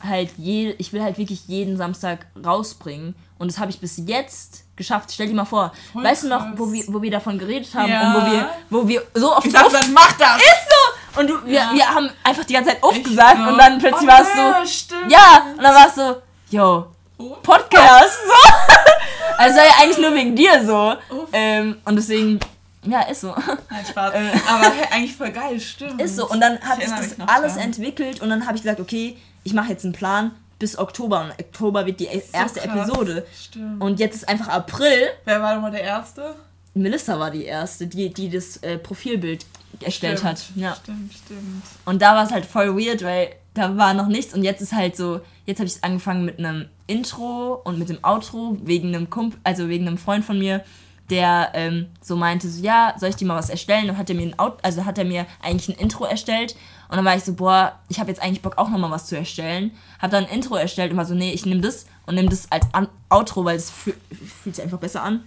[0.00, 4.62] halt je, ich will halt wirklich jeden Samstag rausbringen und das habe ich bis jetzt
[4.76, 5.10] geschafft.
[5.12, 6.54] Stell dir mal vor, Voll weißt du noch, krass.
[6.58, 8.14] wo wir, wo wir davon geredet haben Ja.
[8.14, 10.36] und wo wir, wo wir so oft Ich dachte, dann mach das!
[10.36, 11.20] ist so!
[11.20, 11.70] Und du, wir, Ja.
[11.74, 13.48] wir haben einfach die ganze Zeit aufgesagt so.
[13.50, 14.70] und dann plötzlich Oh, war es ja, so.
[14.70, 15.10] stimmt.
[15.10, 15.46] Ja!
[15.56, 16.22] Und dann war es so,
[16.56, 16.86] yo,
[17.22, 17.36] Oh.
[17.42, 18.18] Podcast!
[18.26, 19.38] So.
[19.38, 20.94] Also ja eigentlich nur wegen dir so.
[21.32, 22.38] Ähm, und deswegen,
[22.84, 23.34] ja, ist so.
[23.70, 24.14] Nein, Spaß.
[24.14, 24.30] Äh.
[24.48, 26.00] Aber eigentlich voll geil, stimmt.
[26.00, 26.28] Ist so.
[26.28, 27.64] Und dann hat Ich sich das alles dran.
[27.64, 31.30] entwickelt und dann habe ich gesagt, okay, ich mache jetzt einen Plan bis Oktober und
[31.32, 32.88] Oktober wird die So erste krass.
[32.88, 33.26] Episode.
[33.40, 33.82] Stimmt.
[33.82, 35.08] Und jetzt ist einfach April.
[35.24, 36.34] Wer war nochmal der Erste?
[36.74, 39.44] Melissa war die erste, die, die das äh, Profilbild
[39.80, 40.30] erstellt Stimmt.
[40.32, 40.44] hat.
[40.54, 40.76] Ja.
[40.82, 41.62] Stimmt, stimmt.
[41.84, 44.72] Und da war es halt voll weird, weil da war noch nichts und jetzt ist
[44.72, 49.10] halt so, jetzt habe ich angefangen mit einem Intro und mit dem Outro wegen einem
[49.10, 50.64] Kump also wegen einem Freund von mir,
[51.10, 53.90] der ähm, so meinte, so ja, soll ich dir mal was erstellen?
[53.90, 56.56] Und hat er mir ein Out also hat er mir eigentlich ein Intro erstellt
[56.92, 59.06] und dann war ich so, boah, ich habe jetzt eigentlich Bock auch noch mal was
[59.06, 59.70] zu erstellen.
[59.98, 62.52] Hab dann ein Intro erstellt und war so, nee, ich nehme das und nehme das
[62.52, 63.94] als An Outro, weil es fühl
[64.42, 65.22] fühlt sich einfach besser an.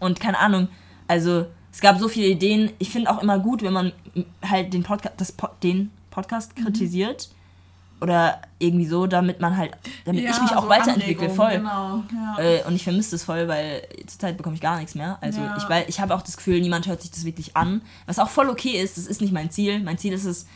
[0.00, 0.68] Und keine Ahnung,
[1.08, 2.72] also es gab so viele Ideen.
[2.78, 3.92] Ich finde auch immer gut, wenn man
[4.46, 7.41] halt den, Podca das po den Podcast Mhm.
[8.02, 11.52] Oder irgendwie so, damit man halt, damit ich mich auch so weiterentwickle, voll.
[11.52, 12.42] Genau, ja.
[12.42, 15.18] Äh, und ich vermisse das voll, weil zurzeit bekomme ich gar nichts mehr.
[15.20, 15.56] Also Ja.
[15.56, 17.80] ich, weil, ich habe auch das Gefühl, niemand hört sich das wirklich an.
[18.06, 19.78] Was auch voll okay ist, das ist nicht mein Ziel.
[19.80, 20.46] Mein Ziel ist es,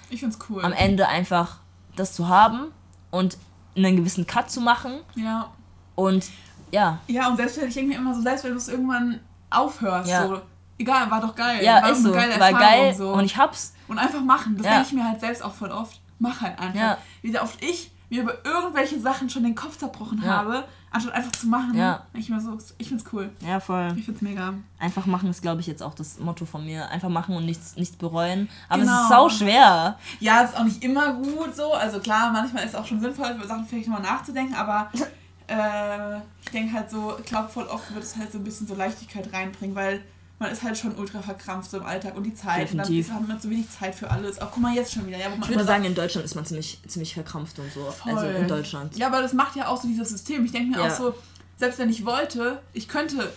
[0.50, 0.64] cool.
[0.64, 1.58] am Ende einfach
[1.94, 2.72] das zu haben
[3.12, 3.38] und
[3.76, 4.94] einen gewissen Cut zu machen.
[5.14, 5.50] Ja.
[5.94, 6.26] Und
[6.72, 9.20] ja, Ja, und selbst wenn ich denke mir immer so, selbst wenn du es irgendwann
[9.50, 10.26] aufhörst, Ja.
[10.26, 10.40] so,
[10.78, 11.64] egal, war doch geil.
[11.64, 12.10] Ja, war ist so.
[12.10, 13.12] geile War Erfahrung, geil so.
[13.12, 13.72] und ich hab's.
[13.86, 14.56] Und einfach machen.
[14.56, 14.72] Das Ja.
[14.72, 16.00] denke ich mir halt selbst auch voll oft.
[16.18, 16.74] Mach halt einfach.
[16.80, 16.98] Ja.
[17.22, 20.36] Wie sehr oft ich mir über irgendwelche Sachen schon den Kopf zerbrochen Ja.
[20.36, 21.74] habe, anstatt einfach zu machen.
[21.74, 22.06] Ja.
[22.12, 23.30] Ich mir so, ich find's cool.
[23.40, 23.92] Ja, voll.
[23.96, 24.54] Ich find's mega.
[24.78, 26.88] Einfach machen ist, glaube ich, jetzt auch das Motto von mir.
[26.90, 28.48] Einfach machen und nichts, nichts bereuen.
[28.68, 29.02] Aber es Genau.
[29.02, 29.98] ist sau schwer.
[30.20, 31.72] Ja, ist auch nicht immer gut so.
[31.72, 34.88] Also klar, manchmal ist es auch schon sinnvoll, über Sachen vielleicht nochmal nachzudenken, aber
[35.48, 38.66] äh, ich denke halt so, ich glaube, voll oft wird es halt so ein bisschen
[38.66, 40.02] so Leichtigkeit reinbringen, weil
[40.38, 42.62] man ist halt schon ultra verkrampft so im Alltag und die Zeit.
[42.62, 43.08] Definitiv.
[43.08, 44.38] Und dann hat man so wenig Zeit für alles.
[44.40, 45.16] Auch guck mal jetzt schon wieder.
[45.18, 47.80] Ja, Ich würde sagen, in Deutschland ist man ziemlich, ziemlich verkrampft und so.
[47.90, 48.12] Voll.
[48.12, 48.96] Also in Deutschland.
[48.96, 50.44] Ja, aber das macht ja auch so dieses System.
[50.44, 50.92] Ich denke mir Ja.
[50.92, 51.14] auch so,
[51.56, 53.32] selbst wenn ich wollte, ich könnte,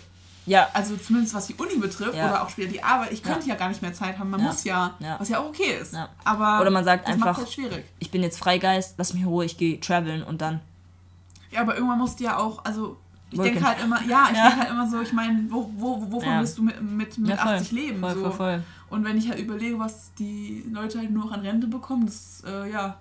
[0.45, 0.68] Ja.
[0.74, 2.28] also zumindest was die Uni betrifft Ja.
[2.32, 4.30] oder auch später die Arbeit, ich könnte ja, gar nicht mehr Zeit haben.
[4.30, 5.95] Man muss ja, was ja auch okay ist.
[6.26, 7.86] Aber Oder man sagt das einfach- halt schwierig.
[8.00, 10.60] Ich bin jetzt Freigeist, lass mich in Ruhe, ich gehe traveln und dann.
[11.52, 12.97] Ja, aber irgendwann musst du ja auch, also
[13.32, 14.43] ich denke halt immer, ja, ich Ja.
[14.49, 16.39] denke halt immer so, ich meine, wo, wo, wovon Ja.
[16.39, 17.53] willst du mit, mit, mit Ja, voll.
[17.53, 17.99] 80 leben?
[17.99, 18.21] Voll, so.
[18.21, 18.63] voll, voll.
[18.89, 22.43] Und wenn ich halt überlege, was die Leute halt nur noch an Rente bekommen, das,
[22.47, 22.97] äh, ja,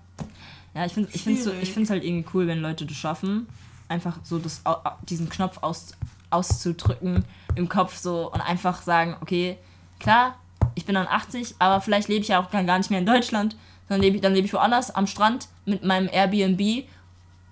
[0.74, 1.68] Ja, ich finde ich find's so, Schwierig.
[1.68, 3.46] ich find's halt irgendwie cool, wenn Leute das schaffen.
[3.88, 4.62] Einfach so das,
[5.08, 5.92] diesen Knopf aus,
[6.30, 7.24] auszudrücken
[7.54, 9.56] im Kopf so und einfach sagen, okay,
[9.98, 10.36] klar,
[10.74, 13.56] ich bin dann 80, aber vielleicht lebe ich ja auch gar nicht mehr in Deutschland,
[13.88, 16.84] sondern lebe dann lebe ich woanders am Strand mit meinem Airbnb,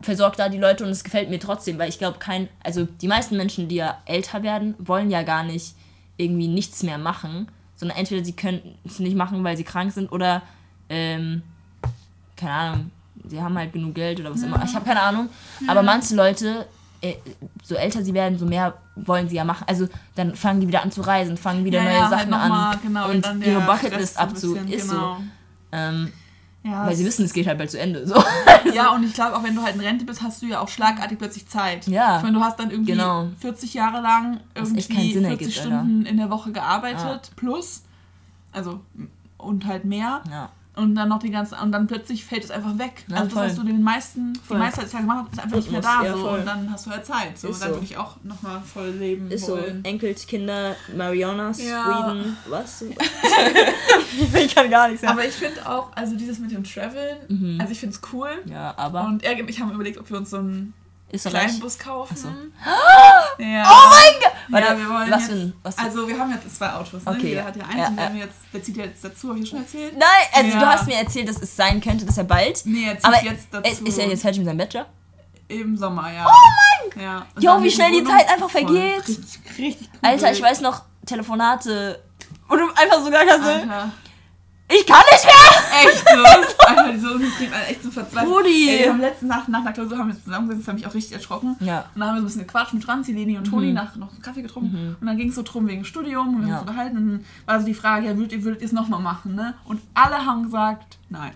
[0.01, 3.09] versorge da die Leute und es gefällt mir trotzdem, weil ich glaube, kein, also die
[3.09, 5.75] meisten Menschen, die ja älter werden, wollen ja gar nicht
[6.17, 10.11] irgendwie nichts mehr machen, sondern entweder sie können es nicht machen, weil sie krank sind
[10.13, 10.43] oder
[10.89, 11.43] ähm,
[12.37, 12.91] keine Ahnung,
[13.27, 14.63] sie haben halt genug Geld oder was immer.
[14.65, 15.29] Ich habe keine Ahnung.
[15.67, 16.67] Aber manche Leute,
[17.01, 17.15] äh,
[17.63, 19.65] so älter sie werden, so mehr wollen sie ja machen.
[19.67, 22.31] Also dann fangen die wieder an zu reisen, fangen wieder ja, neue ja, halt Sachen
[22.31, 24.55] noch mal, an genau, und dann ihre Bucketlist abzu.
[24.55, 25.17] bisschen, Ist genau.
[25.17, 25.23] so.
[25.73, 26.13] Ähm,
[26.67, 28.07] Ja, weil sie wissen, es geht halt bald zu Ende.
[28.07, 28.15] So.
[28.75, 30.69] Ja, und ich glaube, auch wenn du halt in Rente bist, hast du ja auch
[30.69, 31.87] schlagartig plötzlich Zeit.
[31.87, 32.17] Ja.
[32.17, 33.29] Ich meine, du hast dann irgendwie Genau.
[33.39, 37.83] 40 Jahre lang irgendwie keinen Sinn 40 ergibt, Stunden in der Woche gearbeitet, plus,
[38.53, 38.81] also,
[39.39, 40.23] und halt mehr.
[40.31, 40.51] Ja.
[40.77, 43.05] Und dann noch die ganze, und dann plötzlich fällt es einfach weg.
[43.09, 43.47] Ja, also das, voll.
[43.47, 44.59] was du den meisten, Voll.
[44.59, 46.05] die meiste Zeit gemacht hast, ist einfach nicht mehr da.
[46.05, 46.19] ja, so.
[46.19, 46.39] voll.
[46.41, 47.39] Und dann hast du halt Zeit.
[47.39, 47.49] So.
[47.49, 47.75] Ist dann so.
[47.77, 49.83] würde ich auch nochmal voll leben wollen.
[49.85, 52.13] Enkelkinder, Mariana, Ja.
[52.13, 52.83] Sweden, was?
[54.35, 57.81] ich kann gar nichts Aber ich finde auch, also dieses mit dem Traveln, also ich
[57.81, 58.29] finde es cool.
[58.45, 60.75] Ja, aber Und er und ich haben überlegt, ob wir uns so einen
[61.11, 61.61] ist doch kleinen reich.
[61.61, 62.17] Bus kaufen.
[62.17, 62.29] so.
[63.39, 63.65] Ja.
[63.71, 64.33] Oh mein Gott!
[64.49, 65.53] Warte, ja, wir wollen was jetzt, für ein.
[65.63, 67.11] Was Also wir haben jetzt zwei Autos, ne?
[67.13, 67.47] Okay, Jeder ja.
[67.47, 68.25] hat ja eins Ja, und ja.
[68.25, 69.93] jetzt, der zieht jetzt dazu, habe ich schon erzählt?
[69.97, 70.59] Nein, also Ja.
[70.61, 72.63] du hast mir erzählt, dass es sein könnte, dass er bald.
[72.65, 73.85] Nee, er zieht Aber jetzt dazu.
[73.85, 74.87] ist er jetzt fertig mit seinem Bachelor?
[75.49, 76.27] Im Sommer, ja.
[76.27, 77.27] Oh mein ja.
[77.35, 79.07] Und Jo, wie schnell die Zeit einfach vergeht.
[79.09, 79.99] Richtig, richtig cool.
[80.11, 82.03] Alter, ich weiß noch, Telefonate.
[82.49, 83.91] Und du einfach so gesagt hast, Alter,
[84.69, 85.91] ich kann nicht mehr!
[85.91, 86.67] echt so.
[86.67, 88.31] Alter, so, ich bin echt so verzweifelt.
[88.33, 88.69] Rudi.
[88.71, 90.95] Ey, wir haben letzte Nacht nach der Klausur haben wir zusammengesessen, das hat mich auch
[90.95, 91.57] richtig erschrocken.
[91.61, 91.85] Ja.
[91.95, 94.11] Und dann haben wir so ein bisschen gequatscht mit Franzi, Leni und Toni, nach, noch
[94.13, 94.97] einen Kaffee getrunken.
[95.01, 96.49] Und dann ging es so drum wegen Studium und wir Mhm.
[96.49, 96.55] Ja.
[96.57, 96.97] haben uns unterhalten.
[96.97, 99.55] Und dann war so die Frage, ja, würdet ihr, würdet es nochmal machen, ne?
[99.65, 101.33] Und alle haben gesagt, nein.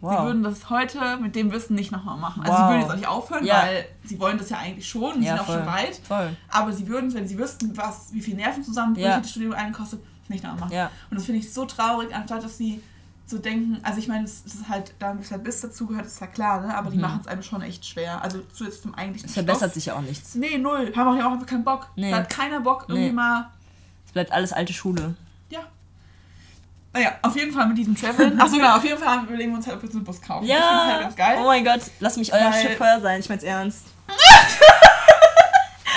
[0.00, 0.24] Sie Wow.
[0.26, 2.42] würden das heute mit dem Wissen nicht nochmal machen.
[2.42, 2.58] Also Wow.
[2.60, 3.62] sie würden jetzt auch nicht aufhören, Ja.
[3.62, 5.54] weil sie wollen das ja eigentlich schon und Ja, sind auch voll.
[5.56, 6.00] schon weit.
[6.06, 6.36] Voll.
[6.50, 9.18] Aber sie würden es, wenn sie wüssten, was, wie viel Nervenzusammenbrüche Ja.
[9.20, 10.72] das Studium einkostet, nicht nochmal machen.
[10.72, 10.90] Ja.
[11.10, 12.82] Und das finde ich so traurig, anstatt dass sie
[13.26, 16.20] so denken, also ich meine, das ist halt, da ein bisschen Biss dazu gehört, ist
[16.20, 16.76] ja klar, ne?
[16.76, 18.20] aber die machen es einem schon echt schwer.
[18.22, 19.74] Also zu jetzt zum eigentlichen Es verbessert Stoff.
[19.74, 20.34] sich ja auch nichts.
[20.34, 20.92] Nee, null.
[20.94, 21.86] Haben auch, auch einfach keinen Bock.
[21.96, 22.10] Nee.
[22.10, 23.12] Da hat keiner Bock, irgendwie Nee.
[23.12, 23.50] mal
[24.06, 25.14] Es bleibt alles alte Schule.
[25.50, 25.60] ja.
[26.92, 28.38] Naja, auf jeden Fall mit diesem Traveln.
[28.40, 30.44] Achso, genau, auf jeden Fall überlegen wir uns halt, ob wir so einen Bus kaufen.
[30.44, 31.36] Ich find's halt ganz geil.
[31.40, 33.18] Oh mein Gott, lass mich euer Weil- Chauffeur sein.
[33.20, 33.86] Ich mein's ernst.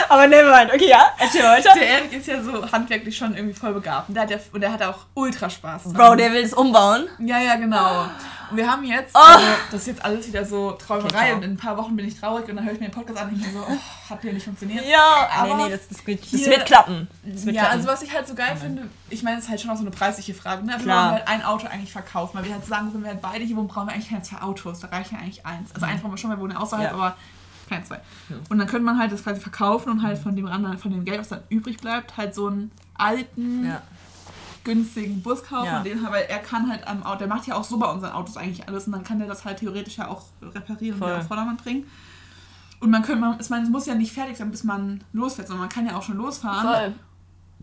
[0.09, 0.73] Aber nevermind.
[0.73, 1.73] Okay, ja, erzähl weiter.
[1.75, 4.09] Der Erik ist ja so handwerklich schon irgendwie voll begabt.
[4.09, 5.83] Und der hat, ja, und der hat auch ultra Spaß.
[5.83, 5.93] dran.
[5.93, 7.07] Bro, der will es umbauen.
[7.19, 8.05] Ja, ja, genau.
[8.49, 9.19] Und wir haben jetzt, Oh.
[9.19, 12.07] also, das ist jetzt alles wieder so Träumerei Okay, und in ein paar Wochen bin
[12.07, 14.09] ich traurig und dann höre ich mir den Podcast an und ich mir so, oh,
[14.09, 14.85] hat hier nicht funktioniert.
[14.85, 17.09] Ja, Aber nee, nee, das, das, wird, das wird klappen.
[17.25, 17.77] Das wird Ja, klappen.
[17.79, 19.81] also was ich halt so geil finde, ich meine, es ist halt schon auch so
[19.81, 20.73] eine preisliche Frage, ne?
[20.77, 21.03] Wir Klar.
[21.07, 23.57] wollen halt ein Auto eigentlich verkaufen, weil wir halt sagen, wenn wir halt beide hier
[23.57, 25.75] wohnen, brauchen wir eigentlich keine zwei Autos, da reicht ja eigentlich eins.
[25.75, 26.97] Also eins brauchen wir schon, wir wohnen außerhalb, Mhm.
[26.99, 27.03] Ja.
[27.05, 27.17] aber
[27.67, 27.99] keine zwei.
[28.49, 31.05] Und dann könnte man halt das quasi verkaufen und halt von dem anderen, von dem
[31.05, 33.81] Geld, was dann übrig bleibt, halt so einen alten, ja.
[34.63, 35.65] günstigen Bus kaufen.
[35.67, 35.77] Ja.
[35.79, 38.11] Und den, weil er kann halt am Auto, der macht ja auch so bei unseren
[38.11, 41.09] Autos eigentlich alles und dann kann der das halt theoretisch ja auch reparieren und Voll.
[41.09, 41.85] wieder auf Vordermann bringen.
[42.79, 45.47] Und man könnte, man, ich meine, es muss ja nicht fertig sein, bis man losfährt,
[45.47, 46.95] sondern man kann ja auch schon losfahren Voll.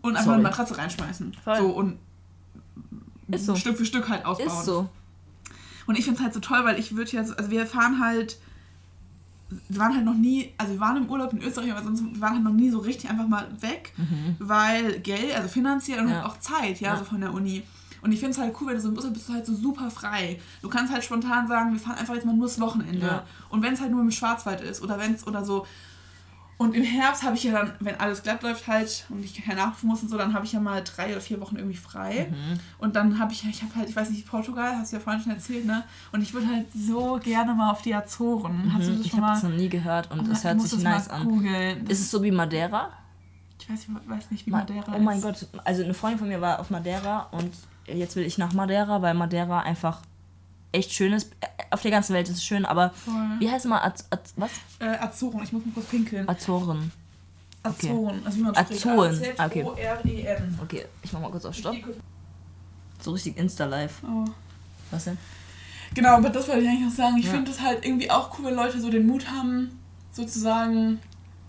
[0.01, 0.35] und einfach Sorry.
[0.35, 1.33] eine Matratze reinschmeißen.
[1.43, 1.57] Voll.
[1.57, 1.99] So und
[3.29, 3.55] Ist so.
[3.55, 4.47] Stück für Stück halt ausbauen.
[4.49, 4.89] Ist so.
[5.87, 7.99] Und ich finde es halt so toll, weil ich würde ja, so- also wir fahren
[8.03, 8.37] halt,
[9.69, 12.19] wir waren halt noch nie, also wir waren im Urlaub in Österreich, aber sonst wir
[12.21, 13.93] waren halt noch nie so richtig einfach mal weg,
[14.39, 16.11] weil Geld, also finanziell und Mhm.
[16.11, 16.15] Ja.
[16.23, 16.97] halt auch Zeit, ja, Ja.
[16.99, 17.63] so von der Uni.
[18.01, 19.45] Und ich finde es halt cool, wenn du so im Bus bist, bist du halt
[19.47, 20.39] so super frei.
[20.61, 23.05] Du kannst halt spontan sagen, wir fahren einfach jetzt mal nur das Wochenende.
[23.05, 23.23] Ja.
[23.49, 25.65] Und wenn es halt nur im Schwarzwald ist oder wenn es oder so.
[26.57, 29.57] Und im Herbst habe ich ja dann, wenn alles glatt läuft halt und ich keinen
[29.57, 32.27] Nachrufen muss und so, dann habe ich ja mal drei oder vier Wochen irgendwie frei.
[32.31, 32.59] Mhm.
[32.77, 35.21] Und dann habe ich, ich habe halt, ich weiß nicht, Portugal, hast du ja vorhin
[35.21, 35.83] schon erzählt, ne?
[36.13, 38.71] Und ich würde halt so gerne mal auf die Azoren.
[38.73, 39.01] Hast du das Mhm.
[39.05, 41.45] Ich schon habe das noch nie gehört und es du hört sich das nice an.
[41.89, 42.89] Ist es so wie Madeira?
[43.59, 45.23] Ich weiß, ich weiß nicht, wie Ma- Madeira oh mein ist.
[45.23, 47.51] Gott, also eine Freundin von mir war auf Madeira und
[47.87, 50.01] jetzt will ich nach Madeira, weil Madeira einfach
[50.75, 51.31] echt schön ist.
[51.41, 53.13] Äh, Auf der ganzen Welt ist es schön, aber Voll.
[53.39, 53.79] wie heißt es mal?
[53.81, 54.51] Az Az was?
[54.79, 56.27] Äh, Azoren, ich muss mal kurz pinkeln.
[56.29, 56.91] Azoren.
[57.63, 57.89] okay.
[57.89, 58.85] Azoren, also wie man spricht.
[58.85, 59.61] Azoren, Ah, okay.
[59.63, 60.59] A-Z-O-R-E-N.
[60.61, 61.75] Okay, ich mach mal kurz auf Stopp.
[63.01, 64.01] So richtig Insta-Live.
[64.03, 64.25] Oh.
[64.91, 65.17] Was denn?
[65.93, 67.17] Genau, aber das wollte ich eigentlich noch sagen.
[67.17, 67.31] Ich Ja.
[67.31, 69.79] finde es halt irgendwie auch cool, wenn Leute so den Mut haben,
[70.11, 70.99] sozusagen,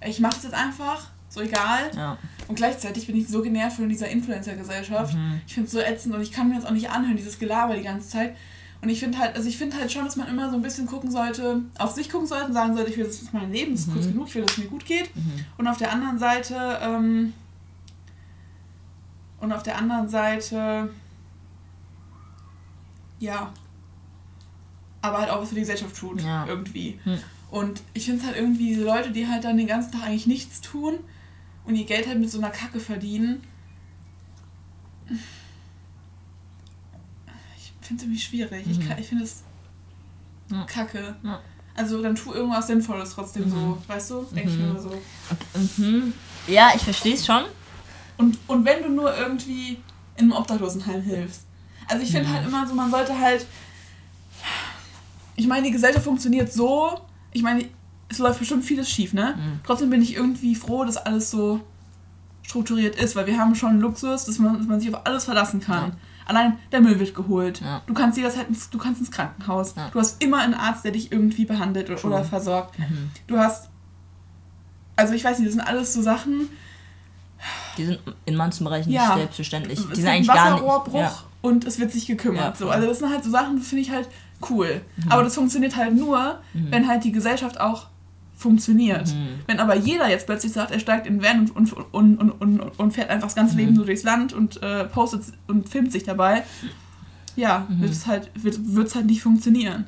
[0.05, 1.90] ich mache es jetzt einfach, so egal.
[1.97, 2.19] Ja.
[2.48, 5.16] Und gleichzeitig bin ich so genervt von dieser Influencer-Gesellschaft.
[5.47, 7.74] Ich finde es so ätzend und ich kann mir das auch nicht anhören, dieses Gelaber
[7.77, 8.36] die ganze Zeit.
[8.87, 10.87] Und ich finde halt, also ich finde halt schon, dass man immer so ein bisschen
[10.87, 13.73] gucken sollte, auf sich gucken sollte und sagen sollte, ich will, das ist mein Leben,
[13.73, 15.11] das ist kurz genug, ich will, dass es mir gut geht.
[15.59, 17.33] Und auf der anderen Seite, ähm,
[19.41, 20.89] und auf der anderen Seite,
[23.19, 23.53] ja,
[25.03, 26.47] aber halt auch was für die Gesellschaft tut, Ja.
[26.47, 27.01] irgendwie.
[27.03, 27.19] Hm.
[27.51, 30.29] Und ich finde es halt irgendwie diese Leute, die halt dann den ganzen Tag eigentlich
[30.29, 30.95] nichts tun
[31.65, 33.43] und ihr Geld halt mit so einer Kacke verdienen.
[37.87, 38.67] Finde es irgendwie schwierig.
[38.71, 39.43] Ich, kann- ich finde es
[40.51, 40.65] Ja.
[40.65, 41.17] kacke.
[41.23, 41.41] Ja.
[41.75, 44.23] Also dann tu irgendwas Sinnvolles trotzdem so, weißt du?
[44.35, 44.93] Denke ich mir immer so.
[45.79, 46.13] Mhm.
[46.47, 47.43] Ja, ich verstehe es schon.
[48.17, 49.73] Und, und wenn du nur irgendwie
[50.17, 51.43] in einem Obdachlosenheim hilfst.
[51.89, 53.47] Also ich finde halt immer so, man sollte halt.
[55.37, 56.99] Ich meine, die Gesellschaft funktioniert so.
[57.33, 57.67] Ich meine,
[58.09, 59.35] es läuft bestimmt vieles schief, ne?
[59.37, 59.61] Mhm.
[59.65, 61.61] Trotzdem bin ich irgendwie froh, dass alles so
[62.43, 65.61] strukturiert ist, weil wir haben schon Luxus, dass man, dass man sich auf alles verlassen
[65.61, 65.91] kann.
[65.91, 65.97] Ja.
[66.27, 67.61] Allein der Müll wird geholt.
[67.61, 67.82] Ja.
[67.86, 69.74] Du kannst jederzeit ins, du kannst ins Krankenhaus.
[69.77, 69.90] Ja.
[69.90, 72.78] Du hast immer einen Arzt, der dich irgendwie behandelt oder, oder versorgt.
[72.78, 73.11] Mhm.
[73.27, 73.70] Du hast.
[74.97, 76.48] Also ich weiß nicht, das sind alles so Sachen.
[77.78, 79.78] Die sind in manchen Bereichen nicht selbstverständlich.
[79.78, 80.62] Die sind eigentlich gar nicht.
[80.65, 82.57] Wasserrohrbruch und es wird sich gekümmert.
[82.57, 82.70] So.
[82.70, 84.09] Also das sind halt so Sachen, finde ich halt
[84.51, 84.81] cool.
[84.97, 85.12] Mhm.
[85.12, 87.86] Aber das funktioniert halt nur, wenn halt die Gesellschaft auch
[88.37, 89.09] funktioniert.
[89.15, 89.41] Mhm.
[89.47, 92.61] Wenn aber jeder jetzt plötzlich sagt, er steigt in den Van und, und, und, und,
[92.61, 93.61] und fährt einfach das ganze Mhm.
[93.61, 96.43] Leben so durchs Land und äh, postet und filmt sich dabei,
[97.35, 97.81] ja, Mhm.
[97.83, 99.87] wird es halt, wird, wird's halt nicht funktionieren.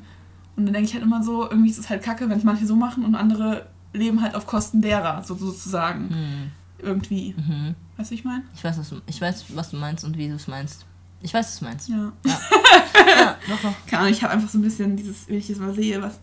[0.55, 2.65] Und dann denke ich halt immer so, irgendwie ist es halt kacke, wenn es manche
[2.65, 6.05] so machen und andere leben halt auf Kosten derer, so, sozusagen.
[6.09, 6.51] Mhm.
[6.85, 7.35] Irgendwie.
[7.37, 7.75] Mhm.
[7.97, 8.43] Weißt du, ich meine?
[8.55, 10.85] Ich weiß, was du, ich weiß, was du meinst und wie du es meinst.
[11.21, 11.89] Ich weiß, was du meinst.
[11.89, 12.11] Ja.
[12.25, 13.73] Ja, doch, doch.
[13.87, 16.19] Keine Ahnung, ich habe einfach so ein bisschen dieses, wenn ich das mal sehe, was,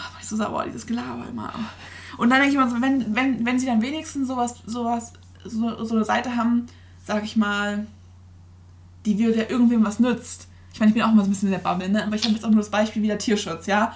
[0.00, 1.52] oh, war ich so sauer, dieses Gelaber immer.
[2.16, 5.12] Und dann denke ich immer so, wenn, wenn, wenn sie dann wenigstens sowas, sowas,
[5.44, 6.66] so, so eine Seite haben,
[7.04, 7.86] sag ich mal,
[9.06, 10.48] die wir der irgendwem was nützt.
[10.72, 12.04] Ich meine, ich bin auch mal so ein bisschen in der Bubble, ne?
[12.04, 13.94] aber ich habe jetzt auch nur das Beispiel wieder Tierschutz, ja.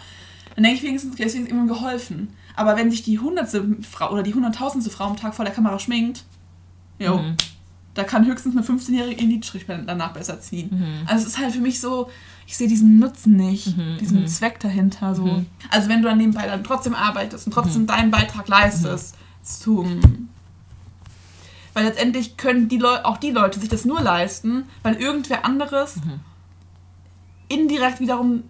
[0.55, 2.29] Dann denke ich wenigstens, deswegen ist jemandem geholfen.
[2.57, 5.79] Aber wenn sich die hundertste Frau oder die hunderttausendste Frau am Tag vor der Kamera
[5.79, 6.25] schminkt,
[6.99, 7.37] jo, Mhm.
[7.95, 10.71] da kann höchstens eine 15-jährige in die Strich danach besser ziehen.
[10.71, 11.07] Mhm.
[11.07, 12.09] Also es ist halt für mich so,
[12.47, 14.27] ich sehe diesen Nutzen nicht, Mhm, diesen mhm.
[14.27, 15.15] Zweck dahinter.
[15.15, 15.25] So.
[15.25, 15.47] Mhm.
[15.71, 20.29] Also wenn du dann nebenbei dann trotzdem arbeitest und trotzdem deinen Beitrag leistest zum...
[21.73, 25.97] Weil letztendlich können die Leu auch die Leute sich das nur leisten, weil irgendwer anderes
[25.97, 26.21] Mhm.
[27.49, 28.45] indirekt wiederum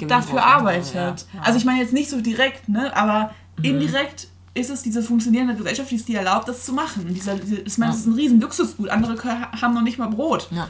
[0.00, 0.94] dafür arbeitet.
[0.94, 1.16] ja, ja.
[1.42, 2.94] Also ich meine jetzt nicht so direkt, ne?
[2.96, 7.12] aber indirekt ist es diese funktionierende Gesellschaft, die es dir erlaubt, das zu machen.
[7.12, 8.88] Dieser, diese, ich meine, das ist ein riesen Luxusgut.
[8.88, 9.22] Andere
[9.60, 10.48] haben noch nicht mal Brot.
[10.50, 10.68] Ja.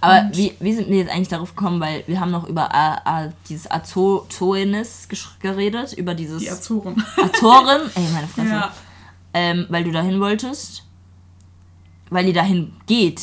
[0.00, 1.80] Aber Und- wie, wie sind wir jetzt eigentlich darauf gekommen?
[1.80, 7.02] Weil wir haben noch über A, A, dieses Azorenes gesch- geredet, über dieses Die Azoren.
[7.16, 7.82] Azoren.
[7.94, 8.48] Ey, meine Fresse.
[8.50, 8.72] ja.
[9.34, 10.84] Ähm, weil du dahin wolltest.
[12.10, 13.20] Weil die dahin geht.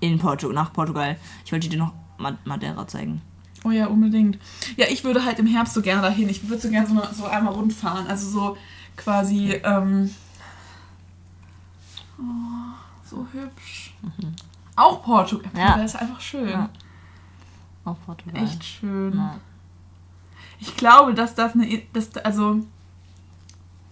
[0.00, 1.16] In Porto, nach Portugal.
[1.44, 3.20] Ich wollte dir noch Ma- Madeira zeigen.
[3.64, 4.38] Oh ja, unbedingt.
[4.76, 6.28] Ja, ich würde halt im Herbst so gerne dahin.
[6.28, 8.06] Ich würde so gerne so, so einmal rundfahren.
[8.06, 8.56] Also so
[8.96, 9.54] quasi.
[9.64, 10.14] Ähm,
[12.18, 12.22] oh,
[13.08, 13.94] so hübsch.
[14.78, 15.50] Auch Portugal.
[15.54, 15.60] Ja.
[15.62, 16.48] Portugal ist einfach schön.
[16.48, 16.68] Ja.
[17.84, 18.42] Auf Portugal.
[18.42, 19.14] Echt schön.
[19.16, 19.34] Ja.
[20.60, 21.66] Ich glaube, dass das eine.
[21.68, 22.60] I- Das, also.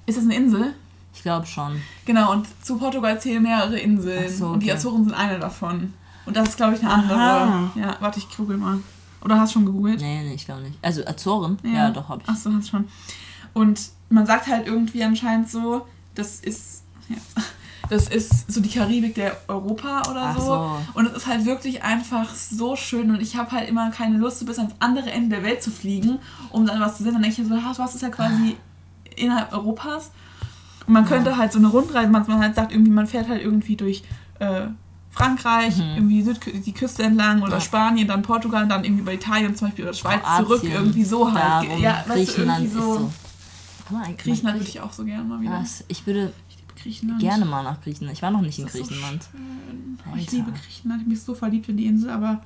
[0.07, 0.75] Ist das eine Insel?
[1.15, 1.81] Ich glaube schon.
[2.05, 4.29] Genau, und zu Portugal zählen mehrere Inseln.
[4.35, 4.77] So, Und die okay.
[4.77, 5.95] Azoren sind eine davon.
[6.27, 7.19] Und das ist, glaube ich, eine andere.
[7.19, 7.71] Aha.
[7.75, 8.79] Ja, warte, ich google mal.
[9.25, 10.01] Oder hast du schon gegoogelt?
[10.01, 10.79] Nee, nee, ich glaube nicht.
[10.83, 11.59] Also Azoren?
[11.65, 12.29] Ja, doch, habe ich.
[12.29, 12.87] Ach so, hast schon.
[13.55, 13.81] Und
[14.11, 16.83] man sagt halt irgendwie anscheinend so, das ist.
[17.09, 17.35] Jetzt,
[17.89, 20.41] das ist so die Karibik der Europa oder so.
[20.41, 20.79] so.
[20.95, 23.11] Und es ist halt wirklich einfach so schön.
[23.11, 25.71] Und ich habe halt immer keine Lust, so bis ans andere Ende der Welt zu
[25.71, 26.19] fliegen,
[26.51, 27.13] um dann was zu sehen.
[27.13, 28.57] Dann denke ich so, was ist ja quasi
[29.17, 30.11] innerhalb Europas.
[30.87, 33.43] Und man könnte halt so eine Rundreise, man, man halt sagt, irgendwie, man fährt halt
[33.43, 34.03] irgendwie durch
[34.39, 34.67] äh,
[35.11, 37.53] Frankreich, irgendwie Südkü die Küste entlang oder Mhm.
[37.55, 37.61] Ja.
[37.61, 41.33] Spanien, dann Portugal, dann irgendwie bei Italien zum Beispiel oder Schweiz Kroatien, zurück, irgendwie so
[41.33, 41.69] halt.
[41.69, 42.99] Darum, ja, weißt du, Griechenland irgendwie ist so.
[42.99, 43.13] so.
[44.19, 45.61] Griechenland würde ich auch so gerne mal wieder.
[45.61, 45.85] Was?
[45.89, 46.33] Ich würde
[46.87, 47.21] Griechenland.
[47.21, 48.17] gerne mal nach Griechenland.
[48.17, 49.29] Ich war noch nicht in so Griechenland.
[50.11, 51.03] Oh, ich liebe Griechenland.
[51.03, 52.43] Ich bin so verliebt in die Insel, aber.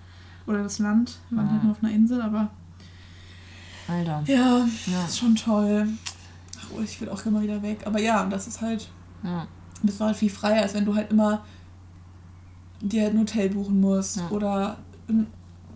[0.46, 1.18] Oder das Land.
[1.28, 1.52] Wir waren Ja.
[1.52, 2.50] halt nur auf einer Insel, aber.
[3.88, 4.22] Alter.
[4.26, 5.00] Ja, Ja.
[5.02, 5.88] das ist schon toll.
[6.58, 7.82] Ach, oh, ich will auch immer wieder weg.
[7.86, 8.88] Aber ja, das ist halt.
[9.22, 9.46] Ja.
[9.82, 11.42] bist du halt viel freier, als wenn du halt immer
[12.82, 14.28] dir halt ein Hotel buchen musst Ja.
[14.30, 14.76] oder
[15.08, 15.26] einen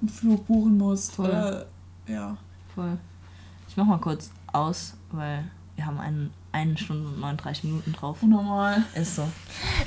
[0.01, 1.12] einen Flug buchen musst.
[1.12, 1.27] Voll.
[1.28, 1.66] Oder,
[2.07, 2.36] ja.
[2.74, 2.99] Voll.
[3.69, 5.45] Ich mach mal kurz aus, weil
[5.77, 8.19] wir haben einen, eine Stunde und 39 Minuten drauf.
[8.23, 8.85] Unnormal.
[8.95, 9.29] Ist so.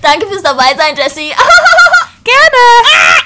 [0.02, 1.32] Danke fürs dabei sein, Jessie.
[2.24, 3.24] Gerne.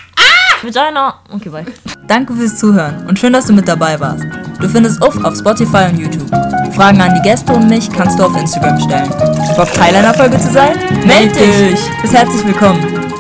[0.62, 1.16] Vagina.
[1.34, 1.66] Okay, bye.
[2.08, 4.26] Danke fürs Zuhören und schön, dass du mit dabei warst.
[4.60, 6.30] Du findest Uff auf Spotify und YouTube.
[6.76, 9.10] Fragen an die Gäste und mich kannst du auf Instagram stellen.
[9.56, 10.78] Bock Teil einer Folge zu sein?
[11.06, 11.80] Meld dich!
[12.02, 12.80] Bist herzlich willkommen.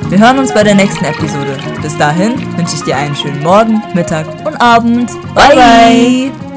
[0.09, 1.57] Wir hören uns bei der nächsten Episode.
[1.81, 5.09] Bis dahin wünsche ich dir einen schönen Morgen, Mittag und Abend.
[5.33, 5.55] bye.
[5.55, 6.50] bye.